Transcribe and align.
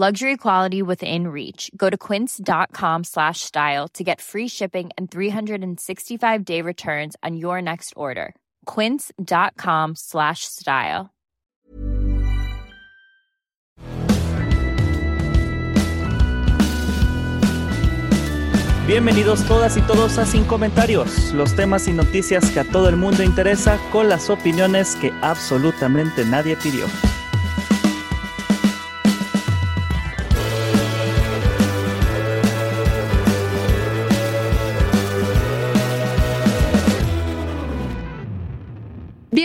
Luxury 0.00 0.36
quality 0.36 0.80
within 0.80 1.26
reach. 1.26 1.72
Go 1.76 1.90
to 1.90 1.98
quince.com 1.98 3.02
slash 3.02 3.40
style 3.40 3.88
to 3.94 4.04
get 4.04 4.20
free 4.20 4.46
shipping 4.46 4.90
and 4.96 5.10
365 5.10 6.44
day 6.44 6.62
returns 6.62 7.16
on 7.24 7.36
your 7.36 7.60
next 7.60 7.94
order. 7.96 8.36
Quince.com 8.64 9.96
slash 9.96 10.44
style. 10.44 11.10
Bienvenidos 18.86 19.42
todas 19.48 19.76
y 19.76 19.80
todos 19.80 20.16
a 20.18 20.24
Sin 20.24 20.44
Comentarios, 20.44 21.32
los 21.32 21.56
temas 21.56 21.88
y 21.88 21.92
noticias 21.92 22.52
que 22.52 22.60
a 22.60 22.64
todo 22.64 22.88
el 22.88 22.94
mundo 22.94 23.24
interesa 23.24 23.80
con 23.90 24.08
las 24.08 24.30
opiniones 24.30 24.94
que 24.94 25.10
absolutamente 25.22 26.24
nadie 26.24 26.54
pidió. 26.54 26.86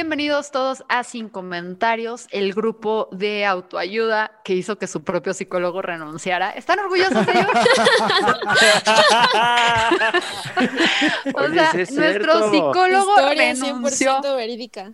Bienvenidos 0.04 0.52
todos 0.52 0.84
a 0.90 1.06
Sin 1.06 1.30
Comentarios, 1.30 2.28
el 2.32 2.54
grupo 2.54 3.08
de 3.14 3.46
autoayuda 3.46 4.42
que 4.44 4.54
hizo 4.54 4.78
que 4.78 4.86
su 4.86 5.02
propio 5.02 5.34
psicólogo 5.34 5.82
renunciara. 5.82 6.50
¿Están 6.50 6.80
orgullosos 6.80 7.26
de 7.26 7.32
ellos? 7.32 7.48
o 11.34 11.48
sea, 11.54 11.74
nuestro 11.74 11.86
cierto. 11.86 12.52
psicólogo 12.52 13.16
Historia 13.16 13.54
renunció. 13.54 14.22
100% 14.22 14.36
verídica. 14.36 14.92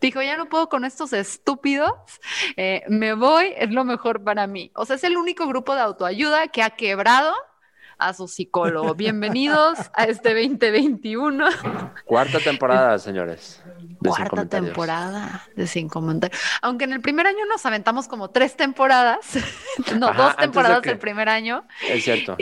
Dijo, 0.00 0.22
ya 0.22 0.36
no 0.36 0.48
puedo 0.48 0.68
con 0.68 0.84
estos 0.84 1.12
estúpidos, 1.12 1.90
eh, 2.56 2.84
me 2.86 3.14
voy, 3.14 3.52
es 3.56 3.72
lo 3.72 3.82
mejor 3.82 4.22
para 4.22 4.46
mí. 4.46 4.70
O 4.76 4.84
sea, 4.84 4.94
es 4.94 5.02
el 5.02 5.16
único 5.16 5.48
grupo 5.48 5.74
de 5.74 5.80
autoayuda 5.80 6.46
que 6.46 6.62
ha 6.62 6.70
quebrado 6.70 7.34
a 7.98 8.14
su 8.14 8.28
psicólogo. 8.28 8.94
Bienvenidos 8.94 9.78
a 9.94 10.04
este 10.04 10.32
2021. 10.34 11.46
Cuarta 12.04 12.38
temporada, 12.38 12.98
señores. 12.98 13.62
de 14.00 14.08
Cuarta 14.10 14.46
temporada 14.48 15.44
de 15.56 15.66
Sin 15.66 15.88
Comentarios. 15.88 16.40
Aunque 16.62 16.84
en 16.84 16.92
el 16.92 17.00
primer 17.00 17.26
año 17.26 17.44
nos 17.48 17.66
aventamos 17.66 18.06
como 18.08 18.30
tres 18.30 18.56
temporadas, 18.56 19.18
no, 19.98 20.08
Ajá, 20.08 20.22
dos 20.22 20.36
temporadas 20.36 20.80
que- 20.82 20.90
el 20.90 20.98
primer 20.98 21.28
año. 21.28 21.66
Es 21.88 22.04
cierto. 22.04 22.36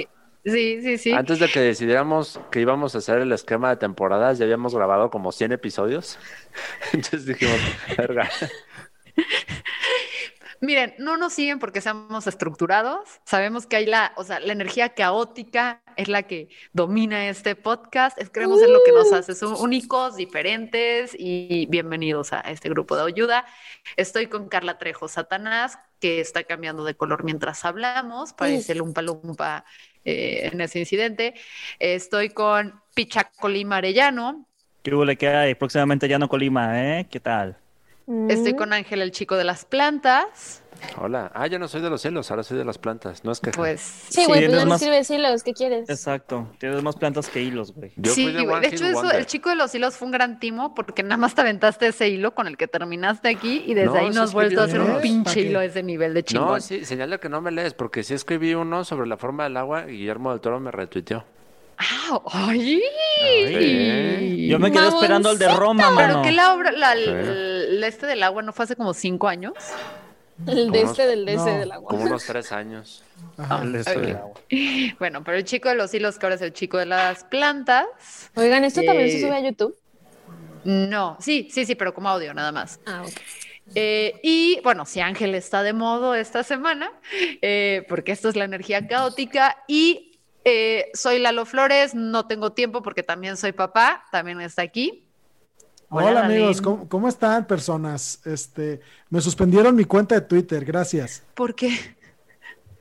Sí, 0.44 0.80
sí, 0.82 0.98
sí. 0.98 1.12
Antes 1.12 1.40
de 1.40 1.48
que 1.48 1.58
decidiéramos 1.58 2.38
que 2.52 2.60
íbamos 2.60 2.94
a 2.94 2.98
hacer 2.98 3.18
el 3.18 3.32
esquema 3.32 3.70
de 3.70 3.76
temporadas, 3.76 4.38
ya 4.38 4.44
habíamos 4.44 4.74
grabado 4.76 5.10
como 5.10 5.32
100 5.32 5.52
episodios. 5.52 6.18
Entonces 6.92 7.26
dijimos, 7.26 7.58
verga. 7.96 8.28
Miren, 10.60 10.94
no 10.98 11.16
nos 11.16 11.32
siguen 11.32 11.58
porque 11.58 11.80
seamos 11.80 12.26
estructurados. 12.26 13.20
Sabemos 13.24 13.66
que 13.66 13.76
hay 13.76 13.86
la, 13.86 14.12
o 14.16 14.24
sea, 14.24 14.40
la 14.40 14.52
energía 14.52 14.90
caótica 14.90 15.82
es 15.96 16.08
la 16.08 16.22
que 16.24 16.48
domina 16.72 17.28
este 17.28 17.56
podcast. 17.56 18.20
Es, 18.20 18.30
creemos 18.30 18.62
en 18.62 18.72
lo 18.72 18.80
que 18.84 18.92
nos 18.92 19.12
hace 19.12 19.34
son 19.34 19.54
únicos, 19.58 20.16
diferentes 20.16 21.14
y 21.18 21.66
bienvenidos 21.66 22.32
a 22.32 22.40
este 22.40 22.68
grupo 22.68 22.96
de 22.96 23.04
ayuda. 23.04 23.44
Estoy 23.96 24.26
con 24.26 24.48
Carla 24.48 24.78
Trejo 24.78 25.08
Satanás, 25.08 25.78
que 26.00 26.20
está 26.20 26.44
cambiando 26.44 26.84
de 26.84 26.94
color 26.94 27.24
mientras 27.24 27.64
hablamos. 27.64 28.32
Parece 28.32 28.74
lumpa 28.74 29.02
lumpa 29.02 29.64
eh, 30.04 30.50
en 30.52 30.60
ese 30.60 30.78
incidente. 30.78 31.34
Estoy 31.78 32.30
con 32.30 32.80
Picha 32.94 33.30
Colima 33.38 33.76
Arellano. 33.76 34.46
¿Qué 34.82 34.94
hubo 34.94 35.04
le 35.04 35.16
queda? 35.16 35.48
Y 35.48 35.54
próximamente 35.54 36.08
ya 36.08 36.18
no 36.18 36.28
Colima, 36.28 36.80
¿eh? 36.80 37.08
¿Qué 37.10 37.20
tal? 37.20 37.58
Estoy 38.28 38.54
con 38.54 38.72
Ángel, 38.72 39.02
el 39.02 39.10
chico 39.10 39.36
de 39.36 39.42
las 39.44 39.64
plantas. 39.64 40.62
Hola. 40.98 41.32
Ah, 41.34 41.46
ya 41.46 41.58
no 41.58 41.66
soy 41.68 41.80
de 41.80 41.90
los 41.90 42.02
cielos, 42.02 42.30
ahora 42.30 42.42
soy 42.42 42.58
de 42.58 42.64
las 42.64 42.78
plantas. 42.78 43.24
No 43.24 43.32
es 43.32 43.40
que. 43.40 43.50
Pues 43.50 43.80
Sí, 43.80 44.26
güey, 44.26 44.42
Sí, 44.42 44.46
pues 44.48 44.64
no 44.64 44.66
más- 44.66 45.10
hilos, 45.10 45.42
¿qué 45.42 45.52
quieres? 45.54 45.88
Exacto. 45.88 46.48
Tienes 46.58 46.82
más 46.82 46.94
plantas 46.96 47.28
que 47.28 47.42
hilos, 47.42 47.72
güey. 47.72 47.92
Yo 47.96 48.12
sí, 48.12 48.24
fui 48.24 48.32
de 48.32 48.46
De 48.60 48.66
hecho, 48.68 48.86
eso, 48.86 49.10
el 49.10 49.26
chico 49.26 49.48
de 49.48 49.56
los 49.56 49.74
hilos 49.74 49.96
fue 49.96 50.06
un 50.06 50.12
gran 50.12 50.38
timo 50.38 50.74
porque 50.74 51.02
nada 51.02 51.16
más 51.16 51.34
te 51.34 51.40
aventaste 51.40 51.88
ese 51.88 52.08
hilo 52.08 52.34
con 52.34 52.46
el 52.46 52.56
que 52.56 52.68
terminaste 52.68 53.28
aquí 53.28 53.64
y 53.66 53.74
desde 53.74 53.86
No, 53.88 53.94
ahí 53.96 54.08
sí 54.10 54.14
no 54.16 54.22
has 54.22 54.32
vuelto 54.34 54.60
a 54.60 54.64
hacer 54.64 54.80
un 54.80 55.00
pinche 55.00 55.40
hilo 55.40 55.58
a 55.60 55.64
ese 55.64 55.82
nivel 55.82 56.12
de 56.14 56.22
chingón. 56.22 56.46
No, 56.48 56.60
sí, 56.60 56.84
señal 56.84 57.10
de 57.10 57.18
que 57.18 57.28
no 57.28 57.40
me 57.40 57.50
lees, 57.50 57.74
porque 57.74 58.02
sí 58.04 58.14
escribí 58.14 58.54
uno 58.54 58.84
sobre 58.84 59.08
la 59.08 59.16
forma 59.16 59.44
del 59.44 59.56
agua 59.56 59.86
y 59.88 59.92
Guillermo 59.92 60.30
del 60.30 60.40
Toro 60.40 60.60
me 60.60 60.70
retuiteó. 60.70 61.24
¡Ah! 61.78 62.20
¡Ay! 62.32 62.80
Sí. 63.48 64.46
Yo 64.48 64.58
me 64.58 64.70
quedé 64.72 64.88
esperando 64.88 65.30
el 65.30 65.38
de 65.38 65.48
Roma, 65.54 65.92
Pero 65.96 66.08
mano. 66.08 66.22
que 66.22 66.32
la 66.32 66.54
obra, 66.54 66.72
la, 66.72 66.94
Sí. 66.94 67.00
El, 67.76 67.84
este 67.84 68.06
del 68.06 68.22
agua 68.22 68.42
no 68.42 68.52
fue 68.52 68.64
hace 68.64 68.76
como 68.76 68.94
cinco 68.94 69.28
años. 69.28 69.54
El 70.46 70.70
de 70.70 70.82
este 70.82 71.06
del 71.06 71.24
de 71.24 71.34
ese 71.34 71.52
no, 71.52 71.58
del 71.58 71.72
agua. 71.72 71.88
Como 71.88 72.04
unos 72.04 72.24
tres 72.26 72.52
años. 72.52 73.02
Ajá. 73.38 73.62
El 73.62 73.74
este 73.74 74.00
del 74.00 74.16
agua. 74.16 74.40
Bueno, 74.98 75.24
pero 75.24 75.36
el 75.38 75.44
chico 75.44 75.68
de 75.68 75.74
los 75.74 75.92
hilos, 75.94 76.18
que 76.18 76.26
ahora 76.26 76.36
es 76.36 76.42
el 76.42 76.52
chico 76.52 76.78
de 76.78 76.86
las 76.86 77.24
plantas. 77.24 77.86
Oigan, 78.34 78.64
¿esto 78.64 78.82
también 78.82 79.10
se 79.10 79.18
Eh, 79.18 79.20
sube 79.22 79.34
a 79.36 79.40
YouTube? 79.40 79.76
No, 80.64 81.16
sí, 81.20 81.48
sí, 81.50 81.64
sí, 81.64 81.74
pero 81.74 81.94
como 81.94 82.08
audio 82.08 82.34
nada 82.34 82.52
más. 82.52 82.80
Ah, 82.86 83.02
ok. 83.06 83.12
Eh, 83.74 84.20
y 84.22 84.60
bueno, 84.62 84.84
si 84.84 85.00
Ángel 85.00 85.34
está 85.34 85.62
de 85.62 85.72
modo 85.72 86.14
esta 86.14 86.42
semana, 86.42 86.92
eh, 87.42 87.84
porque 87.88 88.12
esto 88.12 88.28
es 88.28 88.36
la 88.36 88.44
energía 88.44 88.86
caótica. 88.86 89.56
Y 89.68 90.20
eh, 90.44 90.90
soy 90.94 91.18
Lalo 91.18 91.46
Flores, 91.46 91.94
no 91.94 92.26
tengo 92.26 92.52
tiempo 92.52 92.82
porque 92.82 93.02
también 93.02 93.36
soy 93.36 93.52
papá, 93.52 94.04
también 94.12 94.40
está 94.40 94.62
aquí. 94.62 95.05
Hola, 95.88 96.06
Hola, 96.08 96.26
amigos. 96.26 96.60
¿cómo, 96.60 96.88
cómo 96.88 97.08
están 97.08 97.46
personas? 97.46 98.20
Este, 98.26 98.80
me 99.08 99.20
suspendieron 99.20 99.74
mi 99.76 99.84
cuenta 99.84 100.14
de 100.16 100.20
Twitter, 100.22 100.64
gracias. 100.64 101.22
¿Por 101.34 101.54
qué? 101.54 101.78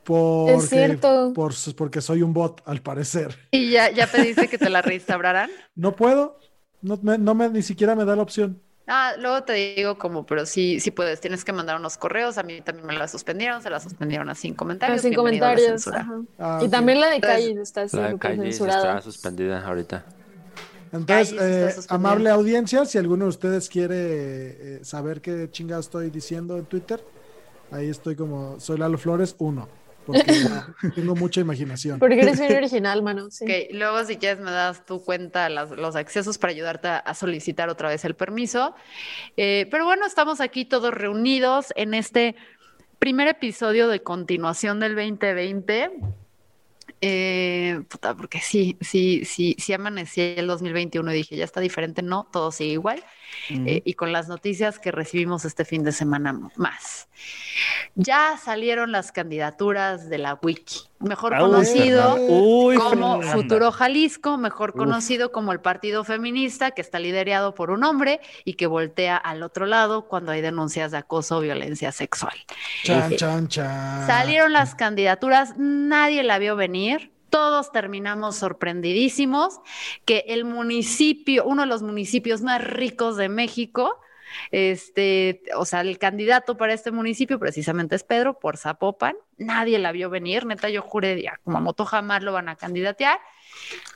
Porque, 0.04 0.60
cierto. 0.68 1.32
por- 1.34 1.54
porque 1.76 2.02
soy 2.02 2.22
un 2.22 2.34
bot, 2.34 2.62
al 2.66 2.82
parecer. 2.82 3.38
Y 3.52 3.72
ya, 3.72 3.90
ya 3.92 4.08
pediste 4.12 4.48
que 4.48 4.58
te 4.58 4.70
la 4.70 4.82
reinstaurarán. 4.82 5.50
No 5.76 5.96
puedo, 5.96 6.40
no 6.82 6.98
me, 7.02 7.18
no 7.18 7.36
me- 7.36 7.50
ni 7.50 7.62
siquiera 7.62 7.96
me 7.96 8.06
da 8.06 8.16
la 8.16 8.24
opción. 8.24 8.62
Ah, 8.88 9.14
luego 9.20 9.42
te 9.44 9.54
digo 9.76 9.98
como, 9.98 10.28
pero 10.28 10.46
sí, 10.46 10.80
sí 10.80 10.92
puedes, 10.92 11.20
tienes 11.20 11.44
que 11.44 11.52
mandar 11.52 11.80
unos 11.80 11.98
correos. 11.98 12.38
A 12.38 12.44
mí 12.44 12.62
también 12.62 12.86
me 12.86 12.94
la 12.94 13.08
suspendieron, 13.08 13.64
se 13.64 13.72
la 13.72 13.80
suspendieron 13.80 14.30
a 14.30 14.36
sin 14.36 14.54
comentarios. 14.54 15.02
Pero 15.02 15.16
sin 15.16 15.24
Bienvenido 15.24 15.46
a 15.48 15.50
la 15.50 15.56
comentarios. 15.56 16.28
Ah, 16.38 16.60
Y 16.64 16.70
también 16.70 17.02
la 17.02 17.10
de 17.10 17.20
calle 17.20 17.60
está 17.62 17.82
La 17.84 17.90
siendo 17.90 18.20
calle 18.20 18.44
censurada. 18.44 18.98
está 18.98 19.02
suspendida 19.02 19.66
ahorita. 19.66 20.06
Entonces, 20.92 21.36
eh, 21.42 21.82
amable 21.90 22.30
audiencia, 22.30 22.86
si 22.86 22.98
alguno 22.98 23.26
de 23.26 23.30
ustedes 23.30 23.70
quiere 23.70 23.96
eh, 23.98 24.80
saber 24.84 25.22
qué 25.22 25.50
chingado 25.52 25.82
estoy 25.82 26.10
diciendo 26.10 26.58
en 26.58 26.66
Twitter, 26.66 27.04
ahí 27.72 27.90
estoy 27.90 28.16
como, 28.16 28.60
soy 28.60 28.78
Lalo 28.78 28.98
Flores 28.98 29.36
1, 29.38 29.68
porque 30.06 30.24
tengo 30.96 31.16
mucha 31.16 31.42
imaginación. 31.42 32.00
Porque 32.00 32.22
eres 32.22 32.40
bien 32.40 32.56
original, 32.58 33.02
mano. 33.02 33.30
Sí. 33.32 33.44
Ok, 33.46 33.52
luego 33.74 34.04
si 34.06 34.18
quieres 34.18 34.40
me 34.40 34.52
das 34.52 34.86
tu 34.86 35.04
cuenta, 35.04 35.50
las- 35.50 35.72
los 35.72 35.96
accesos 35.96 36.38
para 36.38 36.52
ayudarte 36.52 36.88
a, 36.88 36.98
a 36.98 37.14
solicitar 37.14 37.70
otra 37.70 37.90
vez 37.90 38.06
el 38.06 38.16
permiso. 38.16 38.74
Eh, 39.36 39.68
pero 39.72 39.86
bueno, 39.86 40.06
estamos 40.06 40.40
aquí 40.40 40.66
todos 40.66 40.94
reunidos 40.94 41.74
en 41.76 41.94
este 41.94 42.36
primer 43.00 43.28
episodio 43.28 43.88
de 43.90 44.02
continuación 44.02 44.80
del 44.80 44.96
2020. 44.96 45.92
Eh, 47.02 47.82
puta, 47.90 48.16
porque 48.16 48.40
sí, 48.40 48.78
sí, 48.82 49.26
sí, 49.26 49.56
sí 49.60 49.74
amanecí 49.74 50.22
el 50.22 50.48
2021 50.48 51.12
y 51.14 51.18
dije, 51.18 51.36
ya 51.36 51.44
está 51.46 51.60
diferente, 51.62 52.02
no, 52.02 52.28
todo 52.32 52.52
sigue 52.52 52.72
igual. 52.74 53.04
Eh, 53.50 53.82
y 53.86 53.94
con 53.94 54.12
las 54.12 54.28
noticias 54.28 54.80
que 54.80 54.92
recibimos 54.92 55.46
este 55.46 55.66
fin 55.66 55.84
de 55.84 55.92
semana 55.92 56.34
más. 56.56 57.08
Ya 57.96 58.38
salieron 58.38 58.92
las 58.92 59.12
candidaturas 59.12 60.10
de 60.10 60.18
la 60.18 60.38
Wiki, 60.42 60.80
mejor 61.00 61.34
Ah, 61.36 61.40
conocido 61.40 62.16
Uy, 62.16 62.76
como 62.76 63.18
Fernanda. 63.20 63.32
Futuro 63.32 63.72
Jalisco, 63.72 64.38
mejor 64.38 64.72
Uf. 64.72 64.78
conocido 64.78 65.32
como 65.32 65.52
el 65.54 65.62
Partido 65.62 66.04
Feminista, 66.04 66.72
que 66.72 66.82
está 66.82 67.00
liderado 67.00 67.56
por 67.56 67.72
un 67.72 67.84
hombre 67.84 68.20
y 68.44 68.56
que 68.56 68.68
voltea 68.68 69.16
al 69.16 69.44
otro 69.44 69.66
lado 69.66 70.08
cuando 70.08 70.32
hay 70.32 70.42
denuncias 70.42 70.92
de 70.92 70.98
acoso 70.98 71.38
o 71.38 71.42
violencia 71.42 71.92
sexual. 71.92 72.36
Chan, 72.84 73.16
chan, 73.16 73.48
chan. 73.48 74.08
Salieron 74.08 74.52
las 74.52 74.76
candidaturas, 74.76 75.54
nadie 75.58 76.24
la 76.24 76.38
vio 76.40 76.56
venir. 76.56 77.15
Todos 77.36 77.74
terminamos 77.74 78.38
sorprendidísimos 78.38 79.60
que 80.06 80.24
el 80.28 80.46
municipio, 80.46 81.44
uno 81.44 81.64
de 81.64 81.68
los 81.68 81.82
municipios 81.82 82.42
más 82.42 82.64
ricos 82.64 83.18
de 83.18 83.28
México, 83.28 84.00
Este, 84.52 85.42
o 85.58 85.66
sea, 85.66 85.82
el 85.82 85.98
candidato 85.98 86.56
para 86.56 86.74
este 86.74 86.92
municipio 86.92 87.38
precisamente 87.38 87.96
es 87.98 88.04
Pedro 88.06 88.40
por 88.40 88.56
Zapopan. 88.58 89.16
Nadie 89.38 89.80
la 89.80 89.92
vio 89.92 90.10
venir, 90.10 90.46
neta, 90.46 90.70
yo 90.70 90.82
juré, 90.82 91.22
ya, 91.22 91.38
Kumamoto 91.44 91.84
jamás 91.84 92.24
lo 92.24 92.32
van 92.32 92.48
a 92.48 92.56
candidatear. 92.56 93.20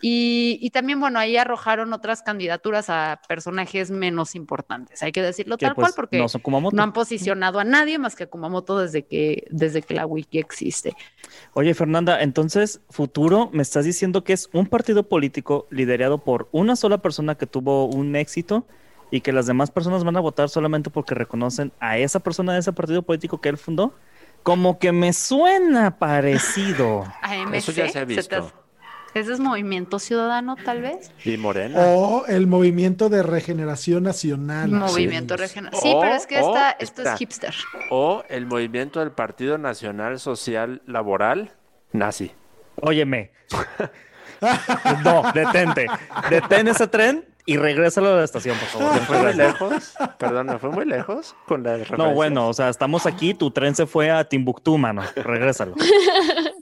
Y, 0.01 0.57
y 0.61 0.69
también, 0.69 0.99
bueno, 0.99 1.19
ahí 1.19 1.35
arrojaron 1.37 1.91
otras 1.93 2.21
candidaturas 2.21 2.89
a 2.89 3.21
personajes 3.27 3.91
menos 3.91 4.35
importantes, 4.35 5.03
hay 5.03 5.11
que 5.11 5.21
decirlo 5.21 5.57
Que, 5.57 5.65
tal 5.65 5.75
pues, 5.75 5.93
cual, 5.93 5.93
porque 5.95 6.25
no 6.71 6.83
han 6.83 6.93
posicionado 6.93 7.59
a 7.59 7.63
nadie 7.63 7.97
más 7.99 8.15
que 8.15 8.23
a 8.23 8.27
Kumamoto 8.27 8.79
desde 8.79 9.03
que, 9.03 9.45
desde 9.49 9.81
que 9.81 9.93
la 9.93 10.05
wiki 10.05 10.39
existe. 10.39 10.95
Oye, 11.53 11.73
Fernanda, 11.73 12.21
entonces, 12.21 12.81
Futuro, 12.89 13.49
me 13.51 13.61
estás 13.61 13.85
diciendo 13.85 14.23
que 14.23 14.33
es 14.33 14.49
un 14.53 14.67
partido 14.67 15.03
político 15.07 15.67
liderado 15.69 16.19
por 16.19 16.47
una 16.51 16.75
sola 16.75 16.99
persona 16.99 17.35
que 17.35 17.45
tuvo 17.45 17.85
un 17.85 18.15
éxito 18.15 18.65
y 19.11 19.21
que 19.21 19.31
las 19.33 19.47
demás 19.47 19.71
personas 19.71 20.03
van 20.03 20.17
a 20.17 20.19
votar 20.19 20.49
solamente 20.49 20.89
porque 20.89 21.15
reconocen 21.15 21.71
a 21.79 21.97
esa 21.97 22.19
persona 22.19 22.53
de 22.53 22.59
ese 22.59 22.73
partido 22.73 23.01
político 23.01 23.41
que 23.41 23.49
él 23.49 23.57
fundó. 23.57 23.93
Como 24.43 24.79
que 24.79 24.91
me 24.91 25.11
suena 25.13 25.97
parecido. 25.97 27.03
AMC, 27.21 27.55
Eso 27.55 27.71
ya 27.73 27.89
se 27.89 27.99
ha 27.99 28.05
te- 28.05 28.15
visto. 28.15 28.53
Ese 29.13 29.33
es 29.33 29.39
Movimiento 29.39 29.97
Ciudadano, 29.99 30.55
tal 30.63 30.81
vez. 30.81 31.11
Y 31.25 31.37
Morena. 31.37 31.79
O 31.79 32.25
el 32.27 32.45
movimiento 32.47 33.09
de 33.09 33.23
regeneración 33.23 34.03
nacional. 34.03 34.69
Movimiento 34.69 35.35
Sí. 35.35 35.41
Regional. 35.41 35.71
Sí, 35.81 35.91
O- 35.95 35.99
pero 36.01 36.15
es 36.15 36.27
que 36.27 36.39
esta, 36.39 36.71
esto 36.71 37.01
es 37.01 37.13
hipster. 37.17 37.53
O 37.89 38.23
el 38.29 38.45
movimiento 38.45 38.99
del 38.99 39.11
Partido 39.11 39.57
Nacional 39.57 40.19
Social 40.19 40.81
Laboral 40.85 41.51
nazi. 41.91 42.31
Óyeme. 42.81 43.31
No, 45.03 45.23
detente. 45.33 45.85
Detén 46.29 46.69
ese 46.69 46.87
tren 46.87 47.25
y 47.49 47.57
regrésalo 47.57 48.13
a 48.13 48.17
la 48.17 48.23
estación, 48.23 48.55
por 48.59 48.67
favor. 48.67 48.93
¿Me 48.93 48.99
fue 49.07 49.17
muy 49.23 49.33
lejos? 49.33 49.93
Perdón, 50.19 50.45
¿me 50.45 50.59
fue 50.59 50.69
muy 50.69 50.85
lejos 50.85 51.35
con 51.47 51.63
la 51.63 51.79
No, 51.97 52.13
bueno, 52.13 52.47
o 52.47 52.53
sea, 52.53 52.69
estamos 52.69 53.07
aquí, 53.07 53.33
tu 53.33 53.49
tren 53.49 53.73
se 53.73 53.87
fue 53.87 54.11
a 54.11 54.23
Timbuktu, 54.23 54.77
mano. 54.77 55.01
Regrésalo. 55.15 55.75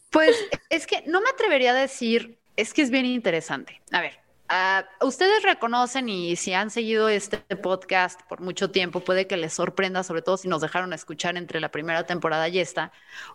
Pues 0.09 0.37
es 0.69 0.87
que 0.87 1.03
no 1.05 1.19
me 1.19 1.29
atrevería 1.29 1.71
a 1.71 1.75
decir, 1.75 2.39
es 2.55 2.73
que 2.73 2.81
es 2.81 2.89
bien 2.89 3.05
interesante. 3.05 3.81
A 3.91 3.99
ver, 3.99 4.13
ah, 4.49 4.85
ustedes 5.01 5.43
reconocen 5.43 6.09
y 6.09 6.35
si 6.35 6.53
han 6.53 6.69
seguido 6.69 7.09
este 7.09 7.37
podcast 7.57 8.21
por 8.27 8.41
mucho 8.41 8.71
tiempo, 8.71 8.99
puede 9.01 9.27
que 9.27 9.37
les 9.37 9.53
sorprenda, 9.53 10.03
sobre 10.03 10.21
todo 10.21 10.37
si 10.37 10.47
nos 10.47 10.61
dejaron 10.61 10.93
escuchar 10.93 11.37
entre 11.37 11.59
la 11.59 11.71
primera 11.71 12.05
temporada 12.05 12.47
y 12.47 12.59
esta, 12.59 12.91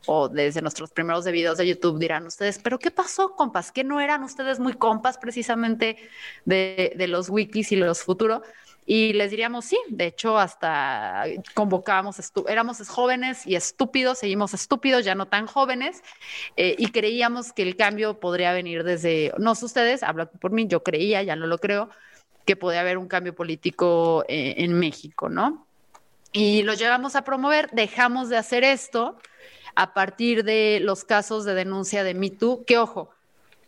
o 0.06 0.28
desde 0.28 0.62
nuestros 0.62 0.90
primeros 0.90 1.24
de 1.24 1.32
videos 1.32 1.58
de 1.58 1.66
YouTube, 1.66 1.98
dirán 1.98 2.26
ustedes, 2.26 2.58
pero 2.58 2.78
¿qué 2.78 2.90
pasó, 2.90 3.34
compas? 3.36 3.72
¿Que 3.72 3.84
no 3.84 4.00
eran 4.00 4.22
ustedes 4.22 4.58
muy 4.58 4.74
compas 4.74 5.18
precisamente 5.18 5.96
de, 6.44 6.92
de 6.96 7.08
los 7.08 7.28
wikis 7.28 7.72
y 7.72 7.76
los 7.76 8.02
futuros? 8.02 8.42
Y 8.84 9.12
les 9.12 9.30
diríamos, 9.30 9.64
sí, 9.64 9.78
de 9.88 10.06
hecho, 10.06 10.38
hasta 10.38 11.24
convocábamos, 11.54 12.16
éramos 12.48 12.88
jóvenes 12.88 13.46
y 13.46 13.54
estúpidos, 13.54 14.18
seguimos 14.18 14.54
estúpidos, 14.54 15.04
ya 15.04 15.14
no 15.14 15.26
tan 15.26 15.46
jóvenes, 15.46 16.02
eh, 16.56 16.74
y 16.78 16.90
creíamos 16.90 17.52
que 17.52 17.62
el 17.62 17.76
cambio 17.76 18.18
podría 18.18 18.52
venir 18.52 18.82
desde, 18.82 19.32
no 19.38 19.54
sé 19.54 19.66
ustedes, 19.66 20.02
hablo 20.02 20.28
por 20.30 20.50
mí, 20.50 20.66
yo 20.66 20.82
creía, 20.82 21.22
ya 21.22 21.36
no 21.36 21.46
lo 21.46 21.58
creo, 21.58 21.90
que 22.44 22.56
podía 22.56 22.80
haber 22.80 22.98
un 22.98 23.06
cambio 23.06 23.34
político 23.34 24.24
eh, 24.28 24.54
en 24.58 24.72
México, 24.78 25.28
¿no? 25.28 25.66
Y 26.32 26.62
lo 26.62 26.74
llevamos 26.74 27.14
a 27.14 27.22
promover, 27.22 27.70
dejamos 27.72 28.28
de 28.30 28.38
hacer 28.38 28.64
esto 28.64 29.16
a 29.74 29.94
partir 29.94 30.44
de 30.44 30.80
los 30.82 31.04
casos 31.04 31.44
de 31.44 31.54
denuncia 31.54 32.04
de 32.04 32.14
MeToo, 32.14 32.64
que 32.64 32.78
ojo, 32.78 33.10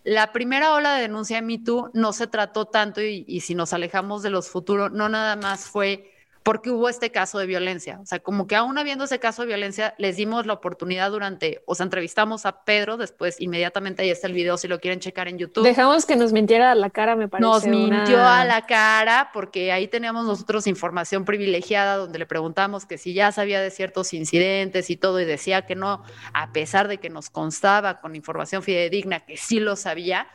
la 0.05 0.33
primera 0.33 0.75
ola 0.75 0.95
de 0.95 1.03
denuncia 1.03 1.37
de 1.37 1.43
MeToo 1.43 1.91
no 1.95 2.13
se 2.13 2.27
trató 2.27 2.67
tanto 2.67 3.03
y, 3.03 3.25
y 3.27 3.41
si 3.41 3.55
nos 3.55 3.73
alejamos 3.73 4.23
de 4.23 4.31
los 4.31 4.49
futuros, 4.49 4.93
no 4.93 5.09
nada 5.09 5.37
más 5.37 5.67
fue 5.67 6.14
porque 6.45 6.71
hubo 6.71 6.91
este 6.91 7.11
caso 7.11 7.39
de 7.39 7.47
violencia. 7.47 7.99
O 8.03 8.07
sea, 8.07 8.21
como 8.21 8.47
que 8.47 8.55
aún 8.55 8.77
habiendo 8.77 9.05
ese 9.05 9.19
caso 9.19 9.43
de 9.43 9.49
violencia, 9.49 9.95
les 9.97 10.17
dimos 10.17 10.45
la 10.45 10.53
oportunidad 10.53 11.11
durante, 11.11 11.63
o 11.67 11.75
sea, 11.75 11.85
entrevistamos 11.85 12.45
a 12.45 12.65
Pedro, 12.65 12.99
después 12.99 13.41
inmediatamente 13.41 14.03
ahí 14.03 14.11
está 14.11 14.27
el 14.27 14.35
video 14.35 14.59
si 14.59 14.69
lo 14.69 14.79
quieren 14.79 15.01
checar 15.01 15.27
en 15.27 15.39
YouTube. 15.39 15.65
Dejamos 15.65 16.05
que 16.05 16.17
nos 16.17 16.35
mintiera 16.35 16.71
a 16.71 16.75
la 16.75 16.91
cara, 16.91 17.17
me 17.17 17.29
parece. 17.29 17.49
Nos 17.49 17.67
mintió 17.67 18.17
una- 18.17 18.43
a 18.43 18.45
la 18.45 18.67
cara 18.67 19.31
porque 19.33 19.73
ahí 19.73 19.89
teníamos 19.89 20.27
nosotros 20.27 20.67
información 20.67 21.25
privilegiada 21.25 21.97
donde 21.97 22.19
le 22.19 22.27
preguntamos 22.27 22.85
que 22.85 22.99
si 22.99 23.15
ya 23.15 23.33
sabía 23.33 23.63
de 23.63 23.71
ciertos 23.71 24.13
incidentes 24.13 24.91
y 24.91 24.97
todo 24.99 25.21
y 25.21 25.25
decía 25.25 25.65
que 25.65 25.75
no, 25.77 26.05
a 26.35 26.53
pesar 26.53 26.89
de 26.89 26.99
que 26.99 27.09
nos 27.09 27.31
constaba 27.31 28.03
con 28.03 28.15
información 28.15 28.63
fidedigna 28.63 29.21
que 29.25 29.39
sí 29.39 29.61
lo 29.61 29.77
sabía, 29.77 30.29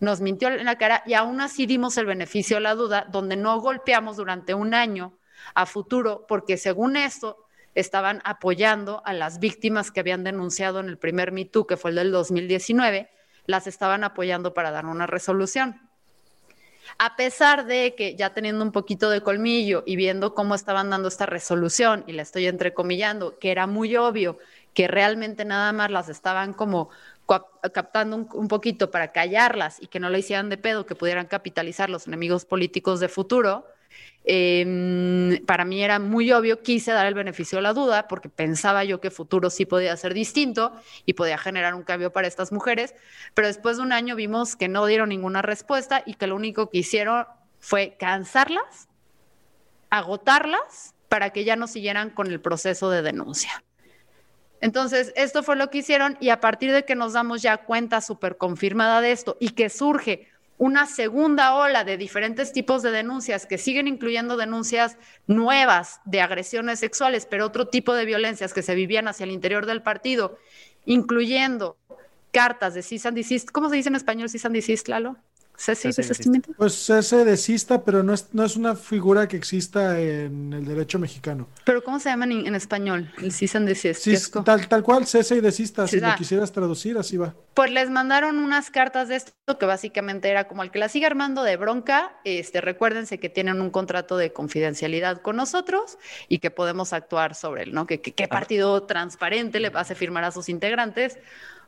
nos 0.00 0.22
mintió 0.22 0.48
en 0.48 0.64
la 0.64 0.78
cara 0.78 1.02
y 1.04 1.12
aún 1.12 1.42
así 1.42 1.66
dimos 1.66 1.98
el 1.98 2.06
beneficio 2.06 2.56
a 2.56 2.60
la 2.60 2.74
duda 2.74 3.06
donde 3.10 3.36
no 3.36 3.60
golpeamos 3.60 4.16
durante 4.16 4.54
un 4.54 4.72
año 4.72 5.12
a 5.54 5.66
futuro 5.66 6.26
porque 6.28 6.56
según 6.56 6.96
esto 6.96 7.46
estaban 7.74 8.20
apoyando 8.24 9.02
a 9.04 9.12
las 9.12 9.38
víctimas 9.38 9.90
que 9.90 10.00
habían 10.00 10.24
denunciado 10.24 10.80
en 10.80 10.88
el 10.88 10.98
primer 10.98 11.32
Me 11.32 11.48
que 11.48 11.76
fue 11.76 11.90
el 11.90 11.96
del 11.96 12.12
2019, 12.12 13.10
las 13.46 13.66
estaban 13.66 14.04
apoyando 14.04 14.54
para 14.54 14.70
dar 14.70 14.86
una 14.86 15.06
resolución. 15.06 15.80
A 16.98 17.16
pesar 17.16 17.66
de 17.66 17.94
que 17.94 18.16
ya 18.16 18.34
teniendo 18.34 18.64
un 18.64 18.72
poquito 18.72 19.10
de 19.10 19.22
colmillo 19.22 19.82
y 19.86 19.96
viendo 19.96 20.34
cómo 20.34 20.54
estaban 20.54 20.90
dando 20.90 21.08
esta 21.08 21.26
resolución, 21.26 22.04
y 22.06 22.12
la 22.12 22.22
estoy 22.22 22.46
entrecomillando, 22.46 23.38
que 23.38 23.50
era 23.50 23.66
muy 23.66 23.96
obvio 23.96 24.38
que 24.74 24.88
realmente 24.88 25.44
nada 25.44 25.72
más 25.72 25.90
las 25.90 26.08
estaban 26.08 26.52
como 26.52 26.90
captando 27.72 28.16
un, 28.16 28.48
poquito 28.48 28.90
para 28.90 29.12
callarlas 29.12 29.80
y 29.80 29.86
que 29.86 30.00
no 30.00 30.10
le 30.10 30.18
hicieran 30.18 30.48
de 30.48 30.58
pedo, 30.58 30.84
que 30.84 30.96
pudieran 30.96 31.26
capitalizar 31.26 31.88
los 31.88 32.08
enemigos 32.08 32.44
políticos 32.44 32.98
de 32.98 33.08
futuro, 33.08 33.66
eh, 34.24 35.42
para 35.46 35.64
mí 35.64 35.82
era 35.82 35.98
muy 35.98 36.30
obvio, 36.32 36.62
quise 36.62 36.92
dar 36.92 37.06
el 37.06 37.14
beneficio 37.14 37.56
de 37.56 37.62
la 37.62 37.72
duda 37.72 38.06
porque 38.06 38.28
pensaba 38.28 38.84
yo 38.84 39.00
que 39.00 39.10
futuro 39.10 39.48
sí 39.50 39.64
podía 39.64 39.96
ser 39.96 40.14
distinto 40.14 40.72
y 41.06 41.14
podía 41.14 41.38
generar 41.38 41.74
un 41.74 41.82
cambio 41.82 42.12
para 42.12 42.28
estas 42.28 42.52
mujeres, 42.52 42.94
pero 43.34 43.48
después 43.48 43.78
de 43.78 43.82
un 43.82 43.92
año 43.92 44.16
vimos 44.16 44.56
que 44.56 44.68
no 44.68 44.84
dieron 44.86 45.08
ninguna 45.08 45.42
respuesta 45.42 46.02
y 46.04 46.14
que 46.14 46.26
lo 46.26 46.36
único 46.36 46.68
que 46.70 46.78
hicieron 46.78 47.26
fue 47.58 47.96
cansarlas, 47.98 48.88
agotarlas 49.88 50.94
para 51.08 51.30
que 51.30 51.44
ya 51.44 51.56
no 51.56 51.66
siguieran 51.66 52.10
con 52.10 52.28
el 52.28 52.40
proceso 52.40 52.90
de 52.90 53.02
denuncia. 53.02 53.64
Entonces, 54.60 55.12
esto 55.16 55.42
fue 55.42 55.56
lo 55.56 55.70
que 55.70 55.78
hicieron 55.78 56.18
y 56.20 56.28
a 56.28 56.40
partir 56.40 56.72
de 56.72 56.84
que 56.84 56.94
nos 56.94 57.14
damos 57.14 57.40
ya 57.40 57.56
cuenta 57.58 58.00
súper 58.00 58.36
confirmada 58.36 59.00
de 59.00 59.12
esto 59.12 59.36
y 59.40 59.50
que 59.50 59.70
surge 59.70 60.28
una 60.60 60.84
segunda 60.84 61.54
ola 61.54 61.84
de 61.84 61.96
diferentes 61.96 62.52
tipos 62.52 62.82
de 62.82 62.90
denuncias 62.90 63.46
que 63.46 63.56
siguen 63.56 63.88
incluyendo 63.88 64.36
denuncias 64.36 64.98
nuevas 65.26 66.02
de 66.04 66.20
agresiones 66.20 66.78
sexuales, 66.78 67.24
pero 67.24 67.46
otro 67.46 67.68
tipo 67.68 67.94
de 67.94 68.04
violencias 68.04 68.52
que 68.52 68.60
se 68.60 68.74
vivían 68.74 69.08
hacia 69.08 69.24
el 69.24 69.30
interior 69.30 69.64
del 69.64 69.80
partido, 69.80 70.36
incluyendo 70.84 71.78
cartas 72.30 72.74
de 72.74 72.82
cease 72.82 73.08
and 73.08 73.16
desist. 73.16 73.50
¿Cómo 73.50 73.70
se 73.70 73.76
dice 73.76 73.88
en 73.88 73.94
español 73.94 74.28
cease 74.28 74.48
and 74.48 74.88
Lalo? 74.88 75.16
¿Cese 75.62 75.88
y 75.88 75.92
Cese 75.92 76.00
y 76.00 76.04
desist. 76.04 76.08
desistimiento? 76.08 76.52
Pues 76.56 76.88
ese 76.88 77.24
desista, 77.24 77.84
pero 77.84 78.02
no 78.02 78.14
es, 78.14 78.28
no 78.32 78.44
es 78.44 78.56
una 78.56 78.74
figura 78.74 79.28
que 79.28 79.36
exista 79.36 80.00
en 80.00 80.54
el 80.54 80.64
derecho 80.64 80.98
mexicano. 80.98 81.48
Pero 81.64 81.84
¿cómo 81.84 82.00
se 82.00 82.08
llama 82.08 82.24
en, 82.24 82.46
en 82.46 82.54
español? 82.54 83.12
El 83.20 83.30
cease 83.30 83.58
and 83.58 83.68
desist. 83.68 84.02
Sí, 84.02 84.14
tal, 84.42 84.66
tal 84.68 84.82
cual, 84.82 85.06
cese 85.06 85.36
y 85.36 85.40
desista, 85.40 85.86
si 85.86 85.96
lo 86.00 86.06
da. 86.08 86.14
quisieras 86.16 86.50
traducir, 86.50 86.96
así 86.96 87.18
va. 87.18 87.34
Pues 87.52 87.70
les 87.70 87.90
mandaron 87.90 88.38
unas 88.38 88.70
cartas 88.70 89.08
de 89.08 89.16
esto 89.16 89.32
que 89.58 89.66
básicamente 89.66 90.30
era 90.30 90.48
como 90.48 90.62
el 90.62 90.70
que 90.70 90.78
la 90.78 90.88
sigue 90.88 91.04
armando 91.04 91.42
de 91.42 91.58
bronca. 91.58 92.12
Este, 92.24 92.62
recuérdense 92.62 93.18
que 93.20 93.28
tienen 93.28 93.60
un 93.60 93.68
contrato 93.68 94.16
de 94.16 94.32
confidencialidad 94.32 95.20
con 95.20 95.36
nosotros 95.36 95.98
y 96.28 96.38
que 96.38 96.50
podemos 96.50 96.94
actuar 96.94 97.34
sobre 97.34 97.64
él, 97.64 97.74
¿no? 97.74 97.86
Que, 97.86 98.00
que- 98.00 98.12
qué 98.12 98.28
partido 98.28 98.84
transparente 98.84 99.60
le 99.60 99.70
hace 99.74 99.94
firmar 99.94 100.24
a 100.24 100.30
sus 100.32 100.48
integrantes 100.48 101.18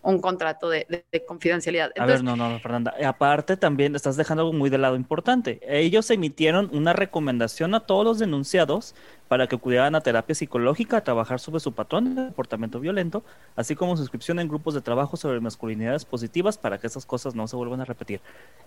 un 0.02 0.21
contrato 0.21 0.68
de, 0.68 0.87
de- 0.88 1.04
de 1.11 1.25
confidencialidad. 1.25 1.92
A 1.97 2.04
Entonces, 2.04 2.23
ver, 2.23 2.25
no, 2.25 2.37
no, 2.37 2.50
no, 2.50 2.59
Fernanda. 2.61 2.94
Aparte, 3.06 3.56
también 3.56 3.94
estás 3.94 4.16
dejando 4.16 4.42
algo 4.42 4.52
muy 4.52 4.68
de 4.68 4.78
lado 4.78 4.97
importante. 4.97 5.61
Ellos 5.62 6.11
emitieron 6.11 6.68
una 6.73 6.92
recomendación 6.92 7.75
a 7.75 7.80
todos 7.80 8.04
los 8.04 8.18
denunciados 8.18 8.94
para 9.28 9.47
que 9.47 9.56
acudieran 9.56 9.94
a 9.94 10.00
terapia 10.00 10.35
psicológica, 10.35 10.99
a 10.99 11.04
trabajar 11.04 11.40
sobre 11.40 11.61
su 11.61 11.73
patrón 11.73 12.14
de 12.14 12.23
comportamiento 12.26 12.80
violento, 12.80 13.23
así 13.56 13.75
como 13.76 13.97
suscripción 13.97 14.38
en 14.40 14.49
grupos 14.49 14.75
de 14.75 14.80
trabajo 14.82 15.16
sobre 15.16 15.40
masculinidades 15.40 16.04
positivas 16.04 16.59
para 16.59 16.78
que 16.78 16.87
esas 16.88 17.06
cosas 17.06 17.35
no 17.35 17.47
se 17.49 17.56
vuelvan 17.56 17.80
a 17.80 17.85
repetir. 17.85 18.21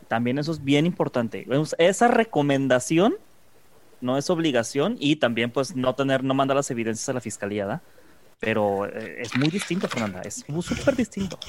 También 0.07 0.39
eso 0.39 0.51
es 0.53 0.63
bien 0.63 0.85
importante. 0.85 1.45
Vemos, 1.47 1.75
Esa 1.77 2.07
recomendación 2.07 3.15
no 4.01 4.17
es 4.17 4.29
obligación 4.29 4.97
y 4.99 5.17
también 5.17 5.51
pues 5.51 5.75
no 5.75 5.95
tener, 5.95 6.23
no 6.23 6.33
mandar 6.33 6.55
las 6.55 6.71
evidencias 6.71 7.07
a 7.09 7.13
la 7.13 7.21
fiscalía, 7.21 7.65
¿da? 7.65 7.81
Pero 8.45 8.85
eh, 8.85 9.23
es 9.23 9.35
muy 9.35 9.49
distinto, 9.49 9.87
Fernanda, 9.89 10.21
es 10.21 10.45
súper 10.61 10.95
distinto. 10.95 11.39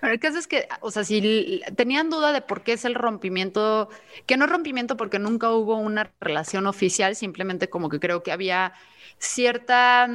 Bueno, 0.00 0.12
el 0.12 0.20
caso 0.20 0.38
es 0.38 0.46
que, 0.46 0.68
o 0.80 0.90
sea, 0.90 1.04
si 1.04 1.62
tenían 1.74 2.10
duda 2.10 2.32
de 2.32 2.42
por 2.42 2.62
qué 2.62 2.74
es 2.74 2.84
el 2.84 2.94
rompimiento, 2.94 3.88
que 4.26 4.36
no 4.36 4.44
es 4.44 4.50
rompimiento 4.50 4.98
porque 4.98 5.18
nunca 5.18 5.50
hubo 5.50 5.76
una 5.76 6.12
relación 6.20 6.66
oficial, 6.66 7.16
simplemente 7.16 7.70
como 7.70 7.88
que 7.88 7.98
creo 7.98 8.22
que 8.22 8.30
había 8.30 8.74
cierta, 9.18 10.06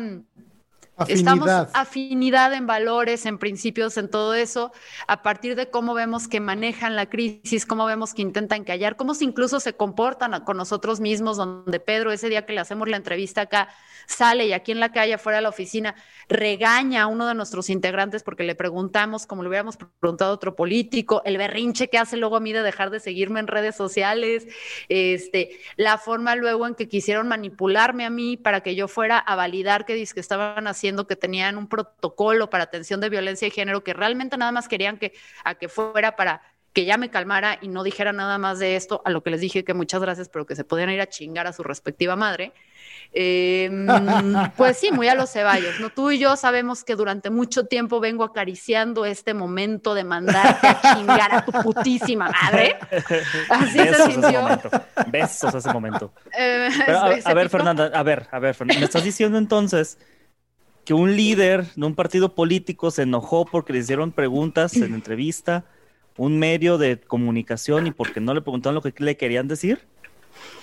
mm, 0.98 1.04
Estamos 1.08 1.50
afinidad. 1.74 2.54
en 2.54 2.68
valores, 2.68 3.26
en 3.26 3.38
principios, 3.38 3.98
en 3.98 4.10
todo 4.10 4.34
eso, 4.34 4.72
a 5.08 5.24
partir 5.24 5.56
de 5.56 5.70
cómo 5.70 5.94
vemos 5.94 6.28
que 6.28 6.40
manejan 6.40 6.96
la 6.96 7.08
crisis, 7.08 7.66
cómo 7.66 7.86
vemos 7.86 8.14
que 8.14 8.22
intentan 8.22 8.64
callar, 8.64 8.96
cómo 8.96 9.14
incluso 9.20 9.60
se 9.60 9.74
comportan 9.74 10.44
con 10.44 10.58
nosotros 10.58 11.00
mismos, 11.00 11.38
donde 11.38 11.80
Pedro 11.80 12.12
ese 12.12 12.30
día 12.30 12.46
que 12.46 12.54
le 12.54 12.60
hacemos 12.60 12.88
la 12.88 12.98
entrevista 12.98 13.42
acá 13.42 13.70
sale 14.06 14.48
y 14.48 14.54
aquí 14.54 14.72
en 14.72 14.80
la 14.80 14.92
calle, 14.92 15.14
afuera 15.14 15.38
de 15.38 15.44
la 15.44 15.50
oficina, 15.50 15.96
regaña 16.28 17.04
a 17.04 17.08
uno 17.08 17.26
de 17.26 17.36
nuestros 17.36 17.70
integrantes 17.70 18.24
porque 18.24 18.44
le 18.44 18.56
preguntamos, 18.56 19.26
como 19.26 19.44
le 19.44 19.50
hubiéramos 19.50 19.78
preguntado 19.78 20.32
a 20.32 20.34
otro 20.34 20.56
político, 20.56 21.22
el 21.26 21.38
berrinche 21.38 21.90
que 21.90 21.98
hace 21.98 22.18
luego 22.18 22.36
a 22.36 22.40
mí 22.40 22.54
de 22.54 22.62
dejar 22.62 22.90
de 22.90 23.00
seguirme 23.00 23.40
en 23.40 23.48
redes 23.48 23.76
sociales, 23.76 24.48
este, 24.90 25.60
la 25.78 25.98
forma 25.98 26.36
luego 26.36 26.68
en 26.68 26.76
que 26.76 26.88
quisieron 26.88 27.28
manipularme 27.28 28.06
a 28.06 28.10
mí 28.10 28.38
para 28.38 28.62
que 28.62 28.76
yo 28.76 28.88
fuera 28.88 29.18
a 29.18 29.36
validar 29.36 29.86
que, 29.86 29.94
que 29.96 30.20
estaban 30.20 30.68
haciendo 30.68 30.83
que 31.08 31.16
tenían 31.16 31.58
un 31.58 31.68
protocolo 31.68 32.50
para 32.50 32.66
atención 32.66 33.00
de 33.00 33.10
violencia 33.10 33.48
de 33.48 33.52
género, 33.52 33.84
que 33.84 33.94
realmente 33.94 34.38
nada 34.38 34.52
más 34.52 34.68
querían 34.68 34.98
que, 34.98 35.14
a 35.44 35.56
que 35.56 35.70
fuera 35.70 36.16
para 36.16 36.42
que 36.74 36.86
ya 36.86 36.98
me 36.98 37.10
calmara 37.10 37.60
y 37.62 37.68
no 37.68 37.84
dijera 37.84 38.12
nada 38.12 38.40
más 38.40 38.58
de 38.60 38.76
esto, 38.76 39.02
a 39.06 39.12
lo 39.12 39.22
que 39.22 39.30
les 39.30 39.40
dije 39.40 39.64
que 39.64 39.76
muchas 39.76 40.02
gracias, 40.02 40.28
pero 40.28 40.46
que 40.48 40.56
se 40.56 40.64
podían 40.64 40.90
ir 40.90 41.00
a 41.02 41.08
chingar 41.08 41.46
a 41.46 41.54
su 41.54 41.64
respectiva 41.64 42.16
madre. 42.16 42.52
Em, 43.14 43.86
pues 44.58 44.78
sí, 44.78 44.92
muy 44.92 45.08
a 45.08 45.14
los 45.14 45.30
ceballos, 45.30 45.80
¿no? 45.80 45.92
Tú 45.92 46.10
y 46.10 46.18
yo 46.18 46.36
sabemos 46.36 46.84
que 46.84 46.96
durante 46.96 47.30
mucho 47.30 47.68
tiempo 47.68 48.00
vengo 48.00 48.24
acariciando 48.24 49.06
este 49.06 49.36
momento 49.36 49.94
de 49.94 50.04
mandarte 50.04 50.68
a 50.68 50.96
chingar 50.96 51.36
a 51.36 51.46
tu 51.46 51.52
putísima 51.52 52.32
madre. 52.32 52.78
Así 53.50 53.78
Besos 53.78 53.98
se 53.98 54.12
sintió. 54.12 54.50
Ese. 54.50 54.70
Besos 55.12 55.54
ese 55.54 55.72
momento. 55.72 56.12
Eh, 56.36 56.70
a, 57.24 57.34
ver, 57.36 57.50
Fernanda, 57.50 57.92
a 57.94 58.02
ver, 58.02 58.28
a 58.32 58.40
ver, 58.40 58.56
Fernanda, 58.56 58.80
me 58.80 58.86
estás 58.86 59.04
diciendo 59.04 59.38
entonces 59.38 60.00
que 60.86 60.94
un 60.94 61.16
líder 61.16 61.66
de 61.76 61.86
un 61.86 61.96
partido 61.96 62.36
político 62.36 62.92
se 62.92 63.04
enojó 63.04 63.46
porque 63.46 63.74
le 63.74 63.80
hicieron 63.80 64.12
preguntas 64.12 64.76
en 64.76 64.94
entrevista, 64.94 65.66
un 66.18 66.38
medio 66.38 66.78
de 66.78 67.00
comunicación 67.00 67.88
y 67.88 67.92
porque 67.92 68.20
no 68.20 68.34
le 68.34 68.42
preguntaron 68.42 68.76
lo 68.76 68.82
que 68.82 68.94
le 68.98 69.18
querían 69.18 69.48
decir? 69.48 69.88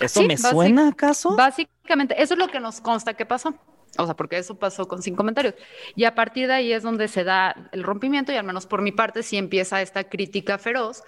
¿Eso 0.00 0.22
me 0.22 0.36
suena 0.36 0.88
acaso? 0.88 1.36
Básicamente, 1.36 2.20
eso 2.20 2.34
es 2.34 2.38
lo 2.38 2.48
que 2.48 2.60
nos 2.60 2.80
consta 2.80 3.14
que 3.14 3.24
pasó. 3.24 3.54
O 3.98 4.04
sea, 4.06 4.14
porque 4.14 4.38
eso 4.38 4.56
pasó 4.56 4.86
con 4.86 5.02
sin 5.02 5.16
comentarios. 5.16 5.54
Y 5.96 6.04
a 6.04 6.14
partir 6.14 6.46
de 6.46 6.54
ahí 6.54 6.72
es 6.72 6.82
donde 6.82 7.08
se 7.08 7.24
da 7.24 7.68
el 7.72 7.82
rompimiento 7.82 8.32
y 8.32 8.36
al 8.36 8.44
menos 8.44 8.66
por 8.66 8.82
mi 8.82 8.92
parte 8.92 9.22
sí 9.22 9.36
empieza 9.36 9.82
esta 9.82 10.04
crítica 10.04 10.58
feroz, 10.58 11.02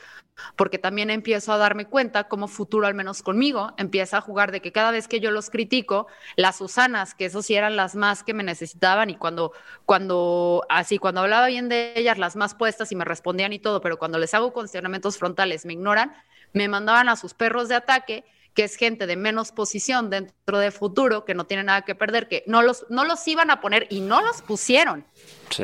porque 0.56 0.78
también 0.78 1.10
empiezo 1.10 1.52
a 1.52 1.58
darme 1.58 1.84
cuenta 1.84 2.24
como 2.24 2.48
futuro, 2.48 2.86
al 2.86 2.94
menos 2.94 3.22
conmigo, 3.22 3.72
empieza 3.76 4.18
a 4.18 4.20
jugar 4.20 4.50
de 4.50 4.60
que 4.60 4.72
cada 4.72 4.90
vez 4.90 5.06
que 5.06 5.20
yo 5.20 5.30
los 5.30 5.48
critico, 5.50 6.08
las 6.36 6.56
Susanas, 6.56 7.14
que 7.14 7.26
eso 7.26 7.40
sí 7.42 7.54
eran 7.54 7.76
las 7.76 7.94
más 7.94 8.24
que 8.24 8.34
me 8.34 8.42
necesitaban 8.42 9.10
y 9.10 9.16
cuando, 9.16 9.52
cuando, 9.86 10.64
así, 10.68 10.98
cuando 10.98 11.20
hablaba 11.20 11.46
bien 11.46 11.68
de 11.68 11.92
ellas, 11.94 12.18
las 12.18 12.34
más 12.34 12.54
puestas 12.54 12.90
y 12.90 12.96
me 12.96 13.04
respondían 13.04 13.52
y 13.52 13.60
todo, 13.60 13.80
pero 13.80 13.98
cuando 13.98 14.18
les 14.18 14.34
hago 14.34 14.52
cuestionamientos 14.52 15.18
frontales 15.18 15.66
me 15.66 15.74
ignoran, 15.74 16.14
me 16.52 16.68
mandaban 16.68 17.08
a 17.08 17.16
sus 17.16 17.34
perros 17.34 17.68
de 17.68 17.76
ataque 17.76 18.24
que 18.54 18.64
es 18.64 18.76
gente 18.76 19.06
de 19.06 19.16
menos 19.16 19.52
posición 19.52 20.10
dentro 20.10 20.58
de 20.58 20.70
futuro, 20.70 21.24
que 21.24 21.34
no 21.34 21.44
tiene 21.44 21.64
nada 21.64 21.82
que 21.82 21.94
perder, 21.94 22.28
que 22.28 22.44
no 22.46 22.62
los, 22.62 22.86
no 22.90 23.04
los 23.04 23.26
iban 23.28 23.50
a 23.50 23.60
poner 23.60 23.86
y 23.90 24.00
no 24.00 24.20
los 24.20 24.42
pusieron 24.42 25.04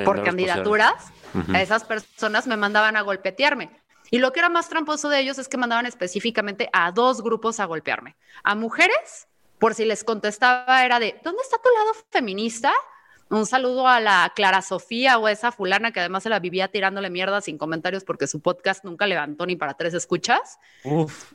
por 0.04 0.22
candidaturas, 0.22 1.12
a 1.52 1.60
esas 1.60 1.84
personas 1.84 2.46
me 2.46 2.56
mandaban 2.56 2.96
a 2.96 3.02
golpetearme. 3.02 3.70
Y 4.10 4.18
lo 4.18 4.32
que 4.32 4.40
era 4.40 4.48
más 4.48 4.68
tramposo 4.68 5.08
de 5.10 5.20
ellos 5.20 5.38
es 5.38 5.48
que 5.48 5.58
mandaban 5.58 5.84
específicamente 5.84 6.70
a 6.72 6.92
dos 6.92 7.22
grupos 7.22 7.60
a 7.60 7.66
golpearme. 7.66 8.16
A 8.42 8.54
mujeres, 8.54 9.28
por 9.58 9.74
si 9.74 9.84
les 9.84 10.02
contestaba, 10.02 10.84
era 10.84 10.98
de, 10.98 11.20
¿dónde 11.22 11.42
está 11.42 11.58
tu 11.58 11.68
lado 11.70 11.92
feminista? 12.10 12.72
Un 13.30 13.44
saludo 13.44 13.86
a 13.86 14.00
la 14.00 14.32
Clara 14.34 14.62
Sofía 14.62 15.18
o 15.18 15.28
esa 15.28 15.52
fulana 15.52 15.92
que 15.92 16.00
además 16.00 16.22
se 16.22 16.30
la 16.30 16.38
vivía 16.38 16.68
tirándole 16.68 17.10
mierda 17.10 17.40
sin 17.42 17.58
comentarios 17.58 18.04
porque 18.04 18.26
su 18.26 18.40
podcast 18.40 18.84
nunca 18.84 19.06
levantó 19.06 19.44
ni 19.44 19.54
para 19.54 19.74
tres 19.74 19.92
escuchas. 19.92 20.58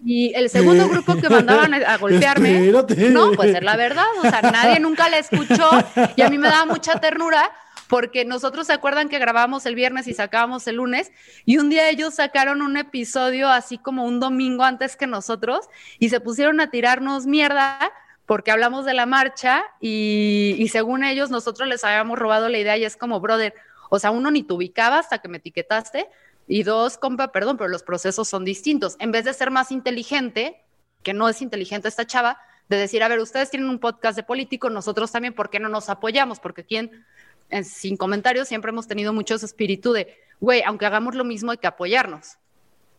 Y 0.04 0.34
el 0.34 0.50
segundo 0.50 0.90
grupo 0.90 1.16
que 1.16 1.30
mandaban 1.30 1.74
a 1.74 1.98
golpearme, 2.00 2.72
no, 3.12 3.32
pues 3.34 3.56
es 3.56 3.64
la 3.64 3.76
verdad, 3.76 4.06
o 4.20 4.22
sea, 4.22 4.42
nadie 4.42 4.80
nunca 4.80 5.08
la 5.10 5.20
escuchó 5.20 5.70
y 6.16 6.22
a 6.24 6.30
mí 6.30 6.38
me 6.40 6.48
daba 6.48 6.66
mucha 6.66 7.00
ternura 7.00 7.52
porque 7.88 8.26
nosotros 8.26 8.66
se 8.66 8.74
acuerdan 8.74 9.08
que 9.08 9.20
grabábamos 9.20 9.68
el 9.68 9.76
viernes 9.76 10.08
y 10.08 10.16
sacábamos 10.16 10.66
el 10.68 10.78
lunes 10.78 11.12
y 11.46 11.58
un 11.58 11.70
día 11.70 11.90
ellos 11.90 12.16
sacaron 12.16 12.64
un 12.64 12.76
episodio 12.78 13.50
así 13.50 13.78
como 13.78 14.06
un 14.06 14.20
domingo 14.20 14.64
antes 14.64 14.96
que 14.96 15.06
nosotros 15.06 15.70
y 16.00 16.10
se 16.10 16.20
pusieron 16.20 16.60
a 16.60 16.72
tirarnos 16.72 17.28
mierda 17.28 17.92
porque 18.34 18.50
hablamos 18.50 18.84
de 18.84 18.96
la 18.96 19.06
marcha 19.06 19.64
y, 19.80 20.68
según 20.72 21.04
ellos 21.04 21.30
nosotros 21.30 21.70
les 21.70 21.84
habíamos 21.84 22.18
robado 22.18 22.50
la 22.50 22.58
idea 22.58 22.76
y 22.78 22.84
es 22.84 22.98
como, 22.98 23.20
brother, 23.20 23.54
o 23.92 24.00
sea, 24.00 24.10
uno 24.10 24.32
ni 24.32 24.42
te 24.42 24.54
ubicaba 24.54 24.98
hasta 24.98 25.20
que 25.20 25.28
me 25.28 25.38
etiquetaste 25.38 26.10
y 26.48 26.64
dos, 26.64 26.98
compa, 26.98 27.32
perdón, 27.32 27.58
pero 27.58 27.70
los 27.70 27.84
procesos 27.84 28.28
son 28.28 28.44
distintos. 28.44 28.96
En 28.98 29.12
vez 29.12 29.26
de 29.26 29.36
ser 29.36 29.52
más 29.52 29.72
inteligente, 29.72 30.64
que 31.04 31.14
no 31.14 31.30
es 31.30 31.44
inteligente 31.44 31.88
esta 31.88 32.08
chava, 32.08 32.40
de 32.70 32.78
decir, 32.78 33.04
a 33.04 33.08
ver, 33.08 33.20
ustedes 33.20 33.52
tienen 33.52 33.70
un 33.70 33.78
podcast 33.78 34.16
de 34.16 34.24
político, 34.24 34.68
nosotros 34.72 35.12
también, 35.12 35.36
¿por 35.36 35.52
qué 35.52 35.60
no 35.60 35.70
nos 35.70 35.90
apoyamos? 35.90 36.40
Porque 36.40 36.62
aquí 36.62 36.78
en, 36.78 37.64
sin 37.64 37.98
comentarios 37.98 38.48
siempre 38.48 38.72
hemos 38.72 38.88
tenido 38.88 39.14
mucho 39.14 39.36
ese 39.36 39.46
espíritu 39.46 39.94
de, 39.94 40.18
güey, 40.40 40.64
aunque 40.66 40.88
hagamos 40.88 41.14
lo 41.14 41.24
mismo 41.24 41.52
hay 41.52 41.60
que 41.60 41.68
apoyarnos. 41.68 42.40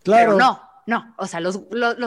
Claro. 0.05 0.37
Pero 0.37 0.38
no, 0.38 0.62
no, 0.87 1.14
o 1.17 1.26
sea, 1.26 1.41
los, 1.41 1.61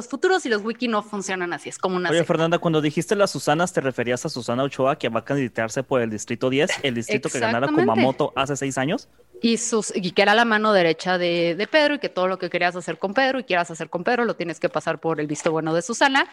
futuros 0.08 0.46
y 0.46 0.50
los 0.50 0.64
wiki 0.64 0.88
no 0.88 1.02
funcionan 1.02 1.52
así, 1.52 1.70
es 1.70 1.80
como 1.80 1.98
una... 1.98 2.10
Oye, 2.10 2.24
Fernanda, 2.24 2.60
cuando 2.60 2.80
dijiste 2.80 3.16
las 3.16 3.32
Susanas, 3.32 3.74
¿te 3.74 3.82
referías 3.82 4.26
a 4.26 4.30
Susana 4.30 4.64
Ochoa, 4.64 4.98
que 4.98 5.10
va 5.10 5.22
a 5.22 5.26
candidatearse 5.26 5.82
por 5.84 6.02
el 6.02 6.10
Distrito 6.10 6.50
10, 6.50 6.70
el 6.84 6.94
distrito 6.94 7.30
que 7.30 7.40
ganara 7.40 7.68
Kumamoto 7.68 8.34
hace 8.36 8.56
seis 8.56 8.78
años? 8.78 9.10
Y, 9.42 9.58
sus, 9.58 9.96
y 9.96 10.12
que 10.12 10.22
era 10.22 10.36
la 10.36 10.46
mano 10.46 10.74
derecha 10.74 11.18
de, 11.18 11.56
de 11.56 11.68
Pedro 11.68 11.96
y 11.96 12.00
que 12.00 12.10
todo 12.10 12.28
lo 12.28 12.38
que 12.38 12.50
querías 12.50 12.76
hacer 12.76 13.00
con 13.00 13.14
Pedro 13.14 13.40
y 13.40 13.44
quieras 13.44 13.70
hacer 13.72 13.90
con 13.90 14.04
Pedro 14.04 14.26
lo 14.26 14.36
tienes 14.36 14.60
que 14.60 14.70
pasar 14.70 15.00
por 15.00 15.20
el 15.20 15.28
visto 15.28 15.52
bueno 15.52 15.74
de 15.74 15.82
Susana. 15.82 16.28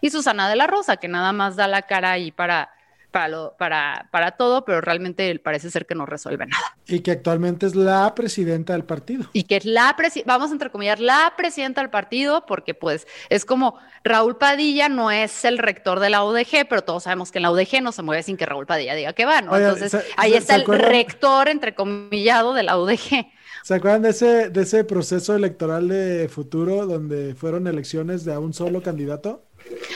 Y 0.00 0.10
Susana 0.10 0.48
de 0.48 0.56
la 0.56 0.66
Rosa, 0.66 0.96
que 0.96 1.08
nada 1.08 1.32
más 1.32 1.56
da 1.56 1.66
la 1.66 1.82
cara 1.82 2.12
ahí 2.12 2.30
para 2.30 2.70
para, 3.10 3.28
lo, 3.28 3.56
para, 3.58 4.08
para 4.12 4.32
todo, 4.32 4.64
pero 4.64 4.80
realmente 4.80 5.38
parece 5.38 5.70
ser 5.70 5.86
que 5.86 5.94
no 5.94 6.06
resuelve 6.06 6.46
nada. 6.46 6.76
Y 6.86 7.00
que 7.00 7.10
actualmente 7.10 7.66
es 7.66 7.74
la 7.74 8.14
presidenta 8.14 8.74
del 8.74 8.84
partido. 8.84 9.26
Y 9.32 9.44
que 9.44 9.56
es 9.56 9.64
la, 9.64 9.96
vamos 10.26 10.50
a 10.50 10.52
entrecomillar, 10.52 11.00
la 11.00 11.34
presidenta 11.36 11.80
del 11.80 11.90
partido, 11.90 12.44
porque 12.46 12.74
pues 12.74 13.06
es 13.28 13.44
como 13.44 13.78
Raúl 14.04 14.36
Padilla 14.36 14.88
no 14.88 15.10
es 15.10 15.44
el 15.44 15.58
rector 15.58 16.00
de 16.00 16.10
la 16.10 16.24
UDG, 16.24 16.68
pero 16.68 16.82
todos 16.82 17.04
sabemos 17.04 17.32
que 17.32 17.38
en 17.38 17.42
la 17.42 17.50
UDG 17.50 17.82
no 17.82 17.92
se 17.92 18.02
mueve 18.02 18.22
sin 18.22 18.36
que 18.36 18.46
Raúl 18.46 18.66
Padilla 18.66 18.94
diga 18.94 19.12
que 19.12 19.24
va, 19.24 19.40
¿no? 19.40 19.56
Entonces 19.56 19.96
ahí 20.16 20.34
está 20.34 20.54
el 20.54 20.64
rector 20.66 21.48
entrecomillado 21.48 22.54
de 22.54 22.62
la 22.62 22.78
UDG. 22.78 23.26
¿Se 23.62 23.74
acuerdan 23.74 24.02
de 24.02 24.10
ese, 24.10 24.50
de 24.50 24.62
ese 24.62 24.84
proceso 24.84 25.34
electoral 25.34 25.88
de 25.88 26.28
futuro 26.28 26.86
donde 26.86 27.34
fueron 27.34 27.66
elecciones 27.66 28.24
de 28.24 28.32
a 28.32 28.38
un 28.38 28.54
solo 28.54 28.82
candidato? 28.82 29.47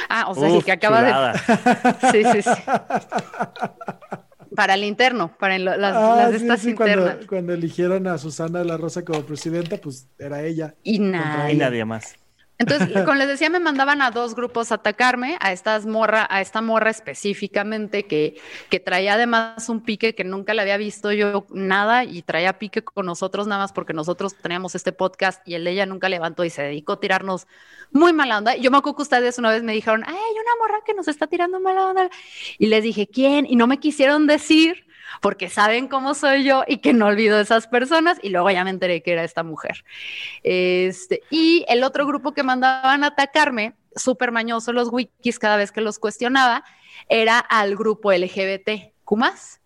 Ah, 0.08 0.26
o 0.28 0.34
sea, 0.34 0.50
sí, 0.50 0.62
que 0.62 0.72
acaba 0.72 1.02
de. 1.02 1.12
Sí, 2.12 2.22
sí, 2.32 2.42
sí. 2.42 2.62
Para 4.54 4.74
el 4.74 4.84
interno, 4.84 5.34
para 5.38 5.58
las, 5.58 5.94
ah, 5.96 6.28
de 6.30 6.36
estas 6.36 6.64
internas. 6.66 7.16
Cuando, 7.26 7.54
eligieron 7.54 8.06
a 8.06 8.18
Susana 8.18 8.58
de 8.58 8.66
la 8.66 8.76
Rosa 8.76 9.04
como 9.04 9.22
presidenta, 9.22 9.78
pues 9.78 10.08
era 10.18 10.42
ella. 10.42 10.74
Y 10.82 10.98
nadie. 10.98 11.54
Y 11.54 11.56
nadie 11.56 11.84
más. 11.84 12.16
Entonces, 12.62 12.88
como 13.04 13.14
les 13.14 13.26
decía, 13.26 13.50
me 13.50 13.58
mandaban 13.58 14.02
a 14.02 14.10
dos 14.10 14.34
grupos 14.34 14.70
a 14.70 14.76
atacarme, 14.76 15.36
a 15.40 15.52
estas 15.52 15.84
morra, 15.84 16.26
a 16.30 16.40
esta 16.40 16.62
morra 16.62 16.90
específicamente 16.90 18.04
que, 18.04 18.40
que 18.70 18.80
traía 18.80 19.14
además 19.14 19.68
un 19.68 19.80
pique 19.80 20.14
que 20.14 20.24
nunca 20.24 20.54
le 20.54 20.62
había 20.62 20.76
visto 20.76 21.12
yo 21.12 21.46
nada 21.50 22.04
y 22.04 22.22
traía 22.22 22.58
pique 22.58 22.82
con 22.82 23.06
nosotros 23.06 23.46
nada 23.48 23.62
más 23.62 23.72
porque 23.72 23.92
nosotros 23.92 24.36
teníamos 24.36 24.74
este 24.74 24.92
podcast 24.92 25.46
y 25.46 25.54
el 25.54 25.64
de 25.64 25.72
ella 25.72 25.86
nunca 25.86 26.08
levantó 26.08 26.44
y 26.44 26.50
se 26.50 26.62
dedicó 26.62 26.92
a 26.92 27.00
tirarnos 27.00 27.46
muy 27.90 28.12
mala 28.12 28.38
onda. 28.38 28.56
Yo 28.56 28.70
me 28.70 28.78
acuerdo 28.78 28.96
que 28.96 29.02
ustedes 29.02 29.38
una 29.38 29.50
vez 29.50 29.62
me 29.62 29.72
dijeron, 29.72 30.04
ay, 30.06 30.14
hay 30.14 30.34
una 30.34 30.56
morra 30.60 30.84
que 30.86 30.94
nos 30.94 31.08
está 31.08 31.26
tirando 31.26 31.60
mala 31.60 31.88
onda. 31.88 32.10
Y 32.58 32.66
les 32.66 32.82
dije, 32.82 33.08
¿quién? 33.08 33.44
Y 33.46 33.56
no 33.56 33.66
me 33.66 33.78
quisieron 33.78 34.26
decir 34.26 34.86
porque 35.20 35.48
saben 35.48 35.88
cómo 35.88 36.14
soy 36.14 36.44
yo 36.44 36.64
y 36.66 36.78
que 36.78 36.92
no 36.92 37.06
olvido 37.06 37.40
esas 37.40 37.66
personas 37.66 38.18
y 38.22 38.30
luego 38.30 38.50
ya 38.50 38.64
me 38.64 38.70
enteré 38.70 39.02
que 39.02 39.12
era 39.12 39.24
esta 39.24 39.42
mujer. 39.42 39.84
Este, 40.42 41.22
y 41.30 41.64
el 41.68 41.84
otro 41.84 42.06
grupo 42.06 42.32
que 42.32 42.42
mandaban 42.42 43.04
a 43.04 43.08
atacarme, 43.08 43.74
súper 43.94 44.32
mañoso 44.32 44.72
los 44.72 44.92
wikis 44.92 45.38
cada 45.38 45.56
vez 45.56 45.72
que 45.72 45.80
los 45.80 45.98
cuestionaba, 45.98 46.64
era 47.08 47.38
al 47.38 47.76
grupo 47.76 48.12
LGBT, 48.12 48.92
¿Cumas? 49.04 49.61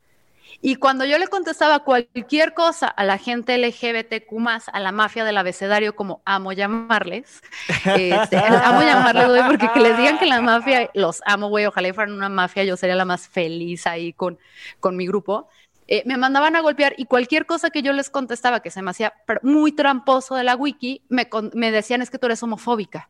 Y 0.61 0.77
cuando 0.77 1.05
yo 1.05 1.19
le 1.19 1.29
contestaba 1.29 1.81
cualquier 1.81 2.55
cosa 2.55 2.89
a 2.89 3.05
la 3.05 3.19
gente 3.19 3.57
LGBTQ 3.59 4.33
a 4.73 4.81
la 4.81 4.93
mafia 4.93 5.25
del 5.25 5.37
abecedario, 5.39 5.95
como 5.95 6.23
amo 6.25 6.53
llamarles, 6.53 7.43
este, 7.85 8.37
amo 8.39 8.83
llamarles, 8.83 9.29
güey, 9.29 9.43
porque 9.47 9.71
que 9.73 9.81
les 9.81 9.97
digan 9.97 10.19
que 10.19 10.27
la 10.27 10.41
mafia, 10.41 10.91
los 10.95 11.23
amo, 11.27 11.49
güey, 11.49 11.67
ojalá 11.67 11.93
fueran 11.95 12.15
una 12.15 12.29
mafia, 12.29 12.65
yo 12.65 12.77
sería 12.77 12.97
la 12.97 13.05
más 13.05 13.29
feliz 13.29 13.87
ahí 13.87 14.13
con, 14.13 14.39
con 14.81 14.97
mi 14.97 15.07
grupo. 15.07 15.49
Eh, 15.89 16.03
me 16.05 16.17
mandaban 16.17 16.57
a 16.57 16.61
golpear 16.61 16.95
y 16.97 17.07
cualquier 17.07 17.47
cosa 17.47 17.71
que 17.71 17.83
yo 17.83 17.93
les 17.93 18.11
contestaba 18.11 18.61
que 18.61 18.71
se 18.71 18.83
me 18.83 18.91
hacía 18.91 19.15
muy 19.43 19.71
tramposo 19.73 20.35
de 20.35 20.43
la 20.43 20.57
wiki, 20.57 21.03
me, 21.09 21.29
me 21.55 21.71
decían 21.71 22.03
es 22.03 22.11
que 22.11 22.19
tú 22.19 22.27
eres 22.27 22.43
homofóbica. 22.43 23.09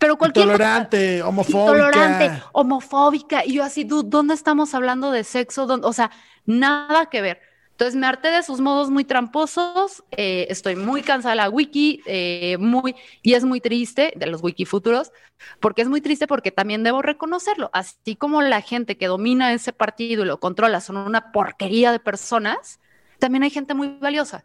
Pero 0.00 0.16
cualquier 0.16 0.46
Intolerante, 0.46 1.22
homofóbica. 1.22 1.86
intolerante, 1.86 2.42
homofóbica. 2.52 3.44
Y 3.44 3.52
yo 3.52 3.62
así, 3.62 3.84
dude, 3.84 4.08
¿dónde 4.08 4.32
estamos 4.32 4.74
hablando 4.74 5.10
de 5.10 5.24
sexo? 5.24 5.66
¿Dónde? 5.66 5.86
O 5.86 5.92
sea, 5.92 6.10
nada 6.46 7.06
que 7.10 7.20
ver. 7.20 7.40
Entonces 7.72 7.96
me 7.96 8.06
harté 8.06 8.28
de 8.30 8.42
sus 8.42 8.60
modos 8.60 8.90
muy 8.90 9.04
tramposos, 9.04 10.02
eh, 10.10 10.46
estoy 10.48 10.74
muy 10.74 11.02
cansada 11.02 11.32
de 11.32 11.36
la 11.36 11.50
wiki, 11.50 12.02
eh, 12.06 12.56
muy, 12.58 12.94
y 13.22 13.34
es 13.34 13.44
muy 13.44 13.60
triste 13.60 14.12
de 14.16 14.26
los 14.26 14.42
wiki 14.42 14.64
futuros, 14.64 15.12
porque 15.60 15.82
es 15.82 15.88
muy 15.88 16.00
triste 16.00 16.26
porque 16.26 16.50
también 16.50 16.82
debo 16.82 17.00
reconocerlo, 17.00 17.70
así 17.72 18.16
como 18.16 18.42
la 18.42 18.60
gente 18.60 18.98
que 18.98 19.06
domina 19.06 19.54
ese 19.54 19.72
partido 19.72 20.24
y 20.24 20.26
lo 20.26 20.40
controla 20.40 20.82
son 20.82 20.98
una 20.98 21.32
porquería 21.32 21.90
de 21.90 22.00
personas, 22.00 22.80
también 23.18 23.44
hay 23.44 23.50
gente 23.50 23.72
muy 23.72 23.96
valiosa, 23.98 24.44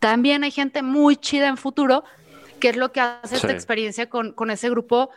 también 0.00 0.42
hay 0.42 0.50
gente 0.50 0.82
muy 0.82 1.16
chida 1.16 1.46
en 1.46 1.56
futuro, 1.56 2.02
que 2.64 2.70
es 2.70 2.76
lo 2.76 2.92
que 2.92 3.00
hace 3.02 3.36
esta 3.36 3.48
Sí. 3.48 3.52
experiencia 3.52 4.08
con, 4.08 4.32
con 4.32 4.50
ese 4.50 4.70
grupo 4.70 5.10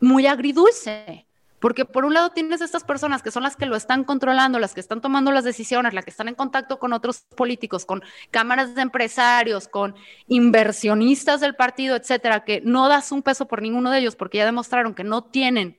muy 0.00 0.26
agridulce. 0.26 1.26
Porque 1.58 1.86
por 1.86 2.04
un 2.04 2.12
lado 2.12 2.28
tienes 2.28 2.60
estas 2.60 2.84
personas 2.84 3.22
que 3.22 3.30
son 3.30 3.42
las 3.42 3.56
que 3.56 3.64
lo 3.64 3.74
están 3.74 4.04
controlando, 4.04 4.58
las 4.58 4.74
que 4.74 4.80
están 4.80 5.00
tomando 5.00 5.32
las 5.32 5.42
decisiones, 5.44 5.94
las 5.94 6.04
que 6.04 6.10
están 6.10 6.28
en 6.28 6.34
contacto 6.34 6.78
con 6.78 6.92
otros 6.92 7.22
políticos, 7.34 7.86
con 7.86 8.02
cámaras 8.30 8.74
de 8.74 8.82
empresarios, 8.82 9.66
con 9.66 9.94
inversionistas 10.26 11.40
del 11.40 11.54
partido, 11.56 11.96
etcétera, 11.96 12.44
que 12.44 12.60
no 12.66 12.86
das 12.90 13.12
un 13.12 13.22
peso 13.22 13.46
por 13.48 13.62
ninguno 13.62 13.90
de 13.90 14.00
ellos 14.00 14.14
porque 14.14 14.36
ya 14.36 14.44
demostraron 14.44 14.94
que 14.94 15.02
no 15.04 15.24
tienen 15.24 15.78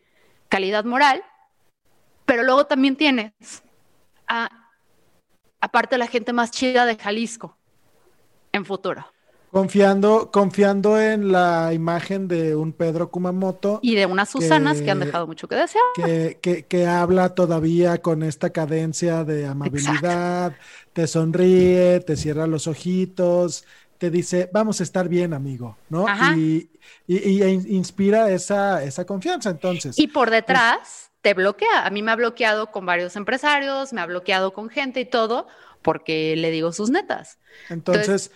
calidad 0.50 0.86
moral. 0.86 1.24
Pero 2.25 2.42
luego 2.42 2.66
también 2.66 2.96
tienes, 2.96 3.32
a, 4.28 4.50
aparte, 5.60 6.00
la 6.00 6.08
gente 6.08 6.34
más 6.34 6.50
chida 6.50 6.88
de 6.88 6.96
Jalisco 6.98 7.60
en 8.54 8.66
futuro. 8.66 9.06
Confiando, 9.51 10.31
confiando 10.31 11.00
en 11.00 11.31
la 11.31 11.74
imagen 11.74 12.29
de 12.29 12.55
un 12.55 12.72
Pedro 12.72 13.12
Kumamoto 13.12 13.79
Y 13.84 13.96
de 13.96 14.05
unas 14.05 14.29
Susanas 14.29 14.81
que, 14.81 14.91
han 14.91 15.00
dejado 15.00 15.27
mucho 15.27 15.50
que 15.50 15.55
desear. 15.55 15.84
que, 15.93 16.39
que, 16.41 16.65
que 16.67 16.88
habla 16.88 17.36
todavía 17.36 18.01
con 18.01 18.24
esta 18.24 18.51
cadencia 18.51 19.25
de 19.25 19.46
amabilidad, 19.46 20.58
te 20.93 21.05
sonríe, 21.05 22.00
te 22.00 22.15
cierra 22.15 22.48
los 22.48 22.67
ojitos, 22.67 23.65
te 23.98 24.10
dice, 24.10 24.50
vamos 24.53 24.79
a 24.79 24.84
estar 24.84 25.10
bien, 25.10 25.34
amigo, 25.34 25.77
¿no? 25.89 26.08
Ajá. 26.08 26.34
Y, 26.34 26.72
y- 27.05 27.17
y 27.17 27.43
in- 27.43 27.65
inspira 27.75 28.31
esa, 28.31 28.81
esa 28.84 29.05
confianza. 29.05 29.50
Entonces, 29.50 29.98
Y 29.98 30.08
por 30.08 30.29
detrás 30.29 31.12
te 31.22 31.34
bloquea. 31.34 31.86
A 31.86 31.89
mí 31.89 32.01
me 32.01 32.12
ha 32.12 32.15
bloqueado 32.15 32.72
con 32.72 32.86
varios 32.86 33.15
empresarios, 33.15 33.93
me 33.93 34.01
ha 34.01 34.05
bloqueado 34.05 34.53
con 34.53 34.70
gente 34.70 35.00
y 35.01 35.05
todo, 35.05 35.48
porque 35.81 36.36
le 36.36 36.51
digo 36.51 36.72
sus 36.72 36.89
netas. 36.89 37.39
Entonces, 37.70 38.31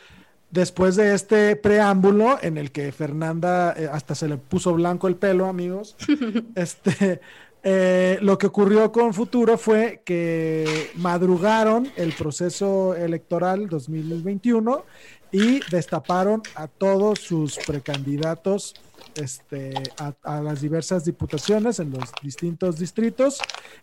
después 0.55 0.95
de 0.95 1.13
este 1.13 1.55
preámbulo 1.57 2.39
en 2.41 2.57
el 2.57 2.71
que 2.71 2.91
Fernanda 2.93 3.73
eh, 3.77 3.89
hasta 3.91 4.15
se 4.15 4.29
le 4.29 4.37
puso 4.37 4.73
blanco 4.73 5.07
el 5.07 5.17
pelo, 5.17 5.47
amigos, 5.47 5.97
este, 6.55 7.19
eh, 7.61 8.17
lo 8.21 8.37
que 8.37 8.47
ocurrió 8.47 8.91
con 8.91 9.13
Futuro 9.13 9.57
fue 9.57 10.01
que 10.05 10.91
madrugaron 10.95 11.91
el 11.97 12.13
proceso 12.13 12.95
electoral 12.95 13.67
2021 13.67 14.85
y 15.33 15.59
destaparon 15.69 16.41
a 16.55 16.67
todos 16.67 17.19
sus 17.19 17.57
precandidatos 17.57 18.75
este, 19.15 19.73
a, 19.99 20.13
a 20.23 20.41
las 20.41 20.61
diversas 20.61 21.03
diputaciones 21.03 21.79
en 21.79 21.91
los 21.91 22.11
distintos 22.23 22.79
distritos 22.79 23.39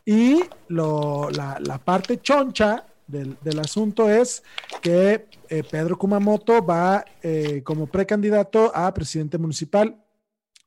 y 0.06 0.40
lo, 0.68 1.28
la, 1.30 1.58
la 1.60 1.76
parte 1.76 2.18
choncha 2.22 2.86
del, 3.12 3.36
del 3.42 3.58
asunto 3.60 4.10
es 4.10 4.42
que 4.80 5.28
eh, 5.48 5.62
Pedro 5.62 5.96
Kumamoto 5.96 6.64
va 6.64 7.04
eh, 7.22 7.62
como 7.62 7.86
precandidato 7.86 8.72
a 8.74 8.92
presidente 8.92 9.38
municipal 9.38 10.02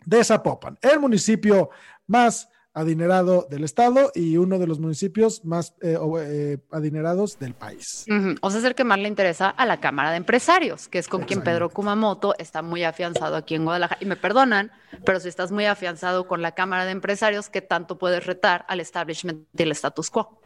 de 0.05 0.23
Zapopan, 0.23 0.77
el 0.81 0.99
municipio 0.99 1.71
más 2.07 2.47
adinerado 2.75 3.47
del 3.49 3.63
estado 3.63 4.11
y 4.13 4.35
uno 4.35 4.59
de 4.59 4.67
los 4.67 4.79
municipios 4.79 5.45
más 5.45 5.73
eh, 5.81 5.97
eh, 6.19 6.57
adinerados 6.71 7.39
del 7.39 7.53
país. 7.53 8.05
Ujú. 8.09 8.35
O 8.41 8.51
sea, 8.51 8.59
es 8.59 8.65
el 8.65 8.75
que 8.75 8.83
más 8.83 8.99
le 8.99 9.07
interesa 9.07 9.49
a 9.49 9.65
la 9.65 9.79
Cámara 9.79 10.11
de 10.11 10.17
Empresarios, 10.17 10.89
que 10.89 10.99
es 10.99 11.07
con 11.07 11.23
quien 11.23 11.41
Pedro. 11.41 11.69
Kumamoto 11.69 12.35
está 12.37 12.61
muy 12.61 12.83
afianzado 12.83 13.37
aquí 13.37 13.55
en 13.55 13.63
Guadalajara. 13.63 13.97
Y 14.01 14.05
me 14.05 14.17
perdonan, 14.17 14.71
pero 15.05 15.21
si 15.21 15.29
estás 15.29 15.53
muy 15.53 15.65
afianzado 15.65 16.27
con 16.27 16.41
la 16.41 16.51
Cámara 16.51 16.83
de 16.83 16.91
Empresarios, 16.91 17.49
¿qué 17.49 17.61
tanto 17.61 17.97
puedes 17.97 18.25
retar 18.25 18.65
al 18.67 18.81
establishment 18.81 19.47
del 19.53 19.71
status 19.71 20.11
quo? 20.11 20.41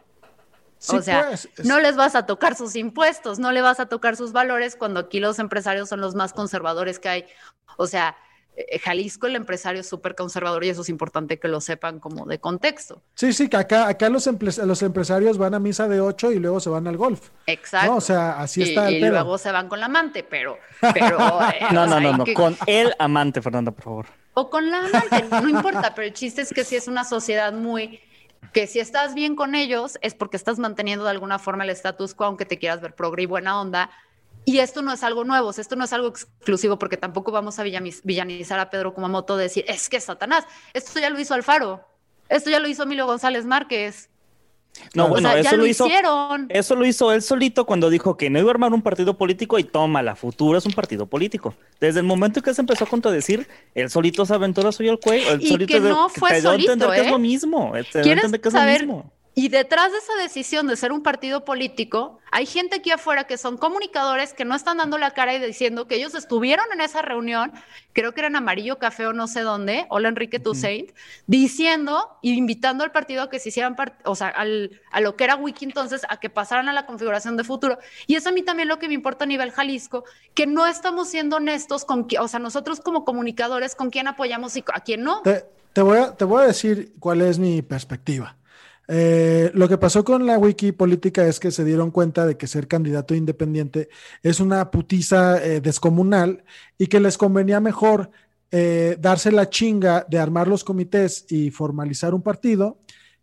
Sí, 0.82 0.96
o 0.96 1.02
sea, 1.02 1.26
pues, 1.28 1.48
es- 1.58 1.66
no 1.66 1.78
les 1.78 1.94
vas 1.94 2.14
a 2.14 2.24
tocar 2.24 2.56
sus 2.56 2.74
impuestos, 2.74 3.38
no 3.38 3.52
le 3.52 3.60
vas 3.60 3.80
a 3.80 3.86
tocar 3.86 4.16
sus 4.16 4.32
valores 4.32 4.76
cuando 4.76 4.98
aquí 5.00 5.20
los 5.20 5.38
empresarios 5.38 5.88
son 5.90 6.00
los 6.00 6.14
más 6.14 6.32
conservadores 6.32 6.98
que 6.98 7.08
hay. 7.10 7.24
O 7.76 7.86
sea, 7.86 8.16
eh, 8.56 8.78
Jalisco 8.78 9.26
el 9.26 9.36
empresario 9.36 9.82
es 9.82 9.88
súper 9.88 10.14
conservador 10.14 10.64
y 10.64 10.70
eso 10.70 10.80
es 10.80 10.88
importante 10.88 11.38
que 11.38 11.48
lo 11.48 11.60
sepan 11.60 12.00
como 12.00 12.24
de 12.26 12.40
contexto. 12.40 13.02
sí, 13.14 13.32
sí, 13.34 13.48
que 13.48 13.58
acá, 13.58 13.88
acá 13.88 14.08
los, 14.08 14.26
empre- 14.26 14.64
los 14.64 14.82
empresarios 14.82 15.36
van 15.38 15.52
a 15.54 15.58
misa 15.60 15.86
de 15.86 16.00
8 16.00 16.32
y 16.32 16.38
luego 16.38 16.60
se 16.60 16.70
van 16.70 16.86
al 16.88 16.96
golf. 16.96 17.28
Exacto. 17.46 17.90
No, 17.92 17.96
o 17.98 18.00
sea, 18.00 18.40
así 18.40 18.62
está 18.62 18.90
y, 18.90 18.94
el 18.94 18.98
y 18.98 19.02
pedo. 19.02 19.12
luego 19.12 19.36
se 19.38 19.52
van 19.52 19.68
con 19.68 19.80
la 19.80 19.86
amante, 19.86 20.24
pero, 20.24 20.58
pero 20.94 21.18
eh, 21.52 21.66
No, 21.72 21.86
no, 21.86 21.92
sea, 21.92 22.00
no, 22.00 22.16
no. 22.16 22.24
que- 22.24 22.32
Con 22.34 22.56
el 22.66 22.94
amante, 22.98 23.40
Fernanda, 23.42 23.70
por 23.70 23.84
favor. 23.84 24.06
o 24.32 24.48
con 24.50 24.70
la 24.70 24.78
amante, 24.86 25.24
no 25.30 25.48
importa, 25.48 25.94
pero 25.94 26.08
el 26.08 26.14
chiste 26.14 26.40
es 26.42 26.50
que 26.50 26.64
si 26.64 26.74
es 26.76 26.88
una 26.88 27.04
sociedad 27.04 27.52
muy 27.52 28.00
que 28.52 28.66
si 28.66 28.80
estás 28.80 29.14
bien 29.14 29.36
con 29.36 29.54
ellos 29.54 29.98
es 30.02 30.14
porque 30.14 30.36
estás 30.36 30.58
manteniendo 30.58 31.04
de 31.04 31.10
alguna 31.10 31.38
forma 31.38 31.64
el 31.64 31.70
status 31.70 32.14
quo, 32.14 32.26
aunque 32.26 32.46
te 32.46 32.58
quieras 32.58 32.80
ver 32.80 32.94
progre 32.94 33.22
y 33.22 33.26
buena 33.26 33.60
onda. 33.60 33.90
Y 34.44 34.58
esto 34.58 34.80
no 34.82 34.92
es 34.92 35.02
algo 35.04 35.24
nuevo, 35.24 35.50
esto 35.50 35.76
no 35.76 35.84
es 35.84 35.92
algo 35.92 36.08
exclusivo, 36.08 36.78
porque 36.78 36.96
tampoco 36.96 37.30
vamos 37.30 37.58
a 37.58 37.64
villaniz- 37.64 38.00
villanizar 38.04 38.58
a 38.58 38.70
Pedro 38.70 38.94
Kumamoto 38.94 39.36
de 39.36 39.44
decir, 39.44 39.64
es 39.68 39.88
que 39.88 39.98
es 39.98 40.04
Satanás. 40.04 40.46
Esto 40.72 40.98
ya 40.98 41.10
lo 41.10 41.20
hizo 41.20 41.34
Alfaro, 41.34 41.86
esto 42.28 42.48
ya 42.50 42.58
lo 42.58 42.66
hizo 42.66 42.84
Emilio 42.84 43.06
González 43.06 43.44
Márquez. 43.44 44.08
No, 44.94 45.06
o 45.06 45.08
bueno, 45.08 45.30
sea, 45.30 45.38
eso 45.40 45.56
lo, 45.56 45.62
lo 45.62 45.66
hizo. 45.66 45.86
hicieron. 45.86 46.46
Eso 46.48 46.74
lo 46.74 46.84
hizo 46.86 47.12
él 47.12 47.22
solito 47.22 47.64
cuando 47.66 47.90
dijo 47.90 48.16
que 48.16 48.30
no 48.30 48.38
iba 48.38 48.48
a 48.48 48.52
armar 48.52 48.72
un 48.72 48.82
partido 48.82 49.16
político 49.16 49.58
y 49.58 49.64
toma, 49.64 50.02
la 50.02 50.16
futura 50.16 50.58
es 50.58 50.66
un 50.66 50.72
partido 50.72 51.06
político. 51.06 51.54
Desde 51.80 52.00
el 52.00 52.06
momento 52.06 52.40
en 52.40 52.44
que 52.44 52.54
se 52.54 52.60
empezó 52.60 52.84
a 52.84 52.86
contradecir, 52.88 53.46
él 53.74 53.90
solito 53.90 54.24
se 54.26 54.34
aventó 54.34 54.62
la 54.62 54.72
suya 54.72 54.90
al 54.90 54.98
cuello. 54.98 55.30
él 55.32 55.42
Y 55.42 55.48
solito 55.48 55.74
que 55.74 55.80
no 55.80 56.08
fue 56.08 56.30
te 56.30 56.40
dio 56.40 56.50
a 56.50 56.52
solito, 56.52 56.72
entender 56.72 56.94
que 56.96 57.00
es 57.02 57.06
¿eh? 57.06 57.10
lo 57.10 57.18
mismo. 57.18 57.72
te 57.92 58.00
dio 58.00 58.00
a 58.00 58.02
¿Quieres 58.02 58.24
entender 58.24 58.40
que 58.40 58.48
es 58.48 58.52
saber? 58.54 58.80
lo 58.82 58.86
mismo. 58.86 59.12
Y 59.42 59.48
detrás 59.48 59.90
de 59.90 59.96
esa 59.96 60.14
decisión 60.22 60.66
de 60.66 60.76
ser 60.76 60.92
un 60.92 61.02
partido 61.02 61.46
político, 61.46 62.18
hay 62.30 62.44
gente 62.44 62.76
aquí 62.76 62.90
afuera 62.90 63.24
que 63.24 63.38
son 63.38 63.56
comunicadores 63.56 64.34
que 64.34 64.44
no 64.44 64.54
están 64.54 64.76
dando 64.76 64.98
la 64.98 65.12
cara 65.12 65.32
y 65.34 65.38
diciendo 65.38 65.86
que 65.86 65.94
ellos 65.94 66.14
estuvieron 66.14 66.66
en 66.74 66.82
esa 66.82 67.00
reunión, 67.00 67.50
creo 67.94 68.12
que 68.12 68.20
era 68.20 68.28
en 68.28 68.36
Amarillo 68.36 68.78
Café 68.78 69.06
o 69.06 69.14
no 69.14 69.26
sé 69.28 69.40
dónde, 69.40 69.86
hola 69.88 70.10
Enrique 70.10 70.40
Toussaint, 70.40 70.90
diciendo 71.26 72.18
y 72.20 72.34
invitando 72.34 72.84
al 72.84 72.92
partido 72.92 73.22
a 73.22 73.30
que 73.30 73.38
se 73.38 73.48
hicieran, 73.48 73.74
o 74.04 74.14
sea, 74.14 74.28
al- 74.28 74.78
a 74.92 75.00
lo 75.00 75.16
que 75.16 75.24
era 75.24 75.36
Wiki 75.36 75.64
entonces, 75.64 76.02
a 76.10 76.20
que 76.20 76.28
pasaran 76.28 76.68
a 76.68 76.74
la 76.74 76.84
configuración 76.84 77.38
de 77.38 77.44
futuro. 77.44 77.78
Y 78.06 78.16
eso 78.16 78.28
a 78.28 78.32
mí 78.32 78.42
también 78.42 78.68
lo 78.68 78.78
que 78.78 78.88
me 78.88 78.94
importa 78.94 79.24
a 79.24 79.26
nivel 79.26 79.52
Jalisco, 79.52 80.04
que 80.34 80.46
no 80.46 80.66
estamos 80.66 81.08
siendo 81.08 81.36
honestos 81.36 81.86
con, 81.86 82.06
o 82.20 82.28
sea, 82.28 82.40
nosotros 82.40 82.80
como 82.80 83.06
comunicadores, 83.06 83.74
con 83.74 83.88
quién 83.88 84.06
apoyamos 84.06 84.54
y 84.58 84.64
a 84.74 84.80
quién 84.80 85.02
no. 85.02 85.22
Te, 85.22 85.46
te 85.72 85.80
voy 85.80 85.96
a, 85.96 86.14
te 86.14 86.26
voy 86.26 86.42
a 86.42 86.46
decir 86.46 86.92
cuál 86.98 87.22
es 87.22 87.38
mi 87.38 87.62
perspectiva. 87.62 88.36
Eh, 88.92 89.52
lo 89.54 89.68
que 89.68 89.78
pasó 89.78 90.02
con 90.02 90.26
la 90.26 90.36
wiki 90.36 90.72
política 90.72 91.24
es 91.24 91.38
que 91.38 91.52
se 91.52 91.64
dieron 91.64 91.92
cuenta 91.92 92.26
de 92.26 92.36
que 92.36 92.48
ser 92.48 92.66
candidato 92.66 93.14
independiente 93.14 93.88
es 94.20 94.40
una 94.40 94.68
putiza 94.72 95.40
eh, 95.44 95.60
descomunal 95.60 96.42
y 96.76 96.88
que 96.88 96.98
les 96.98 97.16
convenía 97.16 97.60
mejor 97.60 98.10
eh, 98.50 98.96
darse 98.98 99.30
la 99.30 99.48
chinga 99.48 100.04
de 100.08 100.18
armar 100.18 100.48
los 100.48 100.64
comités 100.64 101.24
y 101.28 101.52
formalizar 101.52 102.14
un 102.14 102.22
partido 102.22 102.78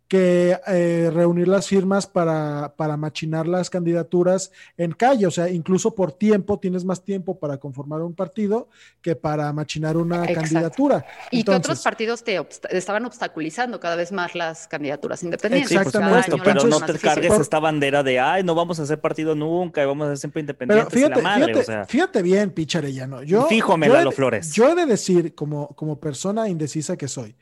que 0.08 0.58
eh, 0.66 1.10
reunir 1.12 1.46
las 1.48 1.68
firmas 1.68 2.06
para, 2.06 2.72
para 2.76 2.96
machinar 2.96 3.46
las 3.46 3.68
candidaturas 3.68 4.50
en 4.78 4.92
calle. 4.92 5.26
O 5.26 5.30
sea, 5.30 5.50
incluso 5.50 5.94
por 5.94 6.12
tiempo, 6.12 6.58
tienes 6.58 6.84
más 6.84 7.04
tiempo 7.04 7.38
para 7.38 7.58
conformar 7.58 8.00
un 8.00 8.14
partido 8.14 8.68
que 9.02 9.14
para 9.14 9.52
machinar 9.52 9.96
una 9.98 10.24
Exacto. 10.24 10.40
candidatura. 10.40 11.06
Y 11.30 11.44
que 11.44 11.50
otros 11.50 11.82
partidos 11.82 12.24
te 12.24 12.40
estaban 12.70 13.04
obstaculizando 13.04 13.78
cada 13.80 13.96
vez 13.96 14.10
más 14.10 14.34
las 14.34 14.66
candidaturas 14.66 15.22
independientes. 15.22 15.68
Sí, 15.68 15.74
por 15.76 15.86
Exactamente. 15.88 16.30
supuesto, 16.30 16.44
pero 16.58 16.66
no 16.68 16.80
te 16.86 16.98
cargues 16.98 17.30
Por- 17.32 17.42
esta 17.42 17.58
bandera 17.58 18.02
de, 18.02 18.18
ay, 18.18 18.42
no 18.44 18.54
vamos 18.54 18.80
a 18.80 18.84
hacer 18.84 19.00
partido 19.00 19.34
nunca 19.34 19.82
y 19.82 19.86
vamos 19.86 20.06
a 20.06 20.10
ser 20.12 20.18
siempre 20.18 20.42
Pero 20.42 20.52
independientes 20.52 20.94
y 20.94 20.96
fíjate, 20.96 21.16
la 21.16 21.22
madre, 21.22 21.44
fíjate, 21.52 21.60
o 21.60 21.64
sea. 21.64 21.84
fíjate 21.84 22.22
bien, 22.22 22.50
pinche 22.50 22.78
Arellano. 22.78 23.22
Yo, 23.22 23.46
Fíjome, 23.46 23.88
yo 23.88 23.92
Lalo 23.92 24.10
de- 24.10 24.16
Flores. 24.16 24.52
Yo 24.54 24.70
he 24.70 24.74
de 24.74 24.86
decir, 24.86 25.34
como, 25.34 25.68
como 25.76 26.00
persona 26.00 26.48
indecisa 26.48 26.96
que 26.96 27.08
soy, 27.08 27.36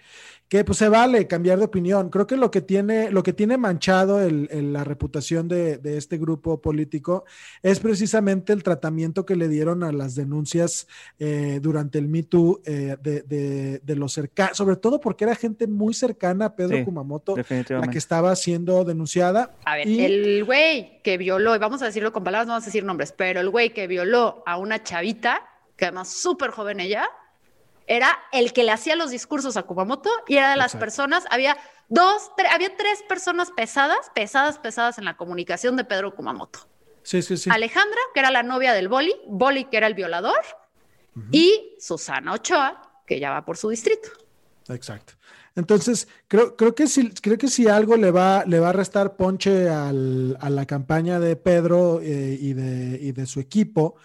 que 0.48 0.62
pues 0.64 0.78
se 0.78 0.88
vale 0.88 1.26
cambiar 1.26 1.58
de 1.58 1.64
opinión. 1.64 2.08
Creo 2.08 2.26
que 2.26 2.36
lo 2.36 2.52
que 2.52 2.60
tiene, 2.60 3.10
lo 3.10 3.22
que 3.24 3.32
tiene 3.32 3.56
manchado 3.58 4.20
el- 4.22 4.48
el- 4.52 4.72
la 4.72 4.84
reputación 4.84 5.48
de, 5.48 5.78
de 5.78 5.96
este 5.96 6.18
grupo 6.18 6.60
político 6.60 7.24
es 7.62 7.80
precisamente 7.80 8.52
el 8.52 8.62
tratamiento 8.62 9.26
que 9.26 9.34
le 9.34 9.48
dieron 9.48 9.82
a 9.82 9.90
las 9.90 10.14
denuncias 10.14 10.86
eh, 11.18 11.58
durante 11.60 11.98
el 11.98 12.06
Me 12.08 12.22
Too 12.22 12.60
eh, 12.64 12.96
de, 13.02 13.22
de- 13.22 13.80
de 13.80 13.96
los 13.96 14.12
cercanos, 14.12 14.56
sobre 14.56 14.76
todo 14.76 15.00
porque 15.00 15.24
era 15.24 15.34
gente 15.34 15.66
muy 15.66 15.94
cercana 15.94 16.44
a 16.46 16.54
Pedro 16.56 16.76
Sí, 16.78 16.84
Kumamoto, 16.84 17.34
la 17.36 17.88
que 17.88 17.98
estaba 17.98 18.34
siendo 18.36 18.84
denunciada. 18.84 19.56
A 19.64 19.76
ver, 19.76 19.88
y- 19.88 20.04
el 20.04 20.44
güey 20.44 21.02
que 21.02 21.18
violó, 21.18 21.56
y 21.56 21.58
vamos 21.58 21.82
a 21.82 21.86
decirlo 21.86 22.12
con 22.12 22.22
palabras, 22.22 22.46
no 22.46 22.52
vamos 22.52 22.64
a 22.64 22.66
decir 22.66 22.84
nombres, 22.84 23.12
pero 23.12 23.40
el 23.40 23.50
güey 23.50 23.70
que 23.74 23.86
violó 23.88 24.44
a 24.46 24.58
una 24.58 24.82
chavita, 24.84 25.42
que 25.76 25.86
además 25.86 26.08
súper 26.08 26.50
joven 26.50 26.78
ella, 26.80 27.04
era 27.86 28.18
el 28.32 28.52
que 28.52 28.64
le 28.64 28.72
hacía 28.72 28.96
los 28.96 29.10
discursos 29.10 29.56
a 29.56 29.62
Kumamoto 29.62 30.10
y 30.26 30.36
era 30.36 30.50
de 30.50 30.56
las 30.56 30.74
personas, 30.76 31.24
había 31.30 31.56
dos, 31.88 32.30
había 32.50 32.76
tres 32.76 33.02
personas 33.08 33.50
pesadas, 33.50 34.10
pesadas, 34.14 34.58
pesadas 34.58 34.98
en 34.98 35.04
la 35.04 35.16
comunicación 35.16 35.76
de 35.76 35.84
Pedro 35.84 36.14
Kumamoto. 36.14 36.68
Sí, 37.02 37.22
sí, 37.22 37.36
sí. 37.36 37.50
Alejandra, 37.50 38.00
que 38.12 38.20
era 38.20 38.30
la 38.30 38.42
novia 38.42 38.72
del 38.72 38.88
Boli, 38.88 39.14
Boli, 39.28 39.66
que 39.66 39.76
era 39.76 39.86
el 39.86 39.94
violador, 39.94 40.40
y 41.30 41.76
Susana 41.78 42.32
Ochoa, 42.32 43.02
que 43.06 43.18
ya 43.18 43.30
va 43.30 43.44
por 43.44 43.56
su 43.56 43.70
distrito. 43.70 44.10
Exacto. 44.68 45.14
Entonces, 45.54 46.08
creo, 46.28 46.56
creo, 46.56 46.74
que 46.74 46.86
si, 46.86 47.10
creo 47.10 47.38
que 47.38 47.48
si 47.48 47.66
algo 47.68 47.96
le 47.96 48.10
va, 48.10 48.44
le 48.44 48.60
va 48.60 48.70
a 48.70 48.72
restar 48.72 49.16
ponche 49.16 49.70
al, 49.70 50.36
a 50.40 50.50
la 50.50 50.66
campaña 50.66 51.18
de 51.18 51.36
Pedro 51.36 52.00
eh, 52.02 52.36
y, 52.38 52.52
de, 52.52 52.98
y 53.00 53.12
de 53.12 53.24
su 53.24 53.40
equipo, 53.40 53.96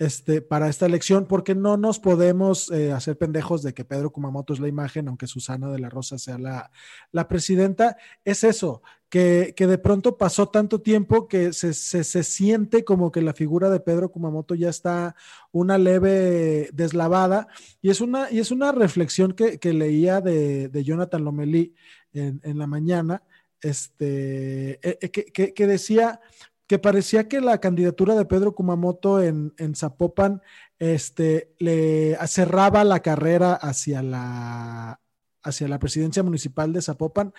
este, 0.00 0.40
para 0.40 0.70
esta 0.70 0.86
elección, 0.86 1.26
porque 1.26 1.54
no 1.54 1.76
nos 1.76 2.00
podemos 2.00 2.70
eh, 2.70 2.90
hacer 2.90 3.18
pendejos 3.18 3.62
de 3.62 3.74
que 3.74 3.84
Pedro 3.84 4.10
Kumamoto 4.10 4.54
es 4.54 4.58
la 4.58 4.66
imagen, 4.66 5.06
aunque 5.08 5.26
Susana 5.26 5.68
de 5.68 5.78
la 5.78 5.90
Rosa 5.90 6.16
sea 6.16 6.38
la, 6.38 7.28
presidenta. 7.28 7.98
Es 8.24 8.42
eso, 8.42 8.80
que, 9.10 9.54
de 9.54 9.76
pronto 9.76 10.16
pasó 10.16 10.48
tanto 10.48 10.80
tiempo 10.80 11.28
que 11.28 11.52
se, 11.52 11.74
se, 11.74 12.02
se, 12.02 12.22
siente 12.22 12.82
como 12.82 13.12
que 13.12 13.20
la 13.20 13.34
figura 13.34 13.68
de 13.68 13.80
Pedro 13.80 14.10
Kumamoto 14.10 14.54
ya 14.54 14.70
está 14.70 15.16
una 15.52 15.76
leve 15.76 16.70
deslavada. 16.72 17.48
Y 17.82 17.90
es 17.90 18.00
una, 18.00 18.30
y 18.30 18.38
es 18.38 18.50
una 18.50 18.72
reflexión 18.72 19.34
que, 19.34 19.58
leía 19.74 20.22
de, 20.22 20.82
Jonathan 20.82 21.24
Lomelí 21.24 21.74
en, 22.14 22.40
en 22.42 22.58
la 22.58 22.66
mañana, 22.66 23.22
este, 23.60 24.80
eh, 24.80 25.10
que, 25.10 25.52
que 25.52 25.66
decía 25.66 26.22
que 26.70 26.78
parecía 26.78 27.26
que 27.26 27.40
la 27.40 27.58
candidatura 27.58 28.14
de 28.14 28.26
Pedro 28.26 28.54
Kumamoto 28.54 29.20
en, 29.20 29.52
en 29.58 29.74
Zapopan 29.74 30.40
este, 30.78 31.52
le 31.58 32.16
cerraba 32.28 32.84
la 32.84 33.00
carrera 33.00 33.54
hacia 33.54 34.04
la, 34.04 35.00
hacia 35.42 35.66
la 35.66 35.80
presidencia 35.80 36.22
municipal 36.22 36.72
de 36.72 36.80
Zapopan, 36.80 37.34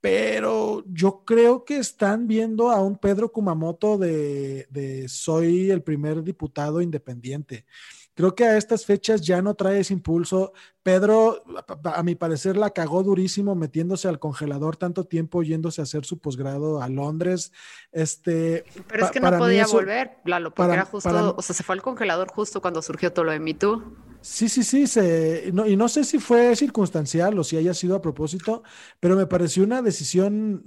pero 0.00 0.84
yo 0.88 1.22
creo 1.24 1.64
que 1.64 1.76
están 1.76 2.26
viendo 2.26 2.72
a 2.72 2.82
un 2.82 2.98
Pedro 2.98 3.30
Kumamoto 3.30 3.98
de, 3.98 4.66
de 4.68 5.08
soy 5.08 5.70
el 5.70 5.84
primer 5.84 6.24
diputado 6.24 6.82
independiente. 6.82 7.66
Creo 8.14 8.34
que 8.34 8.44
a 8.44 8.56
estas 8.56 8.84
fechas 8.84 9.22
ya 9.22 9.40
no 9.40 9.54
trae 9.54 9.80
ese 9.80 9.94
impulso. 9.94 10.52
Pedro, 10.82 11.42
a 11.84 12.02
mi 12.02 12.14
parecer, 12.14 12.56
la 12.56 12.70
cagó 12.70 13.02
durísimo 13.02 13.54
metiéndose 13.54 14.08
al 14.08 14.18
congelador 14.18 14.76
tanto 14.76 15.04
tiempo 15.04 15.42
yéndose 15.42 15.80
a 15.80 15.84
hacer 15.84 16.04
su 16.04 16.18
posgrado 16.18 16.82
a 16.82 16.88
Londres. 16.88 17.52
Este, 17.90 18.64
Pero 18.88 19.06
es 19.06 19.10
que 19.10 19.20
no 19.20 19.38
podía 19.38 19.62
eso, 19.62 19.76
volver, 19.76 20.18
Lalo, 20.24 20.50
porque 20.50 20.68
para, 20.68 20.74
era 20.74 20.84
justo, 20.84 21.08
para, 21.08 21.30
o 21.30 21.42
sea, 21.42 21.54
se 21.54 21.62
fue 21.62 21.74
al 21.74 21.82
congelador 21.82 22.28
justo 22.28 22.60
cuando 22.60 22.82
surgió 22.82 23.12
todo 23.12 23.26
lo 23.26 23.32
de 23.32 23.40
Me 23.40 23.54
Too. 23.54 23.82
Sí, 24.22 24.48
sí, 24.48 24.62
sí, 24.62 24.86
se, 24.86 25.50
no, 25.52 25.66
y 25.66 25.76
no 25.76 25.88
sé 25.88 26.04
si 26.04 26.20
fue 26.20 26.54
circunstancial 26.54 27.36
o 27.38 27.42
si 27.42 27.56
haya 27.56 27.74
sido 27.74 27.96
a 27.96 28.00
propósito, 28.00 28.62
pero 29.00 29.16
me 29.16 29.26
pareció 29.26 29.64
una 29.64 29.82
decisión 29.82 30.62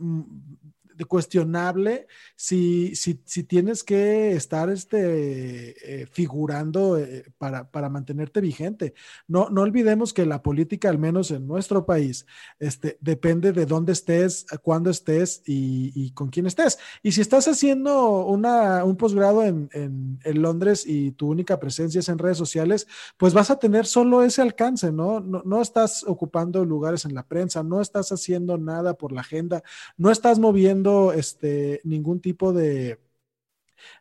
cuestionable 1.04 2.08
si, 2.36 2.96
si, 2.96 3.22
si, 3.26 3.44
tienes 3.44 3.84
que 3.84 4.34
estar 4.34 4.70
este, 4.70 6.02
eh, 6.02 6.06
figurando 6.08 6.98
eh, 6.98 7.26
para, 7.38 7.70
para, 7.70 7.90
mantenerte 7.90 8.42
vigente. 8.42 8.94
No, 9.28 9.50
no 9.50 9.62
olvidemos 9.62 10.14
que 10.14 10.26
la 10.26 10.42
política, 10.42 10.90
al 10.90 10.98
menos 10.98 11.32
en 11.32 11.48
nuestro 11.48 11.86
país, 11.86 12.26
este, 12.60 12.98
depende 13.02 13.52
de 13.52 13.66
dónde 13.66 13.94
estés, 13.94 14.46
cuándo 14.62 14.90
estés 14.90 15.42
y, 15.46 16.12
con 16.12 16.30
quién 16.30 16.46
estés. 16.46 16.78
Y 17.04 17.12
si 17.12 17.22
estás 17.22 17.48
haciendo 17.48 18.26
una, 18.26 18.84
un 18.84 18.96
posgrado 18.96 19.44
en, 19.44 19.70
en, 19.74 20.20
en, 20.24 20.42
Londres 20.42 20.86
y 20.86 21.12
tu 21.12 21.30
única 21.30 21.60
presencia 21.60 22.00
es 22.00 22.10
en 22.10 22.18
redes 22.18 22.38
sociales, 22.38 22.88
pues 23.18 23.34
vas 23.34 23.50
a 23.50 23.60
tener 23.60 23.86
solo 23.86 24.24
ese 24.24 24.42
alcance, 24.42 24.92
¿no? 24.92 25.20
No, 25.20 25.42
no 25.46 25.62
estás 25.62 26.04
ocupando 26.04 26.64
lugares 26.66 27.06
en 27.06 27.14
la 27.14 27.24
prensa, 27.24 27.64
no 27.64 27.82
estás 27.82 28.12
haciendo 28.12 28.58
nada 28.58 28.94
por 28.96 29.12
la 29.12 29.22
agenda, 29.22 29.64
no 29.98 30.12
estás 30.12 30.40
moviendo 30.40 30.85
este, 31.14 31.82
ningún 31.84 32.20
tipo 32.22 32.54
de, 32.54 33.00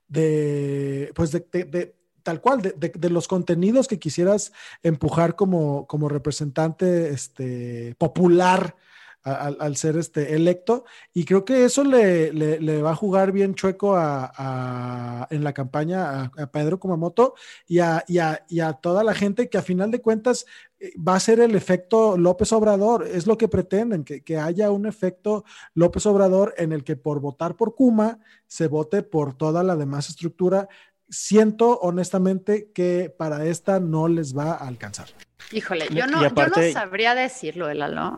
de 0.08 1.12
pues 1.14 1.30
de, 1.32 1.94
tal 2.22 2.40
cual, 2.40 2.62
de, 2.62 2.72
de, 2.72 2.92
de, 2.94 3.10
los 3.10 3.28
contenidos 3.28 3.88
que 3.88 3.98
quisieras 3.98 4.52
empujar 4.82 5.36
como, 5.36 5.86
como 5.86 6.08
representante 6.08 7.10
este, 7.10 7.94
popular 7.98 8.76
al, 9.24 9.76
ser 9.76 9.96
este 9.96 10.34
electo. 10.34 10.84
Y 11.12 11.24
creo 11.24 11.44
que 11.44 11.64
eso 11.64 11.82
le, 11.82 12.82
va 12.82 12.90
a 12.90 12.96
jugar 12.96 13.32
bien 13.32 13.54
chueco 13.54 13.96
en 13.96 15.44
la 15.44 15.52
campaña 15.54 16.30
a, 16.36 16.46
Pedro 16.52 16.78
Kumamoto 16.78 17.34
y 17.66 17.78
a, 17.78 18.04
y, 18.06 18.18
y 18.48 18.60
a 18.60 18.74
toda 18.74 19.02
la 19.02 19.14
gente 19.14 19.48
que 19.48 19.58
a 19.58 19.62
final 19.62 19.90
de 19.90 20.00
cuentas 20.00 20.46
eh, 20.78 20.92
va 20.96 21.16
a 21.16 21.20
ser 21.20 21.40
el 21.40 21.54
efecto 21.54 22.16
López 22.18 22.52
Obrador, 22.52 23.06
es 23.06 23.26
lo 23.26 23.38
que 23.38 23.48
pretenden, 23.48 24.04
que, 24.04 24.22
que, 24.22 24.38
haya 24.38 24.70
un 24.70 24.86
efecto 24.86 25.44
López 25.74 26.04
Obrador 26.06 26.54
en 26.58 26.72
el 26.72 26.84
que 26.84 26.96
por 26.96 27.20
votar 27.20 27.56
por 27.56 27.74
Kuma 27.74 28.18
se 28.46 28.68
vote 28.68 29.02
por 29.02 29.34
toda 29.34 29.62
la 29.62 29.76
demás 29.76 30.08
estructura. 30.10 30.68
Siento 31.08 31.78
honestamente 31.80 32.70
que 32.72 33.14
para 33.16 33.46
esta 33.46 33.80
no 33.80 34.08
les 34.08 34.36
va 34.36 34.52
a 34.52 34.68
alcanzar. 34.68 35.08
Híjole, 35.52 35.88
yo 35.90 36.06
no, 36.06 36.20
aparte, 36.20 36.60
yo 36.60 36.66
no 36.68 36.72
sabría 36.72 37.14
decirlo, 37.14 37.68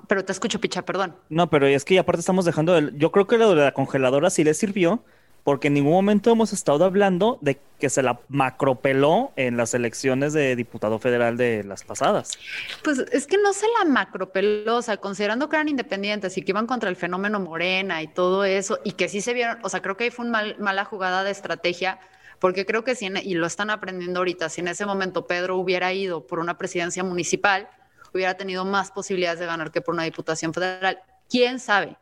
pero 0.07 0.25
te 0.25 0.33
escucho, 0.33 0.61
Picha, 0.61 0.83
perdón. 0.83 1.15
No, 1.29 1.51
pero 1.51 1.67
es 1.67 1.85
que 1.85 1.99
aparte 1.99 2.21
estamos 2.21 2.45
dejando, 2.45 2.77
el, 2.77 2.97
yo 2.97 3.11
creo 3.12 3.27
que 3.27 3.39
lo 3.39 3.55
de 3.55 3.65
la 3.65 3.73
congeladora 3.73 4.31
sí 4.31 4.45
le 4.45 4.55
sirvió, 4.55 5.03
porque 5.47 5.69
en 5.69 5.75
ningún 5.75 5.93
momento 5.93 6.33
hemos 6.33 6.53
estado 6.53 6.85
hablando 6.85 7.39
de 7.41 7.61
que 7.79 7.89
se 7.89 8.03
la 8.03 8.19
macropeló 8.29 9.31
en 9.37 9.57
las 9.57 9.75
elecciones 9.75 10.33
de 10.33 10.57
diputado 10.57 10.99
federal 10.99 11.37
de 11.37 11.62
las 11.62 11.85
pasadas. 11.85 12.37
Pues 12.83 12.99
es 13.12 13.29
que 13.29 13.39
no 13.39 13.53
se 13.53 13.67
la 13.79 13.89
macropeló, 13.89 14.79
o 14.79 14.83
sea, 14.83 14.97
considerando 14.97 15.49
que 15.49 15.55
eran 15.55 15.69
independientes 15.69 16.37
y 16.37 16.43
que 16.43 16.51
iban 16.51 16.67
contra 16.67 16.89
el 16.89 16.97
fenómeno 16.97 17.39
Morena 17.39 18.03
y 18.03 18.09
todo 18.09 18.45
eso, 18.45 18.81
y 18.83 18.93
que 18.93 19.09
sí 19.09 19.21
se 19.21 19.35
vieron, 19.35 19.59
o 19.62 19.69
sea, 19.69 19.83
creo 19.83 19.97
que 19.97 20.05
ahí 20.05 20.11
fue 20.11 20.25
una 20.25 20.33
mal, 20.33 20.57
mala 20.59 20.85
jugada 20.85 21.23
de 21.23 21.31
estrategia 21.31 22.01
porque 22.38 22.66
creo 22.66 22.85
que 22.85 22.94
si, 22.94 23.07
en, 23.07 23.16
y 23.16 23.35
lo 23.35 23.46
están 23.46 23.70
aprendiendo 23.70 24.20
ahorita, 24.20 24.49
si 24.49 24.61
en 24.61 24.68
ese 24.68 24.87
momento 24.87 25.27
Pedro 25.27 25.57
hubiera 25.57 25.92
ido 25.92 26.27
por 26.27 26.38
una 26.38 26.59
presidencia 26.59 27.05
municipal, 27.05 27.68
hubiera 28.12 28.35
tenido 28.35 28.64
más 28.64 28.90
posibilidades 28.90 29.40
de 29.40 29.46
ganar 29.46 29.70
que 29.70 29.81
por 29.81 29.94
una 29.94 30.05
diputación 30.05 30.53
federal. 30.53 31.01
¿Quién 31.29 31.59
sabe? 31.59 31.96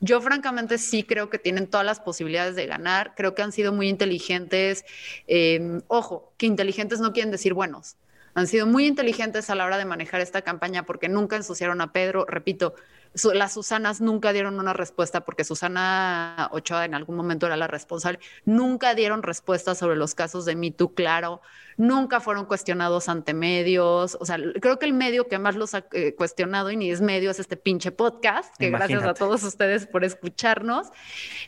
Yo 0.00 0.20
francamente 0.20 0.78
sí 0.78 1.02
creo 1.02 1.30
que 1.30 1.38
tienen 1.38 1.66
todas 1.66 1.84
las 1.84 2.00
posibilidades 2.00 2.54
de 2.56 2.66
ganar, 2.66 3.14
creo 3.16 3.34
que 3.34 3.42
han 3.42 3.52
sido 3.52 3.72
muy 3.72 3.88
inteligentes. 3.88 4.84
Eh, 5.26 5.80
ojo, 5.88 6.32
que 6.36 6.46
inteligentes 6.46 7.00
no 7.00 7.12
quieren 7.12 7.30
decir 7.30 7.54
buenos. 7.54 7.96
Han 8.34 8.46
sido 8.46 8.66
muy 8.66 8.86
inteligentes 8.86 9.50
a 9.50 9.54
la 9.54 9.64
hora 9.64 9.78
de 9.78 9.84
manejar 9.84 10.20
esta 10.20 10.42
campaña 10.42 10.84
porque 10.84 11.08
nunca 11.08 11.36
ensuciaron 11.36 11.80
a 11.80 11.92
Pedro. 11.92 12.24
Repito, 12.26 12.74
las 13.34 13.52
Susanas 13.52 14.00
nunca 14.00 14.32
dieron 14.32 14.58
una 14.58 14.72
respuesta 14.72 15.24
porque 15.24 15.44
Susana 15.44 16.48
Ochoa 16.52 16.84
en 16.84 16.94
algún 16.94 17.16
momento 17.16 17.46
era 17.46 17.56
la 17.56 17.66
responsable. 17.66 18.20
Nunca 18.44 18.94
dieron 18.94 19.22
respuesta 19.22 19.74
sobre 19.74 19.96
los 19.96 20.14
casos 20.14 20.44
de 20.44 20.56
Me 20.56 20.70
Too, 20.70 20.94
claro. 20.94 21.40
Nunca 21.76 22.20
fueron 22.20 22.46
cuestionados 22.46 23.08
ante 23.08 23.34
medios. 23.34 24.16
O 24.20 24.26
sea, 24.26 24.38
creo 24.60 24.78
que 24.78 24.86
el 24.86 24.92
medio 24.92 25.28
que 25.28 25.38
más 25.38 25.56
los 25.56 25.74
ha 25.74 25.84
eh, 25.92 26.14
cuestionado 26.14 26.70
y 26.70 26.76
ni 26.76 26.90
es 26.90 27.00
medio 27.00 27.30
es 27.30 27.38
este 27.38 27.56
pinche 27.56 27.92
podcast, 27.92 28.54
que 28.56 28.66
Imagínate. 28.66 28.94
gracias 28.94 29.10
a 29.10 29.14
todos 29.14 29.42
ustedes 29.42 29.86
por 29.86 30.04
escucharnos. 30.04 30.88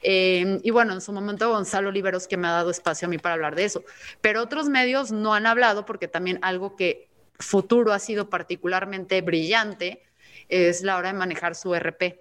Eh, 0.03 0.61
y 0.63 0.71
bueno, 0.71 0.93
en 0.93 1.01
su 1.01 1.13
momento 1.13 1.51
Gonzalo 1.51 1.89
Oliveros 1.89 2.27
que 2.29 2.37
me 2.37 2.49
ha 2.49 2.53
dado 2.53 2.71
espacio 2.71 3.07
a 3.07 3.09
mí 3.09 3.19
para 3.19 3.35
hablar 3.35 3.55
de 3.55 3.65
eso. 3.65 3.85
Pero 4.21 4.43
otros 4.43 4.69
medios 4.69 5.13
no 5.13 5.35
han 5.35 5.47
hablado 5.47 5.85
porque 5.85 6.09
también 6.09 6.39
algo 6.43 6.77
que 6.77 7.09
futuro 7.39 7.93
ha 7.93 7.99
sido 7.99 8.29
particularmente 8.29 9.21
brillante 9.23 10.03
es 10.51 10.83
la 10.83 10.97
hora 10.97 11.13
de 11.13 11.19
manejar 11.19 11.55
su 11.55 11.75
RP 11.75 12.19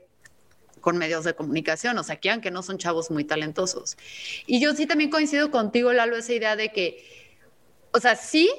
con 0.80 0.98
medios 0.98 1.24
de 1.24 1.36
comunicación, 1.36 1.98
o 1.98 2.04
sea, 2.04 2.16
que 2.16 2.30
aunque 2.30 2.52
no 2.52 2.64
son 2.64 2.78
chavos 2.78 3.12
muy 3.12 3.26
talentosos. 3.26 3.98
Y 4.48 4.62
yo 4.62 4.74
sí 4.76 4.86
también 4.86 5.10
coincido 5.10 5.52
contigo, 5.52 5.92
Lalo, 5.94 6.16
esa 6.16 6.34
idea 6.34 6.56
de 6.56 6.72
que, 6.72 7.04
o 7.92 8.00
sea, 8.00 8.16
sí, 8.16 8.50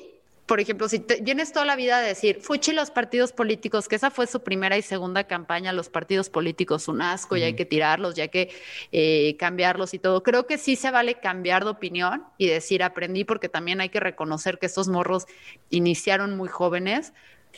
por 0.51 0.59
ejemplo, 0.59 0.89
si 0.89 0.99
te, 0.99 1.21
vienes 1.21 1.53
toda 1.53 1.65
la 1.65 1.77
vida 1.77 1.99
a 1.99 2.01
decir, 2.01 2.41
fuchi 2.41 2.73
los 2.73 2.91
partidos 2.91 3.31
políticos, 3.33 3.87
que 3.87 3.95
esa 3.95 4.11
fue 4.11 4.27
su 4.27 4.43
primera 4.43 4.77
y 4.77 4.83
segunda 4.83 5.23
campaña, 5.23 5.73
los 5.73 5.89
partidos 5.89 6.29
políticos, 6.29 6.89
un 6.89 7.03
asco, 7.03 7.37
mm. 7.37 7.39
ya 7.39 7.47
hay 7.47 7.55
que 7.55 7.65
tirarlos, 7.65 8.17
ya 8.17 8.25
hay 8.25 8.29
que 8.31 8.51
eh, 8.91 9.37
cambiarlos 9.39 9.95
y 9.95 10.01
todo. 10.01 10.25
Creo 10.25 10.49
que 10.49 10.59
sí 10.59 10.75
se 10.75 10.91
vale 10.91 11.21
cambiar 11.21 11.63
de 11.63 11.71
opinión 11.71 12.25
y 12.37 12.49
decir, 12.49 12.83
aprendí, 12.83 13.23
porque 13.23 13.49
también 13.49 13.81
hay 13.81 13.91
que 13.91 14.01
reconocer 14.01 14.59
que 14.59 14.67
estos 14.67 14.89
morros 14.89 15.27
iniciaron 15.71 16.37
muy 16.37 16.49
jóvenes, 16.49 17.13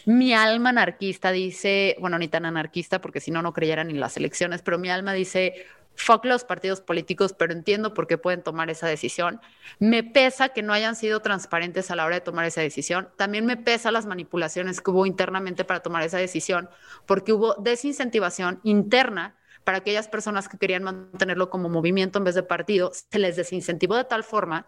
mi 0.06 0.34
alma 0.34 0.70
anarquista 0.70 1.32
dice, 1.32 1.96
bueno, 2.00 2.18
ni 2.18 2.28
tan 2.28 2.44
anarquista 2.44 3.00
porque 3.00 3.20
si 3.20 3.30
no, 3.30 3.42
no 3.42 3.52
creyeran 3.52 3.90
en 3.90 4.00
las 4.00 4.16
elecciones, 4.16 4.62
pero 4.62 4.78
mi 4.78 4.90
alma 4.90 5.12
dice, 5.12 5.66
fuck 5.94 6.24
los 6.24 6.44
partidos 6.44 6.80
políticos, 6.80 7.34
pero 7.36 7.52
entiendo 7.52 7.94
por 7.94 8.06
qué 8.06 8.18
pueden 8.18 8.42
tomar 8.42 8.70
esa 8.70 8.86
decisión. 8.86 9.40
Me 9.78 10.02
pesa 10.02 10.50
que 10.50 10.62
no 10.62 10.72
hayan 10.72 10.96
sido 10.96 11.20
transparentes 11.20 11.90
a 11.90 11.96
la 11.96 12.04
hora 12.04 12.16
de 12.16 12.20
tomar 12.20 12.44
esa 12.44 12.60
decisión. 12.60 13.08
También 13.16 13.46
me 13.46 13.56
pesa 13.56 13.90
las 13.90 14.06
manipulaciones 14.06 14.80
que 14.80 14.90
hubo 14.90 15.06
internamente 15.06 15.64
para 15.64 15.80
tomar 15.80 16.02
esa 16.02 16.18
decisión, 16.18 16.68
porque 17.06 17.32
hubo 17.32 17.54
desincentivación 17.54 18.60
interna 18.62 19.36
para 19.64 19.78
aquellas 19.78 20.08
personas 20.08 20.48
que 20.48 20.58
querían 20.58 20.82
mantenerlo 20.82 21.50
como 21.50 21.68
movimiento 21.68 22.18
en 22.18 22.24
vez 22.24 22.34
de 22.34 22.42
partido. 22.42 22.92
Se 22.92 23.18
les 23.18 23.36
desincentivó 23.36 23.96
de 23.96 24.04
tal 24.04 24.24
forma 24.24 24.66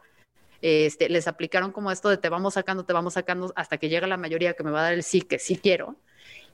este, 0.65 1.11
les 1.11 1.29
aplicaron 1.29 1.73
como 1.73 1.91
esto 1.91 2.09
de 2.09 2.17
te 2.17 2.31
vamos 2.31 2.55
sacando, 2.55 2.87
te 2.87 2.95
vamos 2.95 3.13
sacando 3.13 3.53
hasta 3.55 3.77
que 3.77 3.91
llega 3.91 4.07
la 4.07 4.17
mayoría 4.17 4.55
que 4.55 4.63
me 4.63 4.71
va 4.71 4.81
a 4.81 4.85
dar 4.85 4.93
el 4.95 5.03
sí, 5.03 5.21
que 5.21 5.39
sí 5.39 5.59
quiero. 5.59 5.97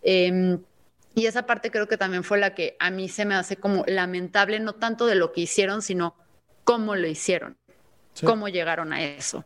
Em, 0.03 0.61
y 1.15 1.27
esa 1.27 1.47
parte 1.47 1.71
creo 1.71 1.87
que 1.87 1.97
también 1.97 2.25
fue 2.25 2.41
la 2.41 2.53
que 2.53 2.77
a 2.81 2.91
mí 2.91 3.09
se 3.09 3.25
me 3.25 3.37
hace 3.37 3.55
como 3.55 3.85
lamentable, 3.87 4.59
no 4.59 4.75
tanto 4.75 5.07
de 5.07 5.15
lo 5.15 5.31
que 5.31 5.43
hicieron, 5.43 5.81
sino 5.81 6.17
cómo 6.65 6.97
lo 6.97 7.07
hicieron, 7.07 7.57
cómo 8.25 8.49
llegaron 8.49 8.93
a 8.93 9.01
eso. 9.01 9.45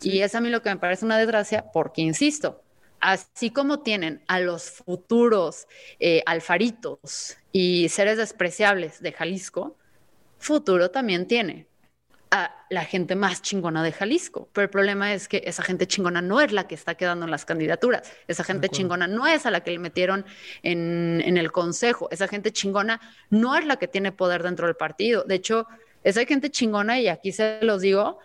Y 0.00 0.20
es 0.20 0.36
a 0.36 0.40
mí 0.40 0.48
lo 0.48 0.62
que 0.62 0.70
me 0.70 0.76
parece 0.76 1.04
una 1.04 1.18
desgracia, 1.18 1.64
porque 1.72 2.00
insisto, 2.00 2.62
así 3.00 3.50
como 3.50 3.80
tienen 3.80 4.22
a 4.28 4.38
los 4.38 4.70
futuros 4.70 5.66
eh, 5.98 6.22
alfaritos 6.24 7.36
y 7.50 7.88
seres 7.88 8.16
despreciables 8.16 9.02
de 9.02 9.10
Jalisco, 9.10 9.76
futuro 10.38 10.92
también 10.92 11.26
tiene 11.26 11.67
a 12.30 12.54
la 12.70 12.84
gente 12.84 13.14
más 13.16 13.42
chingona 13.42 13.82
de 13.82 13.92
Jalisco. 13.92 14.48
Pero 14.52 14.64
el 14.64 14.70
problema 14.70 15.12
es 15.14 15.28
que 15.28 15.42
esa 15.46 15.62
gente 15.62 15.86
chingona 15.86 16.20
no 16.20 16.40
es 16.40 16.52
la 16.52 16.66
que 16.66 16.74
está 16.74 16.94
quedando 16.94 17.24
en 17.24 17.30
las 17.30 17.44
candidaturas. 17.44 18.12
Esa 18.26 18.44
gente 18.44 18.68
chingona 18.68 19.06
no 19.06 19.26
es 19.26 19.46
a 19.46 19.50
la 19.50 19.60
que 19.60 19.70
le 19.70 19.78
metieron 19.78 20.26
en, 20.62 21.22
en, 21.24 21.36
el 21.36 21.52
consejo. 21.52 22.08
Esa 22.10 22.28
gente 22.28 22.52
chingona 22.52 23.00
no 23.30 23.56
es 23.56 23.64
la 23.64 23.76
que 23.76 23.88
tiene 23.88 24.12
poder 24.12 24.42
dentro 24.42 24.66
del 24.66 24.76
partido. 24.76 25.24
De 25.24 25.36
hecho, 25.36 25.66
esa 26.04 26.24
gente 26.24 26.50
chingona, 26.50 27.00
y 27.00 27.08
aquí 27.08 27.32
se 27.32 27.58
los 27.62 27.80
digo, 27.82 28.18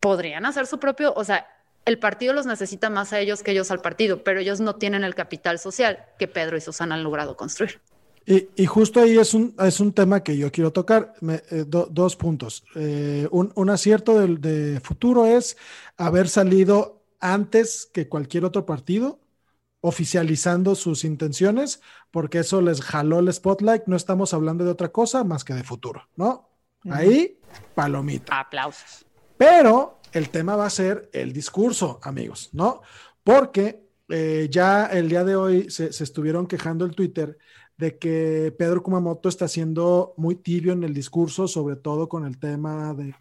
podrían 0.00 0.46
hacer 0.46 0.66
su 0.66 0.78
propio, 0.78 1.12
o 1.14 1.24
sea, 1.24 1.46
el 1.84 1.98
partido 1.98 2.32
los 2.32 2.46
necesita 2.46 2.90
más 2.90 3.12
a 3.12 3.20
ellos 3.20 3.42
que 3.42 3.52
ellos 3.52 3.70
al 3.70 3.80
partido, 3.80 4.22
pero 4.22 4.40
ellos 4.40 4.60
no 4.60 4.76
tienen 4.76 5.04
el 5.04 5.14
capital 5.14 5.58
social 5.58 6.04
que 6.18 6.28
Pedro 6.28 6.56
y 6.56 6.60
Susana 6.60 6.94
han 6.94 7.02
logrado 7.02 7.36
construir. 7.36 7.80
Y, 8.24 8.66
justo 8.66 9.00
ahí 9.00 9.18
es 9.18 9.34
un, 9.34 9.54
es 9.58 9.80
un 9.80 9.92
tema 9.92 10.22
que 10.22 10.36
yo 10.36 10.52
quiero 10.52 10.72
tocar, 10.72 11.14
eh, 11.28 11.64
dos 11.66 12.16
puntos. 12.16 12.64
Eh, 12.76 13.28
un, 13.30 13.70
acierto 13.70 14.26
de, 14.26 14.80
futuro 14.80 15.26
es 15.26 15.56
haber 15.96 16.28
salido 16.28 17.02
antes 17.20 17.88
que 17.92 18.08
cualquier 18.08 18.44
otro 18.44 18.64
partido, 18.64 19.20
oficializando 19.80 20.76
sus 20.76 21.04
intenciones, 21.04 21.80
porque 22.12 22.38
eso 22.38 22.62
les 22.62 22.80
jaló 22.80 23.18
el 23.18 23.32
spotlight. 23.32 23.84
No 23.86 23.96
estamos 23.96 24.32
hablando 24.34 24.64
de 24.64 24.70
otra 24.70 24.90
cosa 24.90 25.24
más 25.24 25.42
que 25.42 25.54
de 25.54 25.64
futuro, 25.64 26.08
¿no? 26.14 26.48
Ahí, 26.90 27.40
palomita. 27.74 28.38
Aplausos. 28.38 29.04
Pero 29.36 29.98
el 30.12 30.30
tema 30.30 30.54
va 30.54 30.66
a 30.66 30.70
ser 30.70 31.10
el 31.12 31.32
discurso, 31.32 31.98
amigos, 32.02 32.50
¿no? 32.52 32.82
Porque 33.24 33.82
eh, 34.08 34.48
ya 34.50 34.86
el 34.86 35.08
día 35.08 35.24
de 35.24 35.36
hoy 35.36 35.70
se, 35.70 35.86
estuvieron 35.86 36.46
quejando 36.46 36.84
el 36.84 36.94
Twitter 36.94 37.38
de 37.82 37.98
que 37.98 38.54
Pedro 38.56 38.80
Kumamoto 38.80 39.28
está 39.28 39.48
siendo 39.48 40.14
muy 40.16 40.36
tibio 40.36 40.72
en 40.72 40.84
el 40.84 40.94
discurso, 40.94 41.48
sobre 41.48 41.74
todo 41.74 42.08
con 42.08 42.24
el 42.24 42.38
tema 42.38 42.94
de, 42.94 43.12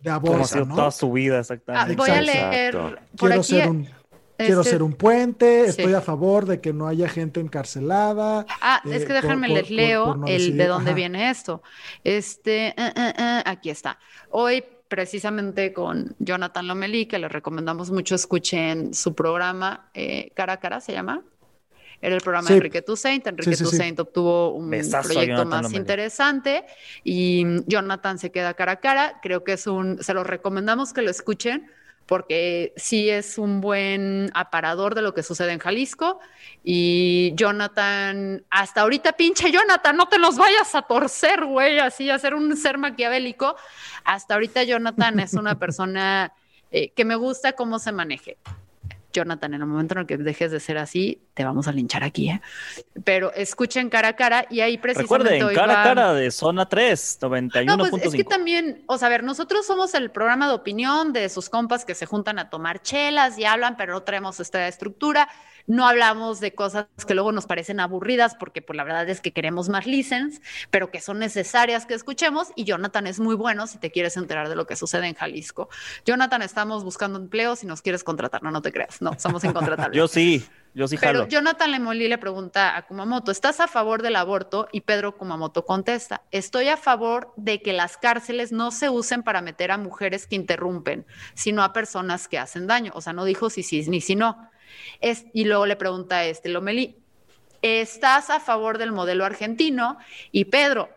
de 0.00 0.10
aborto. 0.10 0.68
toda 0.68 0.92
su 0.92 1.10
vida, 1.10 1.40
exactamente. 1.40 1.94
Ah, 1.94 1.96
voy 1.96 2.10
a 2.10 2.22
leer. 2.22 2.76
quiero 3.16 3.42
ser 3.42 3.68
un 3.68 3.88
Quiero 4.36 4.60
este 4.60 4.70
ser 4.72 4.82
un 4.82 4.94
puente, 4.94 5.66
estoy 5.66 5.94
a 5.94 6.00
favor 6.00 6.46
de 6.46 6.60
que 6.60 6.72
no 6.72 6.88
haya 6.88 7.08
gente 7.08 7.38
encarcelada. 7.38 8.46
Ah, 8.60 8.80
es 8.84 9.04
que 9.04 9.12
eh, 9.12 9.20
déjenme 9.20 9.48
les 9.48 9.70
leo 9.70 10.24
el 10.26 10.56
de 10.56 10.66
dónde 10.66 10.94
viene 10.94 11.30
esto. 11.30 11.62
Este, 12.02 12.68
eh, 12.68 12.74
eh, 12.96 13.42
aquí 13.44 13.70
está. 13.70 13.98
Hoy 14.30 14.64
precisamente 14.88 15.72
con 15.72 16.16
Jonathan 16.18 16.66
Lomelí, 16.66 17.06
que 17.06 17.18
le 17.18 17.28
recomendamos 17.28 17.90
mucho, 17.90 18.14
escuchen 18.14 18.94
su 18.94 19.14
programa, 19.14 19.90
Cara 20.34 20.54
a 20.54 20.60
Cara 20.60 20.80
se 20.80 20.92
llama. 20.92 21.22
Era 22.02 22.16
el 22.16 22.20
programa 22.20 22.48
de 22.48 22.56
Enrique 22.56 22.82
Toussaint. 22.82 23.24
Enrique 23.28 23.56
Toussaint 23.56 23.98
obtuvo 24.00 24.50
un 24.50 24.68
proyecto 24.68 25.46
más 25.46 25.72
interesante 25.72 26.64
y 27.04 27.44
Jonathan 27.66 28.18
se 28.18 28.32
queda 28.32 28.54
cara 28.54 28.72
a 28.72 28.80
cara. 28.80 29.20
Creo 29.22 29.44
que 29.44 29.52
es 29.52 29.68
un, 29.68 30.02
se 30.02 30.12
lo 30.12 30.24
recomendamos 30.24 30.92
que 30.92 31.02
lo 31.02 31.10
escuchen 31.10 31.70
porque 32.06 32.72
sí 32.76 33.08
es 33.08 33.38
un 33.38 33.60
buen 33.60 34.30
aparador 34.34 34.96
de 34.96 35.02
lo 35.02 35.14
que 35.14 35.22
sucede 35.22 35.52
en 35.52 35.60
Jalisco. 35.60 36.18
Y 36.64 37.32
Jonathan, 37.36 38.44
hasta 38.50 38.80
ahorita, 38.80 39.12
pinche 39.12 39.52
Jonathan, 39.52 39.96
no 39.96 40.08
te 40.08 40.18
los 40.18 40.36
vayas 40.36 40.74
a 40.74 40.82
torcer, 40.82 41.44
güey, 41.44 41.78
así, 41.78 42.10
a 42.10 42.18
ser 42.18 42.34
un 42.34 42.56
ser 42.56 42.78
maquiavélico. 42.78 43.54
Hasta 44.04 44.34
ahorita 44.34 44.64
Jonathan 44.64 45.20
es 45.20 45.34
una 45.34 45.56
persona 45.58 46.32
eh, 46.72 46.90
que 46.90 47.04
me 47.04 47.14
gusta 47.14 47.52
cómo 47.52 47.78
se 47.78 47.92
maneje. 47.92 48.38
Jonathan, 49.12 49.54
en 49.54 49.60
el 49.60 49.66
momento 49.66 49.94
en 49.94 50.00
el 50.00 50.06
que 50.06 50.16
dejes 50.16 50.50
de 50.50 50.60
ser 50.60 50.78
así, 50.78 51.22
te 51.34 51.44
vamos 51.44 51.68
a 51.68 51.72
linchar 51.72 52.02
aquí, 52.04 52.30
¿eh? 52.30 52.40
Pero 53.04 53.32
escuchen 53.34 53.88
cara 53.88 54.08
a 54.08 54.16
cara 54.16 54.46
y 54.50 54.60
ahí 54.60 54.78
precisamente. 54.78 55.28
Recuerden, 55.34 55.54
cara 55.54 55.80
a 55.80 55.84
cara 55.84 56.14
de 56.14 56.30
zona 56.30 56.68
3, 56.68 57.18
91.5. 57.20 57.64
No, 57.64 57.90
pues 57.90 58.04
es 58.04 58.14
que 58.14 58.24
también, 58.24 58.82
o 58.86 58.98
sea, 58.98 59.08
a 59.08 59.10
ver, 59.10 59.22
nosotros 59.22 59.66
somos 59.66 59.94
el 59.94 60.10
programa 60.10 60.48
de 60.48 60.54
opinión 60.54 61.12
de 61.12 61.28
sus 61.28 61.48
compas 61.48 61.84
que 61.84 61.94
se 61.94 62.06
juntan 62.06 62.38
a 62.38 62.50
tomar 62.50 62.82
chelas 62.82 63.38
y 63.38 63.44
hablan, 63.44 63.76
pero 63.76 63.92
no 63.92 64.02
traemos 64.02 64.40
esta 64.40 64.66
estructura 64.68 65.28
no 65.66 65.86
hablamos 65.86 66.40
de 66.40 66.54
cosas 66.54 66.86
que 67.06 67.14
luego 67.14 67.32
nos 67.32 67.46
parecen 67.46 67.80
aburridas 67.80 68.34
porque 68.38 68.62
pues 68.62 68.76
la 68.76 68.84
verdad 68.84 69.08
es 69.08 69.20
que 69.20 69.32
queremos 69.32 69.68
más 69.68 69.86
listens, 69.86 70.40
pero 70.70 70.90
que 70.90 71.00
son 71.00 71.18
necesarias 71.18 71.86
que 71.86 71.94
escuchemos 71.94 72.48
y 72.56 72.64
Jonathan 72.64 73.06
es 73.06 73.20
muy 73.20 73.34
bueno 73.34 73.66
si 73.66 73.78
te 73.78 73.90
quieres 73.90 74.16
enterar 74.16 74.48
de 74.48 74.56
lo 74.56 74.66
que 74.66 74.76
sucede 74.76 75.06
en 75.06 75.14
Jalisco. 75.14 75.68
Jonathan, 76.04 76.42
estamos 76.42 76.84
buscando 76.84 77.18
empleo 77.18 77.56
si 77.56 77.66
nos 77.66 77.82
quieres 77.82 78.04
contratar, 78.04 78.42
no, 78.42 78.50
no 78.50 78.62
te 78.62 78.72
creas, 78.72 79.00
no, 79.02 79.18
somos 79.18 79.44
incontratables. 79.44 79.96
Yo 79.96 80.08
sí. 80.08 80.44
Yo 80.74 80.88
sí 80.88 80.96
Pero 80.98 81.28
Jonathan 81.28 81.70
Lemolí 81.70 82.08
le 82.08 82.16
pregunta 82.16 82.78
a 82.78 82.86
Kumamoto, 82.86 83.30
¿estás 83.30 83.60
a 83.60 83.68
favor 83.68 84.00
del 84.00 84.16
aborto? 84.16 84.68
Y 84.72 84.80
Pedro 84.80 85.18
Kumamoto 85.18 85.66
contesta, 85.66 86.22
estoy 86.30 86.68
a 86.68 86.78
favor 86.78 87.34
de 87.36 87.60
que 87.60 87.74
las 87.74 87.98
cárceles 87.98 88.52
no 88.52 88.70
se 88.70 88.88
usen 88.88 89.22
para 89.22 89.42
meter 89.42 89.70
a 89.70 89.76
mujeres 89.76 90.26
que 90.26 90.34
interrumpen, 90.34 91.04
sino 91.34 91.62
a 91.62 91.74
personas 91.74 92.26
que 92.26 92.38
hacen 92.38 92.66
daño. 92.66 92.90
O 92.94 93.02
sea, 93.02 93.12
no 93.12 93.26
dijo 93.26 93.50
si 93.50 93.62
sí 93.62 93.84
ni 93.90 94.00
si 94.00 94.16
no 94.16 94.50
y 95.32 95.44
luego 95.44 95.66
le 95.66 95.76
pregunta 95.76 96.18
a 96.18 96.24
este 96.24 96.48
Lomelí, 96.48 96.96
¿estás 97.62 98.30
a 98.30 98.40
favor 98.40 98.78
del 98.78 98.92
modelo 98.92 99.24
argentino? 99.24 99.98
Y 100.30 100.46
Pedro, 100.46 100.88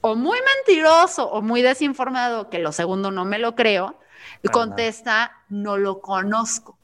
o 0.00 0.14
muy 0.16 0.38
mentiroso 0.56 1.28
o 1.30 1.42
muy 1.42 1.62
desinformado, 1.62 2.50
que 2.50 2.58
lo 2.58 2.72
segundo 2.72 3.10
no 3.10 3.24
me 3.24 3.38
lo 3.38 3.54
creo, 3.54 3.98
contesta, 4.52 5.32
no 5.48 5.76
lo 5.76 6.00
conozco. 6.00 6.76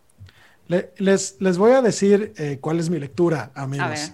les, 0.68 1.36
les, 1.40 1.58
voy 1.58 1.72
a 1.72 1.82
decir 1.82 2.32
eh, 2.36 2.58
cuál 2.60 2.78
es 2.78 2.90
mi 2.90 2.98
lectura, 2.98 3.50
amigos. 3.54 4.12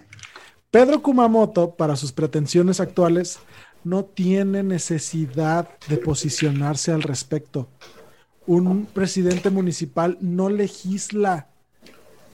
Pedro 0.70 1.02
Kumamoto, 1.02 1.76
para 1.76 1.96
sus 1.96 2.12
pretensiones 2.12 2.80
actuales, 2.80 3.38
no 3.84 4.04
tiene 4.04 4.62
necesidad 4.62 5.68
de 5.88 5.98
posicionarse 5.98 6.90
al 6.90 7.02
respecto. 7.02 7.68
Un 8.46 8.86
presidente 8.86 9.50
municipal 9.50 10.18
no 10.20 10.48
legisla 10.48 11.48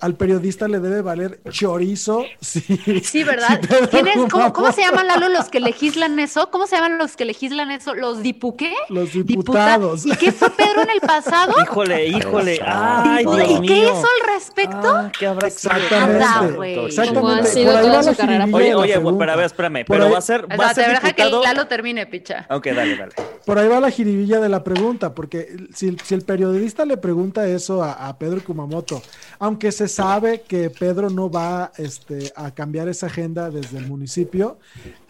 al 0.00 0.14
periodista 0.14 0.66
le 0.68 0.80
debe 0.80 1.02
valer 1.02 1.40
chorizo. 1.50 2.24
Sí, 2.40 2.62
sí 3.04 3.22
¿verdad? 3.22 3.60
cómo, 4.30 4.72
se 4.72 4.80
llaman, 4.80 5.06
Lalo, 5.06 5.28
los 5.28 5.48
que 5.50 5.60
legislan 5.60 6.18
eso? 6.18 6.50
¿Cómo 6.50 6.66
se 6.66 6.76
llaman 6.76 6.98
los 6.98 7.16
que 7.16 7.24
legislan 7.24 7.70
eso? 7.70 7.94
¿Los 7.94 8.22
dipuqué? 8.22 8.72
Los 8.88 9.12
diputados. 9.12 10.04
¿Y 10.04 10.10
qué 10.16 10.32
fue 10.32 10.50
Pedro 10.50 10.82
en 10.82 10.90
el 10.90 11.00
pasado? 11.00 11.54
Híjole, 11.62 12.08
híjole. 12.08 12.60
Ay, 12.64 13.24
Dios 13.24 13.50
¿Y 13.62 13.66
qué 13.66 13.78
hizo 13.84 13.92
al 13.92 14.34
respecto? 14.34 14.88
Ah, 14.88 15.12
¿Qué 15.16 15.26
habrá 15.26 15.48
Exactamente. 15.48 16.86
Exactamente. 16.86 17.64
Por 17.64 17.76
ahí 17.76 17.88
va 17.88 18.02
la 18.02 18.14
carrera. 18.14 18.48
Oye, 18.50 18.74
oye, 18.74 19.00
pero 19.18 19.32
a 19.32 19.36
ver, 19.36 19.46
espérame. 19.46 19.84
Pero 19.86 20.10
va 20.10 20.18
a 20.18 20.22
ser. 20.22 20.60
Va 20.60 20.70
a 20.70 20.74
ser 20.74 20.90
deja 20.90 21.12
que 21.12 21.24
Lalo 21.24 21.66
termine, 21.66 22.06
picha. 22.06 22.46
Ok, 22.50 22.66
dale, 22.68 22.96
dale. 22.96 23.12
Por 23.44 23.58
ahí 23.58 23.68
va 23.68 23.80
la 23.80 23.90
jiribilla 23.90 24.40
de 24.40 24.48
la 24.48 24.64
pregunta, 24.64 25.14
porque 25.14 25.56
si, 25.74 25.96
si 26.02 26.14
el 26.14 26.22
periodista 26.22 26.84
le 26.84 26.96
pregunta 26.96 27.46
eso 27.46 27.82
a, 27.82 28.08
a 28.08 28.18
Pedro 28.18 28.42
Kumamoto, 28.42 29.02
aunque 29.38 29.72
se 29.72 29.88
sabe 29.90 30.42
que 30.42 30.70
Pedro 30.70 31.10
no 31.10 31.30
va 31.30 31.72
este, 31.76 32.32
a 32.34 32.52
cambiar 32.52 32.88
esa 32.88 33.06
agenda 33.06 33.50
desde 33.50 33.78
el 33.78 33.86
municipio, 33.86 34.58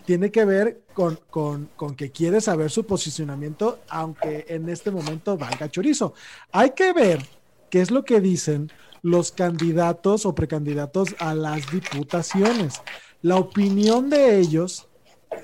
tiene 0.04 0.30
que 0.32 0.44
ver 0.44 0.82
con, 0.92 1.68
que 1.96 2.10
quiere 2.10 2.40
saber 2.40 2.70
su 2.70 2.84
posicionamiento, 2.84 3.78
aunque 3.88 4.44
en 4.48 4.68
este 4.68 4.90
momento 4.90 5.36
valga 5.36 5.70
chorizo. 5.70 6.14
Hay 6.50 6.70
que 6.70 6.92
ver 6.92 7.24
qué 7.70 7.80
es 7.80 7.90
lo 7.90 8.04
que 8.04 8.20
dicen 8.20 8.72
los 9.02 9.32
candidatos 9.32 10.26
o 10.26 10.34
precandidatos 10.34 11.14
a 11.20 11.34
las 11.34 11.70
diputaciones. 11.70 12.82
La 13.22 13.36
opinión 13.36 14.10
de 14.10 14.38
ellos 14.38 14.88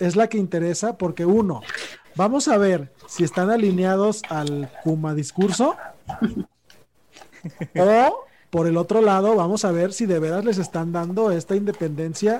es 0.01 0.17
la 0.17 0.29
que 0.29 0.39
interesa 0.39 0.99
porque 0.99 1.25
uno, 1.25 1.63
vamos 2.17 2.49
a 2.49 2.59
ver 2.59 2.93
si 3.07 3.23
están 3.23 3.51
alineados 3.51 4.23
al 4.29 4.71
Kuma 4.83 5.15
discurso 5.15 5.77
o 7.77 8.26
por 8.57 8.67
el 8.67 8.79
otro 8.79 9.03
lado, 9.03 9.37
vamos 9.37 9.67
a 9.67 9.71
ver 9.71 9.93
si 9.93 10.07
de 10.07 10.19
veras 10.19 10.43
les 10.43 10.57
están 10.57 10.91
dando 10.91 11.31
esta 11.31 11.55
independencia 11.55 12.39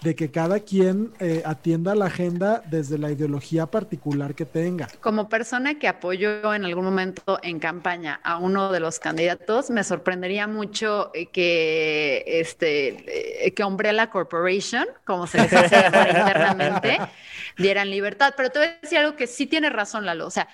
de 0.00 0.16
que 0.16 0.30
cada 0.30 0.60
quien 0.60 1.12
eh, 1.20 1.42
atienda 1.44 1.94
la 1.94 2.06
agenda 2.06 2.62
desde 2.70 2.96
la 2.96 3.10
ideología 3.10 3.66
particular 3.66 4.34
que 4.34 4.46
tenga. 4.46 4.88
Como 5.02 5.28
persona 5.28 5.78
que 5.78 5.86
apoyó 5.86 6.54
en 6.54 6.64
algún 6.64 6.86
momento 6.86 7.38
en 7.42 7.58
campaña 7.58 8.18
a 8.24 8.38
uno 8.38 8.72
de 8.72 8.80
los 8.80 8.98
candidatos, 8.98 9.68
me 9.68 9.84
sorprendería 9.84 10.46
mucho 10.46 11.10
eh, 11.12 11.26
que 11.26 12.24
este 12.26 13.44
eh, 13.46 13.52
que 13.52 13.62
Umbrella 13.62 14.08
Corporation, 14.08 14.86
como 15.04 15.26
se 15.26 15.36
les 15.36 15.52
hace 15.52 15.76
internamente, 16.08 16.98
dieran 17.58 17.90
libertad. 17.90 18.32
Pero 18.38 18.48
te 18.48 18.58
voy 18.58 18.68
a 18.68 18.78
decir 18.80 18.96
algo 18.96 19.16
que 19.16 19.26
sí 19.26 19.46
tiene 19.46 19.68
razón, 19.68 20.06
Lalo. 20.06 20.28
O 20.28 20.30
sea, 20.30 20.48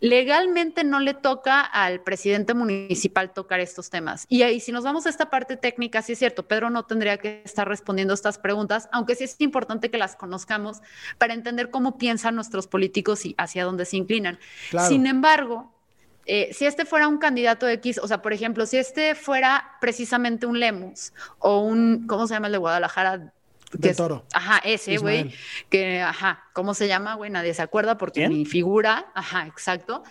legalmente 0.00 0.84
no 0.84 1.00
le 1.00 1.14
toca 1.14 1.60
al 1.60 2.00
presidente 2.00 2.54
municipal 2.54 3.32
tocar 3.32 3.60
estos 3.60 3.90
temas. 3.90 4.26
Y 4.28 4.42
ahí, 4.42 4.60
si 4.60 4.72
nos 4.72 4.84
vamos 4.84 5.06
a 5.06 5.10
esta 5.10 5.30
parte 5.30 5.56
técnica, 5.56 6.02
sí 6.02 6.12
es 6.12 6.18
cierto, 6.18 6.46
Pedro 6.46 6.70
no 6.70 6.84
tendría 6.84 7.18
que 7.18 7.42
estar 7.44 7.68
respondiendo 7.68 8.14
estas 8.14 8.38
preguntas, 8.38 8.88
aunque 8.92 9.14
sí 9.14 9.24
es 9.24 9.36
importante 9.40 9.90
que 9.90 9.98
las 9.98 10.16
conozcamos 10.16 10.80
para 11.18 11.34
entender 11.34 11.70
cómo 11.70 11.98
piensan 11.98 12.34
nuestros 12.34 12.66
políticos 12.66 13.24
y 13.26 13.34
hacia 13.38 13.64
dónde 13.64 13.84
se 13.84 13.96
inclinan. 13.96 14.38
Sin 14.88 15.06
embargo, 15.06 15.72
eh, 16.26 16.50
si 16.52 16.66
este 16.66 16.84
fuera 16.84 17.08
un 17.08 17.16
candidato 17.18 17.66
X, 17.66 17.98
o 18.02 18.06
sea, 18.06 18.20
por 18.20 18.34
ejemplo, 18.34 18.66
si 18.66 18.76
este 18.76 19.14
fuera 19.14 19.78
precisamente 19.80 20.44
un 20.46 20.60
Lemus 20.60 21.14
o 21.38 21.60
un, 21.60 22.06
¿cómo 22.06 22.26
se 22.26 22.34
llama 22.34 22.48
el 22.48 22.52
de 22.52 22.58
Guadalajara? 22.58 23.32
De 23.72 23.94
toro. 23.94 24.24
Ajá, 24.32 24.60
ese, 24.64 24.96
güey. 24.98 25.34
Que, 25.68 26.00
ajá, 26.00 26.44
¿cómo 26.52 26.74
se 26.74 26.88
llama, 26.88 27.14
güey? 27.14 27.30
Nadie 27.30 27.54
se 27.54 27.62
acuerda 27.62 27.98
porque 27.98 28.28
mi 28.28 28.44
figura, 28.44 29.10
ajá, 29.14 29.46
exacto. 29.46 30.02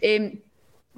Em, 0.00 0.40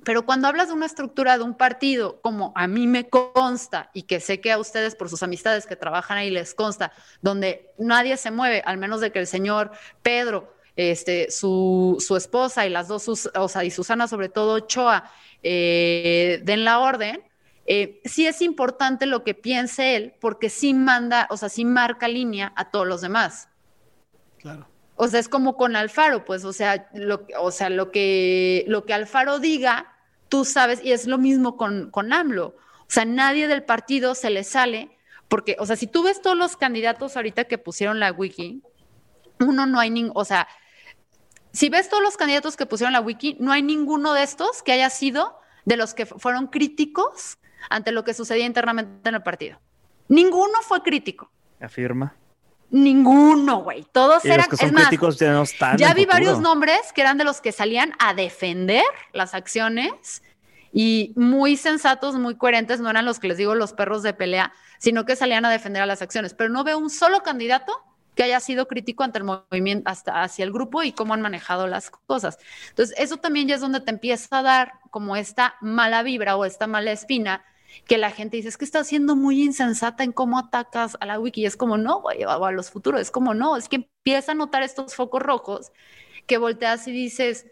pero 0.05 0.27
cuando 0.27 0.49
hablas 0.49 0.69
de 0.69 0.75
una 0.75 0.87
estructura 0.87 1.39
de 1.39 1.45
un 1.45 1.55
partido, 1.55 2.21
como 2.21 2.53
a 2.55 2.67
mí 2.67 2.87
me 2.87 3.09
consta 3.09 3.91
y 3.95 4.03
que 4.03 4.21
sé 4.21 4.41
que 4.41 4.53
a 4.53 4.59
ustedes 4.59 4.95
por 4.95 5.09
sus 5.09 5.23
amistades 5.23 5.67
que 5.67 5.77
trabajan 5.77 6.19
ahí 6.19 6.31
les 6.31 6.55
consta, 6.55 6.93
donde 7.23 7.73
nadie 7.79 8.17
se 8.17 8.31
mueve, 8.31 8.63
al 8.67 8.79
menos 8.79 9.01
de 9.01 9.11
que 9.11 9.21
el 9.21 9.27
señor 9.27 9.71
Pedro, 10.03 10.55
este, 10.77 11.31
su, 11.31 11.97
su 12.07 12.17
esposa 12.17 12.67
y 12.67 12.71
las 12.71 12.89
dos, 12.89 13.09
o 13.09 13.49
sea, 13.49 13.65
y 13.65 13.71
Susana 13.71 14.09
sobre 14.09 14.29
todo, 14.29 14.61
Choa, 14.61 15.11
eh, 15.43 16.41
den 16.43 16.65
la 16.65 16.81
orden, 16.81 17.23
eh, 17.67 18.01
sí 18.05 18.27
es 18.27 18.43
importante 18.43 19.07
lo 19.07 19.25
que 19.25 19.35
piense 19.35 19.97
él, 19.97 20.15
porque 20.21 20.51
sí 20.51 20.75
manda, 20.75 21.27
o 21.31 21.37
sea, 21.37 21.49
sí 21.49 21.65
marca 21.65 22.09
línea 22.09 22.53
a 22.57 22.71
todos 22.71 22.87
los 22.87 23.01
demás. 23.01 23.49
Claro. 24.39 24.69
O 24.97 25.09
sea, 25.09 25.19
es 25.19 25.29
como 25.29 25.57
con 25.57 25.75
Alfaro, 25.75 26.25
pues, 26.25 26.45
o 26.45 26.53
sea, 26.53 26.89
lo, 26.95 27.27
o 27.39 27.51
sea, 27.51 27.71
lo 27.71 27.91
que, 27.91 28.65
lo 28.69 28.85
que 28.85 28.95
Alfaro 28.95 29.39
diga, 29.39 29.93
tú 30.29 30.45
sabes, 30.45 30.85
y 30.85 30.93
es 30.93 31.07
lo 31.07 31.19
mismo 31.19 31.57
con, 31.57 31.91
con 31.91 32.13
AMLO. 32.13 32.55
O 32.81 32.87
sea, 32.89 33.05
nadie 33.05 33.49
del 33.49 33.65
partido 33.65 34.15
se 34.15 34.31
le 34.31 34.45
sale, 34.45 34.97
porque, 35.29 35.57
o 35.59 35.67
sea, 35.67 35.77
si 35.77 35.87
tú 35.87 36.03
ves 36.03 36.21
todos 36.21 36.37
los 36.37 36.57
candidatos 36.57 37.17
ahorita 37.17 37.45
que 37.45 37.59
pusieron 37.59 37.99
la 37.99 38.13
wiki, 38.13 38.63
uno 39.41 39.67
no 39.67 39.81
hay 39.81 39.91
ningún, 39.91 40.13
o 40.15 40.25
sea, 40.25 40.47
si 41.53 41.71
ves 41.71 41.89
todos 41.89 42.03
los 42.03 42.17
candidatos 42.17 42.57
que 42.57 42.67
pusieron 42.67 42.93
la 42.93 43.01
wiki, 43.01 43.37
no 43.41 43.53
hay 43.53 43.63
ninguno 43.63 44.13
de 44.13 44.23
estos 44.23 44.63
que 44.63 44.73
haya 44.73 44.91
sido 44.91 45.39
de 45.65 45.77
los 45.77 45.95
que 45.95 46.05
fueron 46.05 46.49
críticos 46.49 47.39
ante 47.71 47.93
lo 47.93 48.05
que 48.05 48.15
sucedía 48.15 48.47
internamente 48.47 49.09
en 49.09 49.15
el 49.15 49.23
partido. 49.23 49.61
Ninguno 50.09 50.61
fue 50.63 50.83
crítico. 50.83 51.31
Afirma. 51.61 52.15
Ninguno, 52.71 53.63
güey. 53.63 53.87
Todos 53.93 54.25
eran. 54.25 54.39
Los 54.39 54.49
que 54.49 54.57
son 54.57 54.75
críticos 54.75 55.19
ya 55.19 55.33
no 55.33 55.43
están. 55.43 55.79
Ya 55.79 55.95
vi 55.95 56.07
varios 56.07 56.41
nombres 56.41 56.93
que 56.93 57.03
eran 57.03 57.19
de 57.19 57.25
los 57.25 57.41
que 57.41 57.53
salían 57.53 57.93
a 57.99 58.15
defender 58.15 58.83
las 59.13 59.35
acciones 59.35 60.23
y 60.73 61.13
muy 61.15 61.57
sensatos, 61.57 62.17
muy 62.17 62.37
coherentes. 62.37 62.81
No 62.81 62.91
eran 62.91 63.05
los 63.05 63.21
que 63.21 63.29
les 63.29 63.37
digo 63.37 63.55
los 63.55 63.73
perros 63.73 64.03
de 64.03 64.13
pelea, 64.13 64.53
sino 64.79 65.05
que 65.05 65.15
salían 65.15 65.45
a 65.45 65.51
defender 65.51 65.83
a 65.83 65.87
las 65.87 66.03
acciones. 66.03 66.35
Pero 66.35 66.51
no 66.51 66.65
veo 66.65 66.79
un 66.79 66.91
solo 66.91 67.23
candidato 67.23 67.73
que 68.17 68.25
haya 68.25 68.41
sido 68.41 68.67
crítico 68.67 69.05
ante 69.05 69.19
el 69.19 69.25
movimiento, 69.25 69.89
hasta 69.91 70.23
hacia 70.23 70.45
el 70.45 70.53
grupo 70.53 70.83
y 70.83 70.93
cómo 70.93 71.15
han 71.15 71.23
manejado 71.23 71.67
las 71.67 71.91
cosas. 71.91 72.39
Entonces, 72.71 72.97
eso 72.99 73.19
también 73.19 73.49
ya 73.49 73.57
es 73.57 73.61
donde 73.61 73.81
te 73.81 73.91
empieza 73.91 74.39
a 74.39 74.43
dar 74.43 74.73
como 74.91 75.17
esta 75.17 75.55
mala 75.61 76.03
vibra 76.03 76.37
o 76.37 76.45
esta 76.45 76.67
mala 76.67 76.93
espina 76.93 77.45
que 77.87 77.99
la 77.99 78.11
gente 78.11 78.37
dice, 78.37 78.49
es 78.49 78.57
que 78.57 78.65
está 78.65 78.85
siendo 78.85 79.17
muy 79.17 79.43
insensata 79.43 80.05
en 80.05 80.13
cómo 80.13 80.39
atacas 80.39 80.97
a 81.01 81.07
la 81.07 81.19
wiki. 81.19 81.47
Es 81.47 81.57
como, 81.57 81.77
no, 81.77 82.01
güey, 82.01 82.23
a 82.23 82.51
los 82.51 82.71
futuros, 82.71 83.01
es 83.01 83.11
como, 83.11 83.35
no, 83.35 83.57
es 83.57 83.69
que 83.69 83.77
empieza 83.77 84.33
a 84.33 84.35
notar 84.35 84.63
estos 84.63 84.95
focos 84.95 85.23
rojos 85.23 85.73
que 86.27 86.39
volteas 86.39 86.87
y 86.89 86.93
dices, 86.93 87.47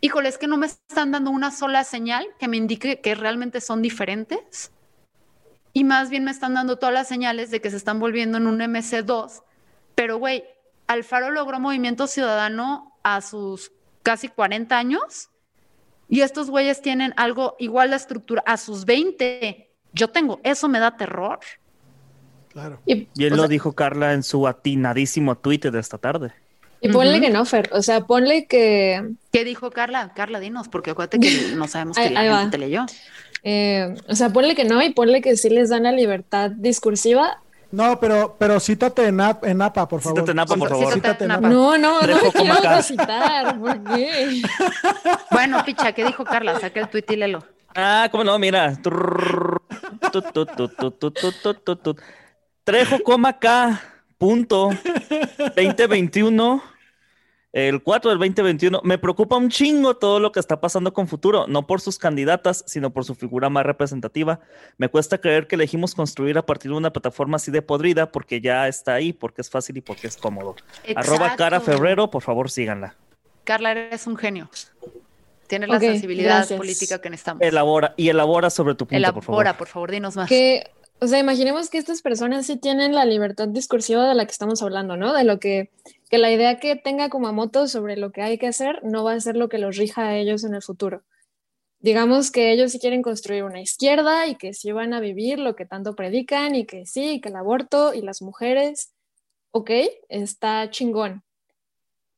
híjole, 0.00 0.28
es 0.28 0.38
que 0.38 0.46
no 0.46 0.56
me 0.56 0.66
están 0.66 1.10
dando 1.12 1.30
una 1.30 1.50
sola 1.50 1.84
señal 1.84 2.26
que 2.38 2.48
me 2.48 2.56
indique 2.56 3.00
que 3.00 3.14
realmente 3.14 3.60
son 3.60 3.82
diferentes. 3.82 4.72
Y 5.72 5.84
más 5.84 6.10
bien 6.10 6.24
me 6.24 6.30
están 6.30 6.54
dando 6.54 6.78
todas 6.78 6.94
las 6.94 7.08
señales 7.08 7.50
de 7.50 7.60
que 7.60 7.70
se 7.70 7.76
están 7.76 8.00
volviendo 8.00 8.38
en 8.38 8.46
un 8.46 8.60
MC2. 8.60 9.42
Pero, 9.94 10.18
güey, 10.18 10.44
Alfaro 10.86 11.30
logró 11.30 11.60
movimiento 11.60 12.06
ciudadano 12.06 12.96
a 13.02 13.20
sus 13.20 13.72
casi 14.02 14.28
40 14.28 14.76
años 14.76 15.30
y 16.08 16.20
estos 16.20 16.50
güeyes 16.50 16.82
tienen 16.82 17.12
algo 17.16 17.56
igual 17.58 17.90
de 17.90 17.96
estructura 17.96 18.42
a 18.46 18.56
sus 18.56 18.84
20. 18.84 19.68
Yo 19.92 20.08
tengo, 20.08 20.40
eso 20.44 20.68
me 20.68 20.78
da 20.78 20.96
terror. 20.96 21.40
Claro. 22.52 22.80
Y, 22.86 23.08
él 23.18 23.36
lo 23.36 23.48
dijo 23.48 23.72
Carla 23.72 24.12
en 24.12 24.22
su 24.22 24.46
atinadísimo 24.46 25.36
tweet 25.36 25.70
de 25.70 25.78
esta 25.78 25.98
tarde. 25.98 26.32
Y 26.80 26.88
ponle 26.90 27.20
que 27.20 27.30
no, 27.30 27.44
Fer. 27.44 27.70
O 27.72 27.82
sea, 27.82 28.02
ponle 28.02 28.46
que. 28.46 29.14
¿Qué 29.32 29.44
dijo 29.44 29.70
Carla? 29.70 30.12
Carla, 30.14 30.40
dinos, 30.40 30.68
porque 30.68 30.90
acuérdate 30.90 31.18
que 31.18 31.30
no 31.56 31.66
sabemos 31.68 31.96
que 31.96 32.10
la 32.10 32.38
gente 32.40 32.56
te 32.56 32.58
leyó. 32.58 32.86
Eh, 33.42 33.94
o 34.08 34.14
sea, 34.14 34.30
ponle 34.30 34.54
que 34.54 34.64
no 34.64 34.82
y 34.82 34.90
ponle 34.90 35.20
que 35.20 35.36
sí 35.36 35.50
les 35.50 35.70
dan 35.70 35.84
la 35.84 35.92
libertad 35.92 36.50
discursiva 36.50 37.40
no, 37.70 37.98
pero, 38.00 38.36
pero 38.38 38.60
cítate 38.60 39.06
en, 39.06 39.20
en 39.42 39.62
APA, 39.62 39.88
por 39.88 40.00
favor. 40.00 40.18
Cítate 40.18 40.32
en 40.32 40.38
APA, 40.38 40.56
por 40.56 40.68
favor. 40.68 40.92
Cítate 40.92 41.24
en 41.24 41.30
APA. 41.30 41.48
No, 41.48 41.78
no, 41.78 42.00
no 42.00 42.16
me 42.22 42.32
quiero 42.32 42.82
citar. 42.82 43.58
¿Por 43.58 43.84
qué? 43.84 44.42
bueno, 45.30 45.64
picha, 45.64 45.92
¿qué 45.92 46.04
dijo 46.04 46.24
Carla? 46.24 46.58
Saca 46.60 46.80
el 46.80 46.88
tuit 46.88 47.10
y 47.10 47.16
lelo. 47.16 47.44
Ah, 47.74 48.08
cómo 48.10 48.24
no, 48.24 48.38
mira. 48.38 48.72
Trejo, 52.64 53.02
coma 53.02 53.38
K, 53.38 53.80
punto, 54.18 54.70
2021 55.56 56.75
el 57.56 57.82
4 57.82 58.10
del 58.10 58.18
2021. 58.18 58.82
Me 58.84 58.98
preocupa 58.98 59.36
un 59.38 59.48
chingo 59.48 59.96
todo 59.96 60.20
lo 60.20 60.30
que 60.30 60.40
está 60.40 60.60
pasando 60.60 60.92
con 60.92 61.08
Futuro, 61.08 61.46
no 61.48 61.66
por 61.66 61.80
sus 61.80 61.98
candidatas, 61.98 62.62
sino 62.66 62.92
por 62.92 63.06
su 63.06 63.14
figura 63.14 63.48
más 63.48 63.64
representativa. 63.64 64.40
Me 64.76 64.90
cuesta 64.90 65.18
creer 65.18 65.46
que 65.46 65.54
elegimos 65.54 65.94
construir 65.94 66.36
a 66.36 66.44
partir 66.44 66.70
de 66.70 66.76
una 66.76 66.92
plataforma 66.92 67.36
así 67.36 67.50
de 67.50 67.62
podrida 67.62 68.12
porque 68.12 68.42
ya 68.42 68.68
está 68.68 68.92
ahí, 68.92 69.14
porque 69.14 69.40
es 69.40 69.48
fácil 69.48 69.78
y 69.78 69.80
porque 69.80 70.06
es 70.06 70.18
cómodo. 70.18 70.54
Arroba 70.94 71.34
cara 71.36 71.60
febrero, 71.60 72.10
por 72.10 72.22
favor 72.22 72.50
síganla. 72.50 72.94
Carla, 73.44 73.72
eres 73.72 74.06
un 74.06 74.18
genio. 74.18 74.50
Tienes 75.46 75.70
la 75.70 75.80
sensibilidad 75.80 76.46
política 76.58 77.00
que 77.00 77.08
necesitamos. 77.08 77.42
Elabora 77.42 77.94
y 77.96 78.10
elabora 78.10 78.50
sobre 78.50 78.74
tu 78.74 78.86
punto, 78.86 79.14
por 79.14 79.22
favor. 79.22 79.56
por 79.56 79.68
favor, 79.68 79.90
dinos 79.90 80.14
más. 80.14 80.28
Que, 80.28 80.70
o 80.98 81.06
sea, 81.06 81.18
imaginemos 81.18 81.70
que 81.70 81.78
estas 81.78 82.02
personas 82.02 82.44
sí 82.44 82.58
tienen 82.58 82.94
la 82.94 83.06
libertad 83.06 83.48
discursiva 83.48 84.06
de 84.06 84.14
la 84.14 84.26
que 84.26 84.32
estamos 84.32 84.62
hablando, 84.62 84.98
¿no? 84.98 85.14
De 85.14 85.24
lo 85.24 85.38
que 85.38 85.70
que 86.08 86.18
la 86.18 86.30
idea 86.30 86.58
que 86.58 86.76
tenga 86.76 87.08
Kumamoto 87.08 87.66
sobre 87.68 87.96
lo 87.96 88.12
que 88.12 88.22
hay 88.22 88.38
que 88.38 88.46
hacer 88.46 88.80
no 88.84 89.04
va 89.04 89.12
a 89.12 89.20
ser 89.20 89.36
lo 89.36 89.48
que 89.48 89.58
los 89.58 89.76
rija 89.76 90.08
a 90.08 90.16
ellos 90.16 90.44
en 90.44 90.54
el 90.54 90.62
futuro. 90.62 91.02
Digamos 91.80 92.30
que 92.30 92.52
ellos 92.52 92.72
sí 92.72 92.78
quieren 92.78 93.02
construir 93.02 93.44
una 93.44 93.60
izquierda 93.60 94.26
y 94.26 94.36
que 94.36 94.54
sí 94.54 94.72
van 94.72 94.94
a 94.94 95.00
vivir 95.00 95.38
lo 95.38 95.56
que 95.56 95.66
tanto 95.66 95.94
predican 95.94 96.54
y 96.54 96.64
que 96.64 96.86
sí, 96.86 97.20
que 97.20 97.28
el 97.28 97.36
aborto 97.36 97.92
y 97.92 98.02
las 98.02 98.22
mujeres, 98.22 98.92
ok, 99.50 99.70
está 100.08 100.70
chingón. 100.70 101.22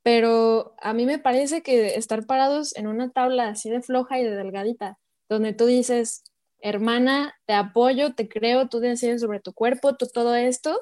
Pero 0.02 0.74
a 0.80 0.94
mí 0.94 1.06
me 1.06 1.18
parece 1.18 1.62
que 1.62 1.96
estar 1.96 2.24
parados 2.26 2.74
en 2.76 2.86
una 2.86 3.10
tabla 3.10 3.48
así 3.48 3.68
de 3.68 3.82
floja 3.82 4.20
y 4.20 4.24
de 4.24 4.36
delgadita, 4.36 4.98
donde 5.28 5.52
tú 5.52 5.66
dices, 5.66 6.24
hermana, 6.60 7.34
te 7.46 7.52
apoyo, 7.54 8.14
te 8.14 8.28
creo, 8.28 8.68
tú 8.68 8.80
decides 8.80 9.20
sobre 9.20 9.40
tu 9.40 9.52
cuerpo, 9.52 9.96
tú 9.96 10.06
todo 10.06 10.34
esto, 10.34 10.80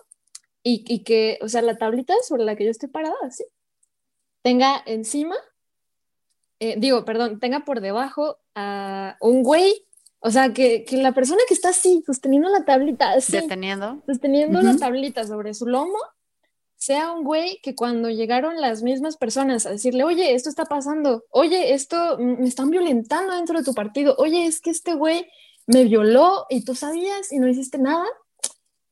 y, 0.68 1.04
que, 1.04 1.38
o 1.42 1.48
sea, 1.48 1.62
la 1.62 1.78
tablita 1.78 2.12
sobre 2.26 2.44
la 2.44 2.56
que 2.56 2.64
yo 2.64 2.72
estoy 2.72 2.88
parada, 2.88 3.14
así, 3.22 3.44
tenga 4.42 4.82
encima, 4.84 5.36
eh, 6.58 6.74
digo, 6.76 7.04
perdón, 7.04 7.38
tenga 7.38 7.60
por 7.60 7.80
debajo 7.80 8.38
a 8.56 9.16
un 9.20 9.44
güey, 9.44 9.86
o 10.18 10.32
sea, 10.32 10.52
que, 10.52 10.84
la 10.90 11.12
persona 11.12 11.40
que 11.46 11.54
está 11.54 11.68
así, 11.68 12.02
sosteniendo 12.04 12.48
la 12.48 12.64
tablita, 12.64 13.12
así, 13.12 13.30
deteniendo, 13.32 14.02
sosteniendo 14.06 14.60
la 14.60 14.76
tablita 14.76 15.24
sobre 15.24 15.54
su 15.54 15.66
lomo, 15.66 15.98
sea 16.74 17.12
un 17.12 17.22
güey 17.22 17.60
que 17.62 17.76
cuando 17.76 18.10
llegaron 18.10 18.60
las 18.60 18.82
mismas 18.82 19.16
personas 19.16 19.66
a 19.66 19.70
decirle, 19.70 20.02
oye, 20.02 20.34
esto 20.34 20.48
está 20.48 20.64
pasando, 20.64 21.22
oye, 21.30 21.74
esto 21.74 22.18
me 22.18 22.48
están 22.48 22.70
violentando 22.70 23.34
dentro 23.34 23.56
de 23.56 23.64
tu 23.64 23.72
partido, 23.72 24.16
oye, 24.18 24.46
es 24.46 24.60
que 24.60 24.70
este 24.70 24.94
güey 24.94 25.28
me 25.68 25.84
violó 25.84 26.46
y 26.50 26.64
tú 26.64 26.74
sabías 26.74 27.32
y 27.32 27.38
no 27.38 27.46
hiciste 27.46 27.78
nada, 27.78 28.04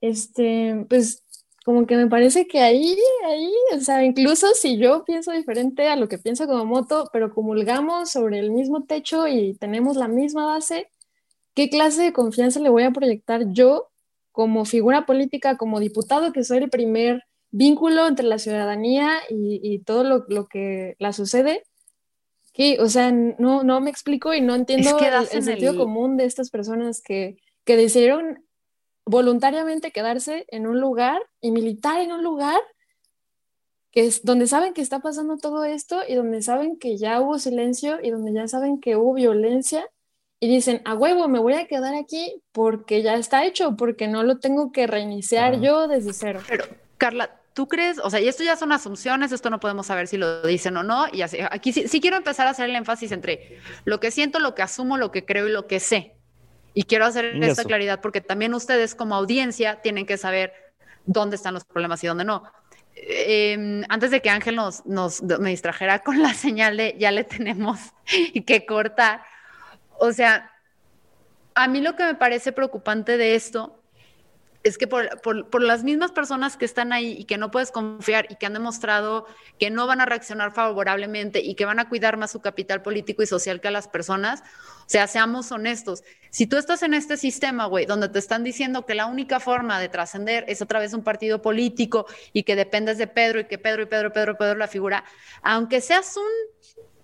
este, 0.00 0.86
pues 0.88 1.23
como 1.64 1.86
que 1.86 1.96
me 1.96 2.06
parece 2.08 2.46
que 2.46 2.60
ahí, 2.60 2.94
ahí, 3.24 3.50
o 3.74 3.80
sea, 3.80 4.04
incluso 4.04 4.48
si 4.54 4.76
yo 4.76 5.02
pienso 5.04 5.32
diferente 5.32 5.88
a 5.88 5.96
lo 5.96 6.08
que 6.08 6.18
pienso 6.18 6.46
como 6.46 6.66
moto, 6.66 7.08
pero 7.10 7.32
comulgamos 7.32 8.10
sobre 8.10 8.38
el 8.38 8.52
mismo 8.52 8.84
techo 8.84 9.26
y 9.26 9.54
tenemos 9.54 9.96
la 9.96 10.06
misma 10.06 10.44
base, 10.44 10.90
¿qué 11.54 11.70
clase 11.70 12.02
de 12.02 12.12
confianza 12.12 12.60
le 12.60 12.68
voy 12.68 12.82
a 12.82 12.90
proyectar 12.90 13.46
yo 13.50 13.88
como 14.30 14.66
figura 14.66 15.06
política, 15.06 15.56
como 15.56 15.80
diputado, 15.80 16.32
que 16.32 16.44
soy 16.44 16.58
el 16.58 16.68
primer 16.68 17.22
vínculo 17.50 18.06
entre 18.06 18.26
la 18.26 18.38
ciudadanía 18.38 19.12
y, 19.30 19.78
todo 19.86 20.04
lo, 20.04 20.48
que 20.48 20.96
la 20.98 21.14
sucede? 21.14 21.62
Que, 22.52 22.78
o 22.78 22.90
sea, 22.90 23.10
no, 23.10 23.64
no 23.64 23.80
me 23.80 23.88
explico 23.88 24.34
y 24.34 24.42
no 24.42 24.54
entiendo 24.54 24.98
el, 24.98 25.42
sentido 25.42 25.78
común 25.78 26.18
de 26.18 26.26
estas 26.26 26.50
personas 26.50 27.00
que, 27.00 27.38
que 27.64 27.78
decidieron 27.78 28.43
voluntariamente 29.06 29.90
quedarse 29.90 30.46
en 30.48 30.66
un 30.66 30.80
lugar 30.80 31.20
y 31.40 31.50
militar 31.50 32.00
en 32.00 32.12
un 32.12 32.22
lugar 32.22 32.60
que 33.90 34.06
es 34.06 34.24
donde 34.24 34.48
saben 34.48 34.74
que 34.74 34.80
está 34.80 34.98
pasando 34.98 35.36
todo 35.36 35.64
esto 35.64 36.02
y 36.08 36.14
donde 36.14 36.42
saben 36.42 36.78
que 36.78 36.96
ya 36.96 37.20
hubo 37.20 37.38
silencio 37.38 37.98
y 38.02 38.10
donde 38.10 38.32
ya 38.32 38.48
saben 38.48 38.80
que 38.80 38.96
hubo 38.96 39.14
violencia 39.14 39.88
y 40.40 40.48
dicen, 40.48 40.82
a 40.84 40.94
huevo, 40.94 41.28
me 41.28 41.38
voy 41.38 41.54
a 41.54 41.66
quedar 41.66 41.94
aquí 41.94 42.42
porque 42.52 43.02
ya 43.02 43.14
está 43.14 43.46
hecho, 43.46 43.76
porque 43.76 44.08
no 44.08 44.24
lo 44.24 44.40
tengo 44.40 44.72
que 44.72 44.86
reiniciar 44.86 45.60
yo 45.60 45.86
desde 45.86 46.12
cero. 46.12 46.40
Pero, 46.48 46.64
Carla, 46.98 47.40
¿tú 47.54 47.68
crees? 47.68 47.98
O 48.00 48.10
sea, 48.10 48.20
y 48.20 48.28
esto 48.28 48.42
ya 48.42 48.56
son 48.56 48.72
asunciones, 48.72 49.32
esto 49.32 49.48
no 49.48 49.60
podemos 49.60 49.86
saber 49.86 50.08
si 50.08 50.16
lo 50.16 50.42
dicen 50.42 50.76
o 50.76 50.82
no. 50.82 51.06
Y 51.12 51.22
así, 51.22 51.38
aquí 51.50 51.72
sí, 51.72 52.00
quiero 52.00 52.16
empezar 52.16 52.46
a 52.46 52.50
hacer 52.50 52.68
el 52.68 52.76
énfasis 52.76 53.12
entre 53.12 53.60
lo 53.84 54.00
que 54.00 54.10
siento, 54.10 54.38
lo 54.40 54.54
que 54.54 54.62
asumo, 54.62 54.98
lo 54.98 55.12
que 55.12 55.24
creo 55.24 55.48
y 55.48 55.52
lo 55.52 55.66
que 55.66 55.80
sé. 55.80 56.16
Y 56.74 56.84
quiero 56.84 57.06
hacer 57.06 57.24
esta 57.42 57.64
claridad 57.64 58.00
porque 58.00 58.20
también 58.20 58.52
ustedes 58.52 58.94
como 58.94 59.14
audiencia 59.14 59.80
tienen 59.80 60.06
que 60.06 60.18
saber 60.18 60.52
dónde 61.06 61.36
están 61.36 61.54
los 61.54 61.64
problemas 61.64 62.02
y 62.02 62.08
dónde 62.08 62.24
no. 62.24 62.42
Em, 62.96 63.84
antes 63.88 64.10
de 64.10 64.20
que 64.20 64.30
Ángel 64.30 64.56
nos, 64.56 64.84
nos, 64.86 65.22
me 65.22 65.50
distrajera 65.50 66.00
con 66.00 66.22
la 66.22 66.34
señal 66.34 66.76
de 66.76 66.96
ya 66.98 67.10
le 67.10 67.24
tenemos 67.24 67.78
que 68.46 68.66
cortar, 68.66 69.22
o 69.98 70.12
sea, 70.12 70.50
a 71.54 71.68
mí 71.68 71.80
lo 71.80 71.96
que 71.96 72.04
me 72.04 72.14
parece 72.14 72.52
preocupante 72.52 73.16
de 73.16 73.34
esto 73.34 73.83
es 74.64 74.78
que 74.78 74.86
por, 74.86 75.20
por, 75.20 75.62
las 75.62 75.84
mismas 75.84 76.10
personas 76.10 76.56
que 76.56 76.64
están 76.64 76.94
ahí 76.94 77.16
y 77.18 77.24
que 77.24 77.36
no 77.36 77.50
puedes 77.50 77.70
confiar 77.70 78.26
y 78.30 78.36
que 78.36 78.46
han 78.46 78.54
demostrado 78.54 79.26
que 79.58 79.70
no 79.70 79.86
van 79.86 80.00
a 80.00 80.06
reaccionar 80.06 80.52
favorablemente 80.52 81.40
y 81.40 81.54
que 81.54 81.66
van 81.66 81.78
a 81.78 81.88
cuidar 81.90 82.16
más 82.16 82.32
su 82.32 82.40
capital 82.40 82.80
político 82.80 83.22
y 83.22 83.26
social 83.26 83.60
que 83.60 83.68
a 83.68 83.70
las 83.70 83.88
personas, 83.88 84.40
o 84.40 84.88
sea, 84.88 85.06
seamos 85.06 85.52
honestos. 85.52 86.02
Si 86.30 86.46
tú 86.46 86.56
estás 86.56 86.82
en 86.82 86.94
este 86.94 87.18
sistema, 87.18 87.66
güey, 87.66 87.84
donde 87.84 88.08
te 88.08 88.18
están 88.18 88.42
diciendo 88.42 88.86
que 88.86 88.94
la 88.94 89.04
única 89.04 89.38
forma 89.38 89.78
de 89.78 89.90
trascender 89.90 90.44
es 90.48 90.62
a 90.62 90.66
través 90.66 90.92
de 90.92 90.96
un 90.96 91.04
partido 91.04 91.42
político 91.42 92.06
y 92.32 92.44
que 92.44 92.56
dependes 92.56 92.96
de 92.96 93.06
Pedro 93.06 93.40
y 93.40 93.44
que 93.44 93.58
Pedro 93.58 93.82
y 93.82 93.86
Pedro, 93.86 94.12
Pedro, 94.14 94.36
Pedro 94.38 94.54
la 94.56 94.68
figura, 94.68 95.04
aunque 95.42 95.82
seas 95.82 96.16
un 96.16 96.53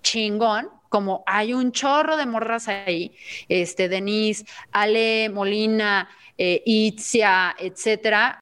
chingón, 0.01 0.69
como 0.89 1.23
hay 1.25 1.53
un 1.53 1.71
chorro 1.71 2.17
de 2.17 2.25
morras 2.25 2.67
ahí, 2.67 3.15
este, 3.47 3.87
Denise, 3.87 4.45
Ale 4.71 5.29
Molina, 5.29 6.09
eh, 6.37 6.61
Itzia, 6.65 7.55
etcétera. 7.57 8.39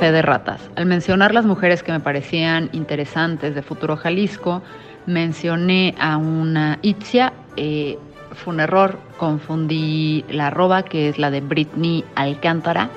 Fe 0.00 0.12
de 0.12 0.22
ratas. 0.22 0.60
Al 0.76 0.86
mencionar 0.86 1.34
las 1.34 1.44
mujeres 1.44 1.82
que 1.82 1.92
me 1.92 2.00
parecían 2.00 2.70
interesantes 2.72 3.54
de 3.54 3.62
Futuro 3.62 3.96
Jalisco, 3.96 4.62
mencioné 5.06 5.94
a 5.98 6.16
una 6.16 6.78
Itzia. 6.82 7.32
Eh, 7.56 7.98
fue 8.32 8.54
un 8.54 8.60
error, 8.60 8.98
confundí 9.18 10.24
la 10.30 10.46
arroba 10.46 10.82
que 10.82 11.10
es 11.10 11.18
la 11.18 11.30
de 11.30 11.40
Britney 11.42 12.04
Alcántara 12.14 12.88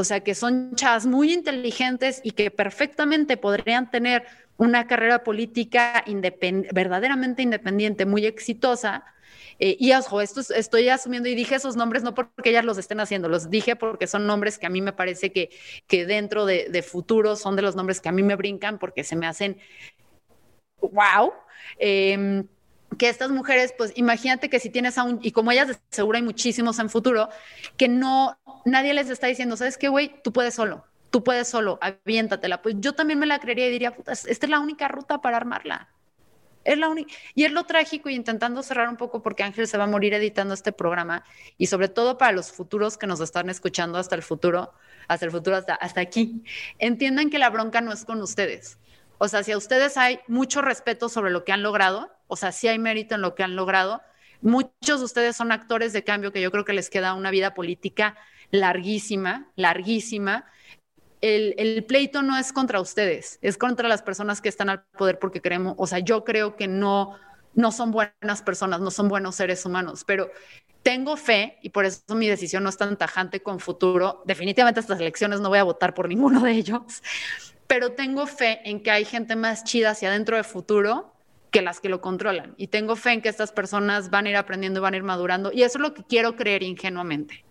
O 0.00 0.04
sea, 0.04 0.20
que 0.20 0.34
son 0.34 0.74
chavas 0.74 1.06
muy 1.06 1.32
inteligentes 1.32 2.20
y 2.24 2.32
que 2.32 2.50
perfectamente 2.50 3.36
podrían 3.36 3.90
tener 3.90 4.24
una 4.56 4.86
carrera 4.86 5.22
política 5.24 6.04
verdaderamente 6.72 7.42
independiente, 7.42 8.06
muy 8.06 8.26
exitosa. 8.26 9.04
Eh, 9.58 9.76
y 9.78 9.92
ojo, 9.92 10.20
esto 10.20 10.40
estoy 10.54 10.88
asumiendo 10.88 11.28
y 11.28 11.34
dije 11.34 11.54
esos 11.54 11.76
nombres 11.76 12.02
no 12.02 12.14
porque 12.14 12.48
ellas 12.50 12.64
los 12.64 12.78
estén 12.78 13.00
haciendo, 13.00 13.28
los 13.28 13.50
dije 13.50 13.76
porque 13.76 14.06
son 14.06 14.26
nombres 14.26 14.58
que 14.58 14.66
a 14.66 14.70
mí 14.70 14.80
me 14.80 14.94
parece 14.94 15.32
que, 15.32 15.50
que 15.86 16.06
dentro 16.06 16.46
de, 16.46 16.82
futuro 16.82 17.36
son 17.36 17.56
de 17.56 17.62
los 17.62 17.76
nombres 17.76 18.00
que 18.00 18.08
a 18.08 18.12
mí 18.12 18.22
me 18.22 18.36
brincan 18.36 18.78
porque 18.78 19.04
se 19.04 19.16
me 19.16 19.26
hacen 19.26 19.58
wow. 20.80 21.32
Em, 21.78 22.46
que 22.98 23.08
estas 23.08 23.30
mujeres, 23.30 23.72
pues 23.76 23.92
imagínate 23.96 24.50
que 24.50 24.58
si 24.58 24.70
tienes 24.70 24.98
aún, 24.98 25.20
y 25.22 25.32
como 25.32 25.52
ellas 25.52 25.68
de 25.68 25.76
seguro 25.90 26.16
hay 26.16 26.22
muchísimos 26.22 26.78
en 26.78 26.90
futuro, 26.90 27.28
que 27.76 27.88
no, 27.88 28.38
nadie 28.64 28.94
les 28.94 29.10
está 29.10 29.26
diciendo, 29.26 29.56
¿sabes 29.56 29.78
qué, 29.78 29.88
güey? 29.88 30.20
Tú 30.22 30.32
puedes 30.32 30.54
solo, 30.54 30.84
tú 31.10 31.24
puedes 31.24 31.48
solo, 31.48 31.78
aviéntatela. 31.80 32.62
Pues 32.62 32.76
yo 32.78 32.94
también 32.94 33.18
me 33.18 33.26
la 33.26 33.38
creería 33.38 33.68
y 33.68 33.70
diría, 33.70 33.94
puta, 33.94 34.12
esta 34.12 34.28
es 34.30 34.50
la 34.50 34.60
única 34.60 34.88
ruta 34.88 35.20
para 35.20 35.36
armarla. 35.36 35.88
Es 36.62 36.76
la 36.76 36.88
única. 36.88 37.14
Y 37.34 37.44
es 37.44 37.52
lo 37.52 37.64
trágico 37.64 38.10
y 38.10 38.14
intentando 38.14 38.62
cerrar 38.62 38.88
un 38.88 38.96
poco 38.96 39.22
porque 39.22 39.42
Ángel 39.42 39.66
se 39.66 39.78
va 39.78 39.84
a 39.84 39.86
morir 39.86 40.12
editando 40.12 40.52
este 40.52 40.72
programa 40.72 41.24
y 41.56 41.66
sobre 41.66 41.88
todo 41.88 42.18
para 42.18 42.32
los 42.32 42.52
futuros 42.52 42.98
que 42.98 43.06
nos 43.06 43.20
están 43.20 43.48
escuchando 43.48 43.98
hasta 43.98 44.14
el 44.14 44.22
futuro, 44.22 44.72
hasta 45.08 45.24
el 45.24 45.32
futuro, 45.32 45.56
hasta, 45.56 45.74
hasta 45.74 46.00
aquí. 46.00 46.42
Entiendan 46.78 47.30
que 47.30 47.38
la 47.38 47.48
bronca 47.48 47.80
no 47.80 47.92
es 47.92 48.04
con 48.04 48.20
ustedes. 48.20 48.78
O 49.16 49.28
sea, 49.28 49.42
si 49.42 49.52
a 49.52 49.58
ustedes 49.58 49.96
hay 49.96 50.20
mucho 50.28 50.60
respeto 50.62 51.08
sobre 51.08 51.30
lo 51.30 51.44
que 51.44 51.52
han 51.52 51.62
logrado, 51.62 52.10
o 52.26 52.36
sea, 52.36 52.52
si 52.52 52.68
hay 52.68 52.78
mérito 52.78 53.14
en 53.14 53.22
lo 53.22 53.34
que 53.34 53.42
han 53.42 53.56
logrado, 53.56 54.02
muchos 54.40 55.00
de 55.00 55.04
ustedes 55.04 55.36
son 55.36 55.52
actores 55.52 55.92
de 55.92 56.04
cambio 56.04 56.32
que 56.32 56.40
yo 56.40 56.50
creo 56.50 56.64
que 56.64 56.72
les 56.72 56.90
queda 56.90 57.14
una 57.14 57.30
vida 57.30 57.52
política 57.54 58.16
larguísima, 58.50 59.50
larguísima. 59.56 60.46
El, 61.20 61.84
pleito 61.84 62.22
no 62.22 62.38
es 62.38 62.52
contra 62.52 62.80
ustedes, 62.80 63.38
es 63.42 63.58
contra 63.58 63.88
las 63.88 64.02
personas 64.02 64.40
que 64.40 64.48
están 64.48 64.70
al 64.70 64.84
poder 64.96 65.18
porque 65.18 65.42
creemos, 65.42 65.74
o 65.76 65.86
sea, 65.86 65.98
yo 65.98 66.24
creo 66.24 66.56
que 66.56 66.66
no, 66.66 67.14
no 67.54 67.72
son 67.72 67.90
buenas 67.90 68.42
personas, 68.42 68.80
no 68.80 68.90
son 68.90 69.08
buenos 69.08 69.34
seres 69.34 69.66
humanos, 69.66 70.04
pero 70.06 70.30
tengo 70.82 71.18
fe 71.18 71.58
y 71.60 71.70
por 71.70 71.84
eso 71.84 72.14
mi 72.14 72.26
decisión 72.26 72.62
no 72.62 72.70
es 72.70 72.78
tan 72.78 72.96
tajante 72.96 73.42
con 73.42 73.60
futuro. 73.60 74.22
Definitivamente 74.24 74.80
estas 74.80 74.98
elecciones 74.98 75.40
no 75.40 75.50
voy 75.50 75.58
a 75.58 75.64
votar 75.64 75.92
por 75.92 76.08
ninguno 76.08 76.40
de 76.40 76.52
ellos, 76.52 77.02
pero 77.66 77.92
tengo 77.92 78.26
fe 78.26 78.60
en 78.64 78.82
que 78.82 78.90
hay 78.90 79.04
gente 79.04 79.36
más 79.36 79.62
chida 79.64 79.90
hacia 79.90 80.08
adentro 80.08 80.38
de 80.38 80.42
futuro 80.42 81.12
que 81.50 81.60
las 81.60 81.80
que 81.80 81.90
lo 81.90 82.00
controlan. 82.00 82.54
Y 82.56 82.68
tengo 82.68 82.96
fe 82.96 83.12
en 83.12 83.20
que 83.20 83.28
estas 83.28 83.52
personas 83.52 84.08
van 84.08 84.24
a 84.24 84.30
ir 84.30 84.36
aprendiendo 84.36 84.80
y 84.80 84.82
van 84.82 84.94
a 84.94 84.96
ir 84.96 85.02
madurando. 85.02 85.52
Y 85.52 85.64
eso 85.64 85.76
es 85.76 85.82
lo 85.82 85.92
que 85.92 86.02
quiero 86.02 86.34
creer 86.34 86.62
ingenuamente 86.62 87.44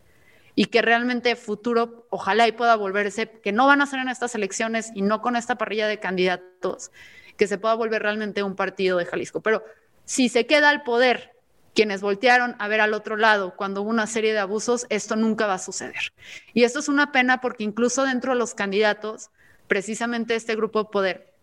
y 0.59 0.65
que 0.65 0.81
realmente 0.81 1.37
futuro 1.37 2.05
ojalá 2.09 2.45
y 2.45 2.51
pueda 2.51 2.75
volverse, 2.75 3.31
que 3.41 3.53
no 3.53 3.65
van 3.65 3.81
a 3.81 3.85
ser 3.85 3.99
en 3.99 4.09
estas 4.09 4.35
elecciones 4.35 4.91
y 4.93 5.03
no 5.03 5.21
con 5.21 5.37
esta 5.37 5.57
parrilla 5.57 5.87
de 5.87 6.01
candidatos, 6.01 6.91
que 7.37 7.47
se 7.47 7.57
pueda 7.57 7.75
volver 7.75 8.01
realmente 8.01 8.43
un 8.43 8.57
partido 8.57 8.97
de 8.97 9.05
Jalisco. 9.05 9.39
Pero 9.39 9.63
si 10.03 10.27
se 10.27 10.47
queda 10.47 10.67
al 10.67 10.83
poder 10.83 11.31
quienes 11.73 12.01
voltearon 12.01 12.57
a 12.59 12.67
ver 12.67 12.81
al 12.81 12.93
otro 12.93 13.15
lado 13.15 13.55
cuando 13.55 13.83
hubo 13.83 13.89
una 13.89 14.05
serie 14.05 14.33
de 14.33 14.39
abusos, 14.39 14.85
esto 14.89 15.15
nunca 15.15 15.47
va 15.47 15.53
a 15.53 15.59
suceder. 15.59 16.11
Y 16.53 16.65
esto 16.65 16.79
es 16.79 16.89
una 16.89 17.13
pena 17.13 17.39
porque 17.39 17.63
incluso 17.63 18.03
dentro 18.03 18.33
de 18.33 18.39
los 18.39 18.53
candidatos, 18.53 19.29
precisamente 19.67 20.35
este 20.35 20.57
grupo 20.57 20.79
de 20.83 20.89
poder 20.89 21.33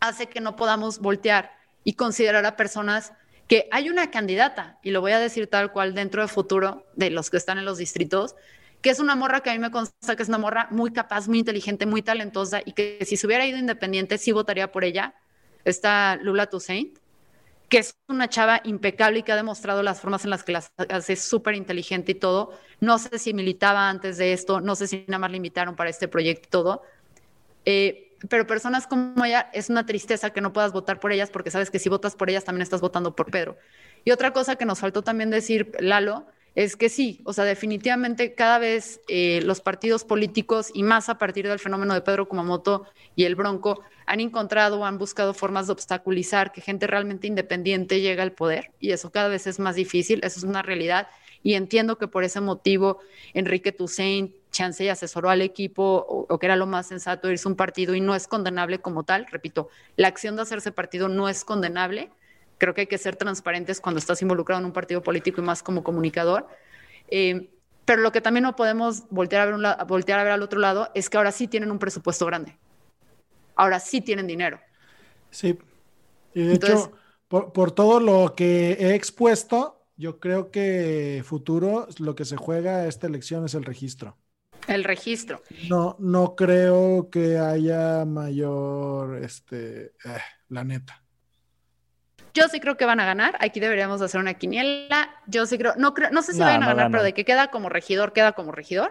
hace 0.00 0.26
que 0.26 0.40
no 0.40 0.56
podamos 0.56 0.98
voltear 0.98 1.52
y 1.84 1.92
considerar 1.92 2.44
a 2.44 2.56
personas 2.56 3.12
que 3.48 3.68
hay 3.70 3.90
una 3.90 4.10
candidata, 4.10 4.78
y 4.82 4.90
lo 4.90 5.00
voy 5.00 5.12
a 5.12 5.18
decir 5.18 5.46
tal 5.46 5.72
cual 5.72 5.94
dentro 5.94 6.22
de 6.22 6.28
futuro 6.28 6.86
de 6.94 7.10
los 7.10 7.30
que 7.30 7.36
están 7.36 7.58
en 7.58 7.64
los 7.64 7.78
distritos, 7.78 8.34
que 8.80 8.90
es 8.90 8.98
una 8.98 9.14
morra 9.14 9.40
que 9.40 9.50
a 9.50 9.52
mí 9.52 9.58
me 9.58 9.70
consta 9.70 10.16
que 10.16 10.22
es 10.22 10.28
una 10.28 10.38
morra 10.38 10.68
muy 10.70 10.92
capaz, 10.92 11.28
muy 11.28 11.38
inteligente, 11.38 11.86
muy 11.86 12.02
talentosa, 12.02 12.60
y 12.64 12.72
que 12.72 12.98
si 13.06 13.16
se 13.16 13.26
hubiera 13.26 13.46
ido 13.46 13.58
independiente 13.58 14.18
sí 14.18 14.32
votaría 14.32 14.72
por 14.72 14.84
ella. 14.84 15.14
Está 15.64 16.16
Lula 16.16 16.46
Toussaint, 16.46 16.98
que 17.68 17.78
es 17.78 17.94
una 18.08 18.28
chava 18.28 18.60
impecable 18.64 19.20
y 19.20 19.22
que 19.22 19.32
ha 19.32 19.36
demostrado 19.36 19.82
las 19.82 20.00
formas 20.00 20.24
en 20.24 20.30
las 20.30 20.42
que 20.42 20.52
las 20.52 20.72
hace 20.90 21.16
súper 21.16 21.54
inteligente 21.54 22.12
y 22.12 22.14
todo. 22.16 22.52
No 22.80 22.98
sé 22.98 23.18
si 23.18 23.32
militaba 23.32 23.88
antes 23.88 24.18
de 24.18 24.32
esto, 24.32 24.60
no 24.60 24.74
sé 24.74 24.88
si 24.88 25.04
nada 25.06 25.20
más 25.20 25.30
la 25.30 25.36
invitaron 25.36 25.76
para 25.76 25.88
este 25.88 26.08
proyecto 26.08 26.48
y 26.48 26.50
todo. 26.50 26.82
Eh, 27.64 28.11
pero 28.28 28.46
personas 28.46 28.86
como 28.86 29.24
ella, 29.24 29.50
es 29.52 29.70
una 29.70 29.86
tristeza 29.86 30.30
que 30.30 30.40
no 30.40 30.52
puedas 30.52 30.72
votar 30.72 31.00
por 31.00 31.12
ellas 31.12 31.30
porque 31.30 31.50
sabes 31.50 31.70
que 31.70 31.78
si 31.78 31.88
votas 31.88 32.16
por 32.16 32.30
ellas 32.30 32.44
también 32.44 32.62
estás 32.62 32.80
votando 32.80 33.14
por 33.14 33.30
Pedro. 33.30 33.56
Y 34.04 34.10
otra 34.10 34.32
cosa 34.32 34.56
que 34.56 34.64
nos 34.64 34.80
faltó 34.80 35.02
también 35.02 35.30
decir, 35.30 35.72
Lalo, 35.80 36.26
es 36.54 36.76
que 36.76 36.88
sí, 36.88 37.20
o 37.24 37.32
sea, 37.32 37.44
definitivamente 37.44 38.34
cada 38.34 38.58
vez 38.58 39.00
eh, 39.08 39.40
los 39.42 39.60
partidos 39.60 40.04
políticos 40.04 40.70
y 40.74 40.82
más 40.82 41.08
a 41.08 41.16
partir 41.16 41.48
del 41.48 41.58
fenómeno 41.58 41.94
de 41.94 42.02
Pedro 42.02 42.28
Kumamoto 42.28 42.86
y 43.16 43.24
el 43.24 43.36
Bronco 43.36 43.82
han 44.04 44.20
encontrado 44.20 44.80
o 44.80 44.84
han 44.84 44.98
buscado 44.98 45.32
formas 45.32 45.66
de 45.66 45.72
obstaculizar 45.72 46.52
que 46.52 46.60
gente 46.60 46.86
realmente 46.86 47.26
independiente 47.26 48.00
llegue 48.00 48.20
al 48.20 48.32
poder 48.32 48.70
y 48.80 48.90
eso 48.90 49.10
cada 49.10 49.28
vez 49.28 49.46
es 49.46 49.58
más 49.58 49.76
difícil, 49.76 50.20
eso 50.22 50.38
es 50.40 50.44
una 50.44 50.60
realidad 50.60 51.08
y 51.42 51.54
entiendo 51.54 51.98
que 51.98 52.08
por 52.08 52.24
ese 52.24 52.40
motivo 52.40 53.00
Enrique 53.34 53.72
Toussaint 53.72 54.32
chance 54.52 54.84
y 54.84 54.88
asesoró 54.88 55.30
al 55.30 55.42
equipo 55.42 56.06
o, 56.28 56.38
que 56.38 56.46
era 56.46 56.56
lo 56.56 56.66
más 56.66 56.86
sensato 56.86 57.30
irse 57.30 57.48
un 57.48 57.56
partido 57.56 57.94
y 57.94 58.00
no 58.00 58.14
es 58.14 58.28
condenable 58.28 58.78
como 58.78 59.02
tal. 59.02 59.26
Repito, 59.30 59.68
la 59.96 60.08
acción 60.08 60.36
de 60.36 60.42
hacerse 60.42 60.70
partido 60.70 61.08
no 61.08 61.28
es 61.28 61.44
condenable. 61.44 62.10
Creo 62.58 62.74
que 62.74 62.82
hay 62.82 62.86
que 62.86 62.98
ser 62.98 63.16
transparentes 63.16 63.80
cuando 63.80 63.98
estás 63.98 64.22
involucrado 64.22 64.60
en 64.60 64.66
un 64.66 64.72
partido 64.72 65.02
político 65.02 65.40
y 65.40 65.44
más 65.44 65.62
como 65.62 65.82
comunicador. 65.82 66.46
Eh, 67.08 67.50
pero 67.84 68.02
lo 68.02 68.12
que 68.12 68.20
también 68.20 68.44
no 68.44 68.54
podemos 68.54 69.08
voltear 69.10 69.42
a, 69.42 69.46
ver 69.46 69.54
un 69.54 69.64
voltear 69.88 70.20
a 70.20 70.24
ver 70.24 70.32
al 70.32 70.42
otro 70.42 70.60
lado 70.60 70.90
es 70.94 71.10
que 71.10 71.16
ahora 71.16 71.32
sí 71.32 71.48
tienen 71.48 71.72
un 71.72 71.80
presupuesto 71.80 72.26
grande. 72.26 72.56
Ahora 73.56 73.80
sí 73.80 74.00
tienen 74.00 74.26
dinero. 74.26 74.60
Sí. 75.30 75.58
Y 76.34 76.44
de 76.44 76.54
hecho, 76.54 76.92
por, 77.26 77.52
por 77.52 77.72
todo 77.72 78.00
lo 78.00 78.34
que 78.34 78.72
he 78.72 78.94
expuesto, 78.94 79.81
yo 80.02 80.18
creo 80.18 80.50
que 80.50 81.22
futuro 81.24 81.86
lo 82.00 82.16
que 82.16 82.24
se 82.24 82.36
juega 82.36 82.88
esta 82.88 83.06
elección 83.06 83.44
es 83.44 83.54
el 83.54 83.64
registro. 83.64 84.18
El 84.66 84.82
registro. 84.82 85.42
No, 85.68 85.94
no 86.00 86.34
creo 86.34 87.08
que 87.08 87.38
haya 87.38 88.04
mayor, 88.04 89.22
este, 89.22 89.92
eh, 90.04 90.20
la 90.48 90.64
neta. 90.64 91.04
Yo 92.34 92.48
sí 92.48 92.58
creo 92.58 92.76
que 92.76 92.84
van 92.84 92.98
a 92.98 93.04
ganar. 93.04 93.36
Aquí 93.38 93.60
deberíamos 93.60 94.02
hacer 94.02 94.20
una 94.20 94.34
quiniela. 94.34 95.08
Yo 95.28 95.46
sí 95.46 95.56
creo, 95.56 95.74
no 95.76 95.94
creo, 95.94 96.10
no 96.10 96.22
sé 96.22 96.32
si 96.32 96.40
No, 96.40 96.46
vayan 96.46 96.64
a 96.64 96.66
no 96.66 96.74
ganar, 96.74 96.90
pero 96.90 97.04
de 97.04 97.14
que 97.14 97.24
queda 97.24 97.52
como 97.52 97.68
regidor, 97.68 98.12
queda 98.12 98.32
como 98.32 98.50
regidor. 98.50 98.90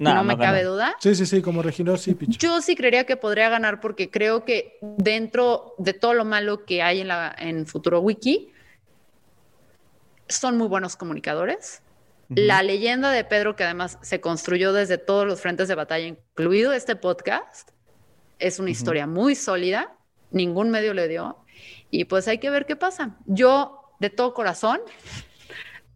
No, 0.00 0.10
No, 0.10 0.16
no 0.16 0.24
me 0.24 0.38
cabe 0.38 0.64
duda. 0.64 0.96
Sí, 0.98 1.14
sí, 1.14 1.24
sí, 1.24 1.40
como 1.40 1.62
regidor, 1.62 2.00
sí, 2.00 2.14
Picho. 2.14 2.36
Yo 2.40 2.60
sí 2.62 2.74
creería 2.74 3.04
que 3.04 3.16
podría 3.16 3.48
ganar 3.48 3.80
porque 3.80 4.10
creo 4.10 4.44
que 4.44 4.78
dentro 4.80 5.74
de 5.78 5.92
todo 5.92 6.14
lo 6.14 6.24
malo 6.24 6.64
que 6.64 6.82
hay 6.82 7.00
en, 7.00 7.08
la, 7.08 7.32
en 7.38 7.66
Futuro 7.66 8.00
Wiki, 8.00 8.52
son 10.28 10.56
muy 10.56 10.68
buenos 10.68 10.96
comunicadores. 10.96 11.82
La 12.28 12.62
leyenda 12.62 13.10
de 13.10 13.24
Pedro, 13.24 13.56
que 13.56 13.64
además 13.64 13.98
se 14.02 14.20
construyó 14.20 14.74
desde 14.74 14.98
todos 14.98 15.26
los 15.26 15.40
frentes 15.40 15.66
de 15.66 15.74
batalla, 15.74 16.06
incluido 16.06 16.74
este 16.74 16.94
podcast, 16.94 17.70
es 18.38 18.58
una 18.58 18.70
historia 18.70 19.06
muy 19.06 19.34
sólida, 19.34 19.96
ningún 20.30 20.70
medio 20.70 20.92
le 20.92 21.08
dio, 21.08 21.38
y 21.90 22.04
pues 22.04 22.28
hay 22.28 22.38
que 22.38 22.50
ver 22.50 22.66
qué 22.66 22.76
pasa. 22.76 23.16
Yo, 23.24 23.94
de 23.98 24.10
todo 24.10 24.34
corazón, 24.34 24.80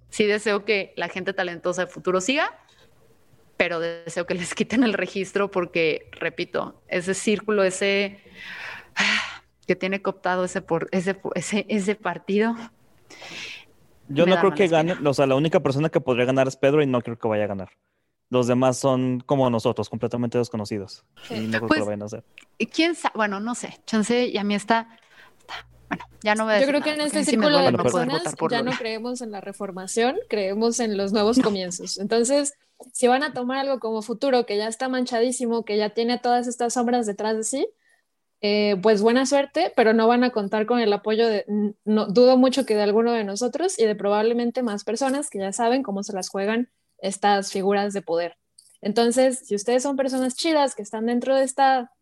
sí 0.09 0.25
deseo 0.25 0.65
que 0.65 0.95
la 0.97 1.09
gente 1.09 1.35
talentosa 1.35 1.85
de 1.85 1.93
futuro 1.93 2.21
siga, 2.23 2.59
pero 3.59 3.79
deseo 3.79 4.27
que 4.27 4.35
les 4.35 4.55
quiten 4.55 4.85
el 4.85 4.95
registro 4.95 5.51
porque, 5.51 6.09
repito, 6.13 6.83
ese 6.89 7.13
círculo, 7.13 7.63
ese 7.63 8.19
ah, 8.97 9.43
que 9.67 9.77
tiene 9.77 10.01
cooptado 10.01 10.45
ese, 10.45 10.63
por, 10.63 10.89
ese, 10.93 11.21
ese, 11.35 11.67
ese 11.69 11.95
partido. 11.95 12.57
Yo 14.09 14.27
Me 14.27 14.33
no 14.33 14.39
creo 14.41 14.55
que 14.55 14.65
espina. 14.65 14.95
gane, 14.95 15.09
o 15.09 15.15
sea, 15.15 15.27
la 15.27 15.37
única 15.37 15.61
persona 15.61 15.89
que 15.89 16.01
podría 16.01 16.25
ganar 16.27 16.49
es 16.49 16.57
Pedro 16.57 16.83
y 16.83 16.87
no 16.87 17.01
creo 17.03 17.19
que 17.19 17.29
vaya 17.29 17.45
a 17.45 17.49
ganar. 17.49 17.71
Los 18.29 18.47
demás 18.47 18.79
son 18.79 19.21
como 19.27 19.49
nosotros, 19.51 19.89
completamente 19.91 20.39
desconocidos. 20.39 21.05
Y 21.31 21.41
no 21.41 21.59
creo 21.59 21.69
Pues, 21.69 21.73
que 21.79 21.81
lo 21.81 21.87
vayan 21.87 22.03
a 22.03 22.07
hacer. 22.07 22.25
¿Y 22.59 22.67
¿Quién 22.67 22.95
sabe? 22.95 23.13
Bueno, 23.17 23.41
no 23.41 23.55
sé. 23.55 23.79
Chance 23.87 24.27
y 24.29 24.39
a 24.39 24.45
mí 24.45 24.55
está. 24.55 24.89
está- 25.39 25.67
Bueno, 25.89 26.05
ya 26.23 26.35
no 26.35 26.45
voy 26.45 26.55
a 26.55 26.61
Yo 26.61 26.67
creo 26.67 26.81
que 26.81 26.91
en 26.95 27.01
este 27.03 27.19
porque 27.21 27.31
sí 27.31 27.37
me 27.37 27.47
círculo 27.47 27.59
de 27.65 27.73
no 27.73 27.79
personas 27.83 28.23
ya 28.51 28.59
no 28.59 28.65
Lola. 28.65 28.79
creemos 28.79 29.21
en 29.21 29.31
la 29.33 29.41
reformación, 29.43 30.17
creemos 30.31 30.81
en 30.81 30.97
los 30.97 31.13
nuevos 31.13 31.39
comienzos. 31.41 31.99
Entonces, 31.99 32.55
si 32.95 33.07
van 33.07 33.23
a 33.23 33.35
tomar 33.35 33.59
algo 33.59 33.79
como 33.81 34.01
futuro 34.01 34.47
que 34.47 34.57
ya 34.57 34.67
está 34.69 34.89
manchadísimo, 34.89 35.65
que 35.67 35.77
ya 35.77 35.91
tiene 35.91 36.19
todas 36.19 36.47
estas 36.47 36.73
sombras 36.75 37.07
detrás 37.07 37.37
de 37.37 37.45
sí, 37.45 37.69
eh, 38.45 38.77
pues 38.83 39.03
buena 39.03 39.25
suerte, 39.25 39.73
pero 39.77 39.93
no 39.93 40.09
van 40.09 40.25
a 40.25 40.31
contar 40.31 40.67
con 40.67 40.81
el 40.81 40.93
apoyo 40.93 41.29
de, 41.29 41.45
no, 41.85 42.07
dudo 42.07 42.37
mucho 42.37 42.67
que 42.67 42.75
de 42.75 42.83
alguno 42.83 43.13
de 43.13 43.23
nosotros 43.23 43.79
y 43.79 43.85
de 43.85 43.95
probablemente 43.95 44.65
más 44.65 44.83
personas 44.83 45.31
que 45.31 45.39
ya 45.39 45.53
saben 45.53 45.85
cómo 45.85 46.03
se 46.03 46.13
las 46.13 46.29
juegan 46.29 46.69
estas 46.99 47.53
figuras 47.53 47.93
de 47.93 48.03
poder. 48.03 48.37
Entonces, 48.81 49.47
si 49.47 49.55
ustedes 49.55 49.85
son 49.85 49.95
personas 49.95 50.35
chidas 50.35 50.75
que 50.75 50.83
están 50.83 51.07
dentro 51.07 51.37
de 51.37 51.45
esta 51.45 51.93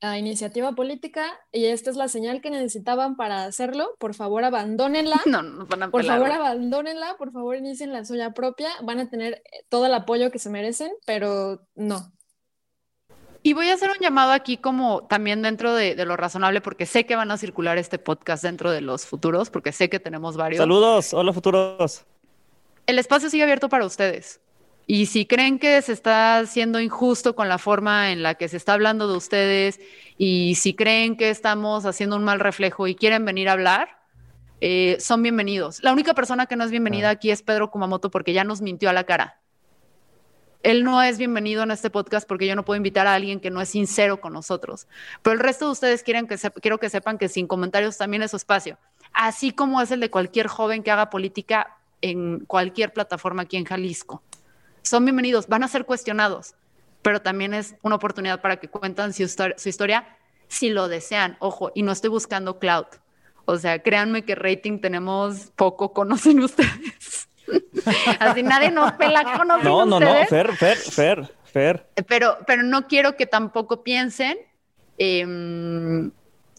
ah, 0.00 0.16
iniciativa 0.16 0.76
política 0.76 1.26
y 1.50 1.64
esta 1.64 1.90
es 1.90 1.96
la 1.96 2.06
señal 2.06 2.40
que 2.40 2.50
necesitaban 2.50 3.16
para 3.16 3.42
hacerlo, 3.42 3.96
por 3.98 4.14
favor 4.14 4.44
abandónenla. 4.44 5.20
No, 5.26 5.42
no 5.42 5.66
van 5.66 5.82
a 5.82 5.90
Por 5.90 6.04
favor, 6.04 6.30
abandónenla, 6.30 7.16
por 7.16 7.32
favor, 7.32 7.56
inicien 7.56 7.92
la 7.92 8.04
suya 8.04 8.32
propia. 8.32 8.70
Van 8.84 9.00
a 9.00 9.10
tener 9.10 9.42
todo 9.68 9.86
el 9.86 9.94
apoyo 9.94 10.30
que 10.30 10.38
se 10.38 10.50
merecen, 10.50 10.92
pero 11.04 11.66
no. 11.74 12.12
Y 13.42 13.52
voy 13.52 13.68
a 13.68 13.74
hacer 13.74 13.90
un 13.90 13.98
llamado 13.98 14.32
aquí 14.32 14.56
como 14.56 15.04
también 15.04 15.42
dentro 15.42 15.74
de, 15.74 15.94
de 15.94 16.04
lo 16.04 16.16
razonable, 16.16 16.60
porque 16.60 16.86
sé 16.86 17.06
que 17.06 17.16
van 17.16 17.30
a 17.30 17.38
circular 17.38 17.78
este 17.78 17.98
podcast 17.98 18.42
dentro 18.42 18.70
de 18.70 18.80
los 18.80 19.06
futuros, 19.06 19.48
porque 19.50 19.72
sé 19.72 19.88
que 19.88 20.00
tenemos 20.00 20.36
varios. 20.36 20.58
Saludos, 20.58 21.14
hola 21.14 21.32
futuros. 21.32 22.04
El 22.86 22.98
espacio 22.98 23.30
sigue 23.30 23.42
abierto 23.44 23.68
para 23.68 23.84
ustedes. 23.84 24.40
Y 24.86 25.06
si 25.06 25.26
creen 25.26 25.58
que 25.58 25.82
se 25.82 25.92
está 25.92 26.44
siendo 26.46 26.80
injusto 26.80 27.36
con 27.36 27.48
la 27.48 27.58
forma 27.58 28.10
en 28.10 28.22
la 28.22 28.36
que 28.36 28.48
se 28.48 28.56
está 28.56 28.72
hablando 28.72 29.06
de 29.06 29.18
ustedes, 29.18 29.78
y 30.16 30.54
si 30.54 30.74
creen 30.74 31.16
que 31.16 31.28
estamos 31.28 31.84
haciendo 31.84 32.16
un 32.16 32.24
mal 32.24 32.40
reflejo 32.40 32.86
y 32.86 32.94
quieren 32.94 33.24
venir 33.26 33.50
a 33.50 33.52
hablar, 33.52 33.98
eh, 34.62 34.96
son 34.98 35.22
bienvenidos. 35.22 35.82
La 35.82 35.92
única 35.92 36.14
persona 36.14 36.46
que 36.46 36.56
no 36.56 36.64
es 36.64 36.70
bienvenida 36.70 37.08
Ah. 37.08 37.12
aquí 37.12 37.30
es 37.30 37.42
Pedro 37.42 37.70
Kumamoto 37.70 38.10
porque 38.10 38.32
ya 38.32 38.44
nos 38.44 38.62
mintió 38.62 38.88
a 38.88 38.94
la 38.94 39.04
cara. 39.04 39.37
Él 40.64 40.82
no 40.82 41.00
es 41.02 41.18
bienvenido 41.18 41.62
en 41.62 41.70
este 41.70 41.88
podcast 41.88 42.26
porque 42.26 42.46
yo 42.46 42.56
no 42.56 42.64
puedo 42.64 42.76
invitar 42.76 43.06
a 43.06 43.14
alguien 43.14 43.38
que 43.38 43.50
no 43.50 43.60
es 43.60 43.68
sincero 43.68 44.20
con 44.20 44.32
nosotros. 44.32 44.88
Pero 45.22 45.34
el 45.34 45.40
resto 45.40 45.66
de 45.66 45.72
ustedes 45.72 46.02
quieren 46.02 46.26
que 46.26 46.36
quiero 46.60 46.78
que 46.78 46.90
sepan 46.90 47.16
que 47.16 47.28
sin 47.28 47.46
comentarios 47.46 47.96
también 47.96 48.22
es 48.22 48.32
su 48.32 48.38
espacio. 48.38 48.76
Así 49.12 49.52
como 49.52 49.80
es 49.80 49.92
el 49.92 50.00
de 50.00 50.10
cualquier 50.10 50.48
joven 50.48 50.82
que 50.82 50.90
haga 50.90 51.10
política 51.10 51.78
en 52.00 52.40
cualquier 52.40 52.92
plataforma 52.92 53.42
aquí 53.42 53.56
en 53.56 53.64
Jalisco. 53.64 54.22
Son 54.82 55.04
bienvenidos, 55.04 55.46
van 55.46 55.62
a 55.62 55.68
ser 55.68 55.84
cuestionados, 55.84 56.54
pero 57.02 57.22
también 57.22 57.54
es 57.54 57.76
una 57.82 57.94
oportunidad 57.94 58.40
para 58.40 58.56
que 58.56 58.68
cuentan 58.68 59.12
su, 59.12 59.28
su 59.28 59.68
historia 59.68 60.16
si 60.48 60.70
lo 60.70 60.88
desean. 60.88 61.36
Ojo, 61.38 61.70
y 61.74 61.82
no 61.82 61.92
estoy 61.92 62.10
buscando 62.10 62.58
cloud. 62.58 62.86
O 63.44 63.58
sea, 63.58 63.80
créanme 63.80 64.24
que 64.24 64.34
rating 64.34 64.80
tenemos 64.80 65.52
poco, 65.54 65.92
conocen 65.92 66.40
ustedes. 66.42 67.28
Así 68.20 68.42
nadie 68.42 68.70
nos 68.70 68.92
pela, 68.92 69.24
conocen 69.36 69.64
No, 69.64 69.86
no, 69.86 70.00
no. 70.00 70.26
Fer, 70.26 70.54
Fer, 70.54 70.76
Fer, 70.76 71.34
Fer. 71.44 71.86
Pero, 72.06 72.38
pero 72.46 72.62
no 72.62 72.86
quiero 72.86 73.16
que 73.16 73.26
tampoco 73.26 73.82
piensen 73.82 74.38
em, 74.98 76.10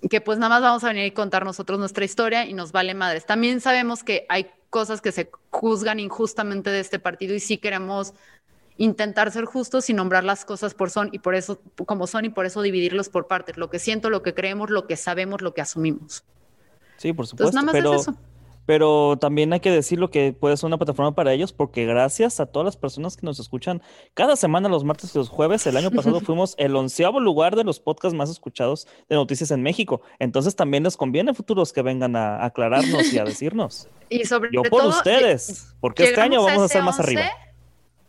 que 0.09 0.21
pues 0.21 0.37
nada 0.37 0.49
más 0.49 0.61
vamos 0.61 0.83
a 0.83 0.87
venir 0.87 1.05
y 1.05 1.11
contar 1.11 1.43
nosotros 1.43 1.79
nuestra 1.79 2.05
historia 2.05 2.45
y 2.45 2.53
nos 2.53 2.71
vale 2.71 2.93
madres. 2.93 3.25
También 3.25 3.61
sabemos 3.61 4.03
que 4.03 4.25
hay 4.29 4.49
cosas 4.69 5.01
que 5.01 5.11
se 5.11 5.29
juzgan 5.49 5.99
injustamente 5.99 6.69
de 6.69 6.79
este 6.79 6.99
partido 6.99 7.33
y 7.35 7.39
sí 7.39 7.57
queremos 7.57 8.13
intentar 8.77 9.29
ser 9.31 9.45
justos 9.45 9.89
y 9.89 9.93
nombrar 9.93 10.23
las 10.23 10.45
cosas 10.45 10.73
por 10.73 10.89
son 10.89 11.09
y 11.11 11.19
por 11.19 11.35
eso 11.35 11.61
como 11.85 12.07
son 12.07 12.25
y 12.25 12.29
por 12.29 12.45
eso 12.45 12.61
dividirlos 12.61 13.09
por 13.09 13.27
partes, 13.27 13.57
lo 13.57 13.69
que 13.69 13.77
siento, 13.77 14.09
lo 14.09 14.23
que 14.23 14.33
creemos, 14.33 14.69
lo 14.69 14.87
que 14.87 14.95
sabemos, 14.95 15.41
lo 15.41 15.53
que 15.53 15.61
asumimos. 15.61 16.23
Sí, 16.95 17.11
por 17.11 17.25
Entonces 17.25 17.29
supuesto. 17.29 17.55
nada 17.55 17.65
más 17.65 17.73
pero, 17.73 17.93
es 17.95 18.01
eso. 18.01 18.15
Pero 18.69 19.17
también 19.19 19.51
hay 19.51 19.61
que 19.61 19.71
decirlo 19.71 20.11
que 20.11 20.31
puede 20.31 20.55
ser 20.55 20.67
una 20.67 20.77
plataforma 20.77 21.15
para 21.15 21.33
ellos, 21.33 21.53
porque 21.53 21.87
gracias 21.87 22.39
a 22.39 22.45
todas 22.45 22.65
las 22.65 22.77
personas 22.77 23.17
que 23.17 23.25
nos 23.25 23.39
escuchan 23.39 23.81
cada 24.13 24.35
semana, 24.35 24.69
los 24.69 24.83
martes 24.83 25.15
y 25.15 25.17
los 25.17 25.27
jueves, 25.27 25.65
el 25.65 25.75
año 25.75 25.89
pasado 25.89 26.19
fuimos 26.21 26.53
el 26.59 26.75
onceavo 26.75 27.19
lugar 27.19 27.55
de 27.55 27.63
los 27.63 27.79
podcasts 27.79 28.15
más 28.15 28.29
escuchados 28.29 28.87
de 29.09 29.15
noticias 29.15 29.49
en 29.49 29.63
México. 29.63 30.01
Entonces 30.19 30.55
también 30.55 30.83
les 30.83 30.97
conviene 30.97 31.33
futuros 31.33 31.73
que 31.73 31.81
vengan 31.81 32.15
a 32.15 32.45
aclararnos 32.45 33.11
y 33.11 33.17
a 33.17 33.23
decirnos. 33.23 33.87
Y 34.11 34.25
sobre 34.25 34.51
Yo 34.53 34.61
por 34.61 34.81
todo, 34.81 34.89
ustedes, 34.89 35.73
porque 35.79 36.03
este 36.03 36.21
año 36.21 36.43
vamos 36.43 36.61
a 36.61 36.65
ese 36.65 36.73
ser 36.73 36.83
más 36.83 36.99
11 36.99 37.11
arriba. 37.11 37.31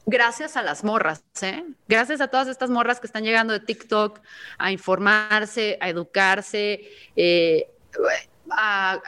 Gracias 0.05 0.59
a 0.59 0.63
las 0.63 0.85
morras, 0.85 1.25
¿eh? 1.41 1.65
Gracias 1.89 2.21
a 2.21 2.29
todas 2.29 2.49
estas 2.49 2.69
morras 2.69 3.01
que 3.01 3.07
están 3.07 3.25
llegando 3.25 3.55
de 3.55 3.61
TikTok 3.61 4.21
a 4.59 4.73
informarse, 4.73 5.79
a 5.81 5.89
educarse, 5.89 6.83
eh, 7.17 7.71
a, 8.51 9.01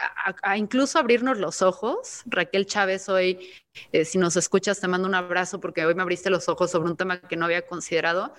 incluso 0.57 0.99
abrirnos 0.99 1.37
los 1.37 1.61
ojos. 1.61 2.23
Raquel 2.25 2.65
Chávez, 2.65 3.09
hoy, 3.09 3.49
eh, 3.91 4.05
si 4.05 4.17
nos 4.17 4.35
escuchas, 4.35 4.79
te 4.79 4.87
mando 4.87 5.07
un 5.07 5.15
abrazo 5.15 5.59
porque 5.59 5.85
hoy 5.85 5.95
me 5.95 6.01
abriste 6.01 6.29
los 6.29 6.49
ojos 6.49 6.71
sobre 6.71 6.89
un 6.89 6.97
tema 6.97 7.21
que 7.21 7.35
no 7.35 7.45
había 7.45 7.65
considerado. 7.65 8.33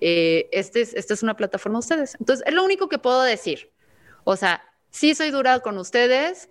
Eh, 0.00 0.48
este 0.52 0.82
es, 0.82 0.94
esta 0.94 1.14
es 1.14 1.22
una 1.22 1.36
plataforma 1.36 1.78
de 1.78 1.80
ustedes. 1.80 2.16
Entonces, 2.18 2.46
es 2.46 2.54
lo 2.54 2.64
único 2.64 2.88
que 2.88 2.98
puedo 2.98 3.22
decir. 3.22 3.70
O 4.24 4.36
sea, 4.36 4.62
sí 4.90 5.14
soy 5.14 5.30
dura 5.30 5.60
con 5.60 5.78
ustedes, 5.78 6.48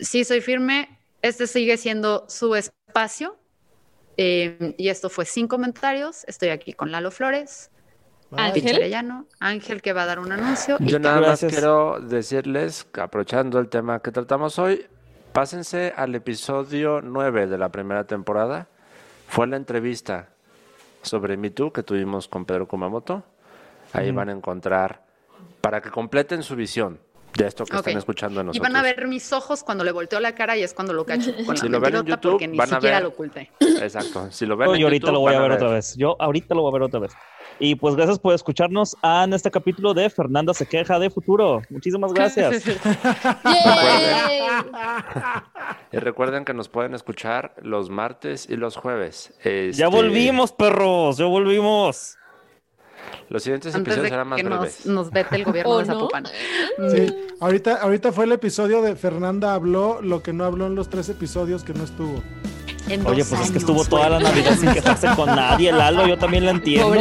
sí 0.00 0.24
soy 0.24 0.40
firme, 0.40 0.98
este 1.22 1.46
sigue 1.46 1.76
siendo 1.76 2.26
su 2.28 2.54
espacio. 2.54 3.38
Eh, 4.16 4.74
y 4.76 4.88
esto 4.88 5.08
fue 5.08 5.24
sin 5.24 5.46
comentarios. 5.46 6.24
Estoy 6.26 6.48
aquí 6.48 6.72
con 6.72 6.90
Lalo 6.90 7.10
Flores, 7.10 7.70
Ángel. 8.36 8.76
Arellano, 8.76 9.26
Ángel 9.40 9.80
que 9.82 9.92
va 9.92 10.02
a 10.02 10.06
dar 10.06 10.18
un 10.18 10.30
anuncio. 10.32 10.76
y 10.80 10.86
Yo 10.86 10.98
nada 10.98 11.18
Gracias. 11.20 11.50
más 11.52 11.58
quiero 11.58 12.00
decirles, 12.00 12.86
aprovechando 13.00 13.58
el 13.58 13.68
tema 13.68 14.00
que 14.00 14.10
tratamos 14.12 14.58
hoy, 14.58 14.86
pásense 15.32 15.92
al 15.96 16.14
episodio 16.14 17.00
9 17.02 17.46
de 17.46 17.58
la 17.58 17.70
primera 17.70 18.04
temporada. 18.04 18.68
Fue 19.28 19.46
la 19.46 19.56
entrevista 19.56 20.28
sobre 21.02 21.36
Me 21.36 21.50
Too 21.50 21.72
que 21.72 21.82
tuvimos 21.82 22.28
con 22.28 22.44
Pedro 22.44 22.66
Kumamoto. 22.68 23.22
Ahí 23.92 24.10
van 24.10 24.28
a 24.28 24.32
encontrar, 24.32 25.02
para 25.62 25.80
que 25.80 25.90
completen 25.90 26.42
su 26.42 26.54
visión 26.56 26.98
de 27.34 27.46
esto 27.46 27.64
que 27.64 27.72
Ok. 27.76 27.78
están 27.86 27.96
escuchando 27.98 28.40
de 28.40 28.44
Y 28.44 28.46
nosotros. 28.48 28.72
van 28.72 28.76
a 28.76 28.82
ver 28.82 29.06
mis 29.06 29.32
ojos 29.32 29.62
cuando 29.62 29.84
le 29.84 29.92
volteo 29.92 30.18
la 30.20 30.34
cara 30.34 30.56
y 30.56 30.62
es 30.62 30.74
cuando 30.74 30.92
lo 30.92 31.04
cacho 31.06 31.32
con 31.36 31.54
la 31.54 31.56
Si 31.56 31.68
lo 31.68 31.80
ven 31.80 31.94
en 31.96 32.04
YouTube, 32.04 32.32
porque 32.32 32.48
ni 32.48 32.58
van 32.58 32.68
a 32.72 32.74
siquiera 32.76 32.96
ver- 32.96 33.02
lo 33.04 33.08
oculté. 33.10 33.50
Exacto. 33.60 34.30
Si 34.30 34.44
lo 34.44 34.56
ven 34.56 34.68
Yo 34.70 34.74
en 34.74 34.82
ahorita 34.84 35.06
YouTube, 35.06 35.12
lo 35.14 35.20
voy 35.20 35.34
a 35.34 35.38
van 35.40 35.48
ver 35.48 35.56
otra 35.58 35.70
vez. 35.70 35.94
Yo 35.96 36.16
ahorita 36.18 36.54
lo 36.54 36.62
voy 36.62 36.70
a 36.70 36.72
ver 36.74 36.82
otra 36.82 37.00
vez. 37.00 37.12
Y 37.60 37.74
pues 37.74 37.96
gracias 37.96 38.18
por 38.18 38.34
escucharnos 38.34 38.96
en 39.02 39.32
este 39.32 39.50
capítulo 39.50 39.92
de 39.92 40.08
Fernanda 40.10 40.54
se 40.54 40.64
queja 40.66 40.98
de 40.98 41.10
futuro. 41.10 41.62
Muchísimas 41.70 42.12
gracias. 42.12 42.62
Y 45.92 45.96
recuerden 45.98 46.44
que 46.44 46.52
nos 46.52 46.68
pueden 46.68 46.94
escuchar 46.94 47.54
los 47.62 47.88
martes 47.90 48.46
y 48.48 48.56
los 48.56 48.76
jueves. 48.76 49.32
Ya 49.42 49.50
Este, 49.50 49.86
volvimos, 49.86 50.52
perros, 50.52 51.16
ya 51.16 51.24
volvimos. 51.24 52.16
Los 53.30 53.42
siguientes 53.42 53.74
Antes 53.74 53.94
episodios 53.94 54.10
serán 54.10 54.28
más 54.28 54.40
que 54.40 54.46
breves. 54.46 54.86
nos, 54.86 54.94
nos 54.94 55.10
vete 55.10 55.36
el 55.36 55.44
gobierno 55.44 55.72
¿O 55.72 55.78
de 55.78 55.86
no? 55.86 55.94
Zapopan. 55.94 56.26
Sí, 56.90 57.14
ahorita, 57.40 57.76
ahorita 57.76 58.12
fue 58.12 58.26
el 58.26 58.32
episodio 58.32 58.82
de 58.82 58.96
Fernanda 58.96 59.54
habló 59.54 60.00
lo 60.02 60.22
que 60.22 60.32
no 60.32 60.44
habló 60.44 60.66
en 60.66 60.74
los 60.74 60.90
tres 60.90 61.08
episodios 61.08 61.64
que 61.64 61.72
no 61.72 61.84
estuvo. 61.84 62.22
Oye, 63.04 63.24
pues 63.24 63.40
es 63.42 63.50
que 63.50 63.58
estuvo 63.58 63.84
toda 63.84 64.08
la 64.08 64.18
Navidad 64.20 64.56
sin 64.58 64.72
quejarse 64.72 65.08
con 65.14 65.26
nadie, 65.26 65.70
El 65.70 65.78
Lalo, 65.78 66.06
yo 66.06 66.16
también 66.16 66.44
la 66.44 66.52
entiendo. 66.52 66.92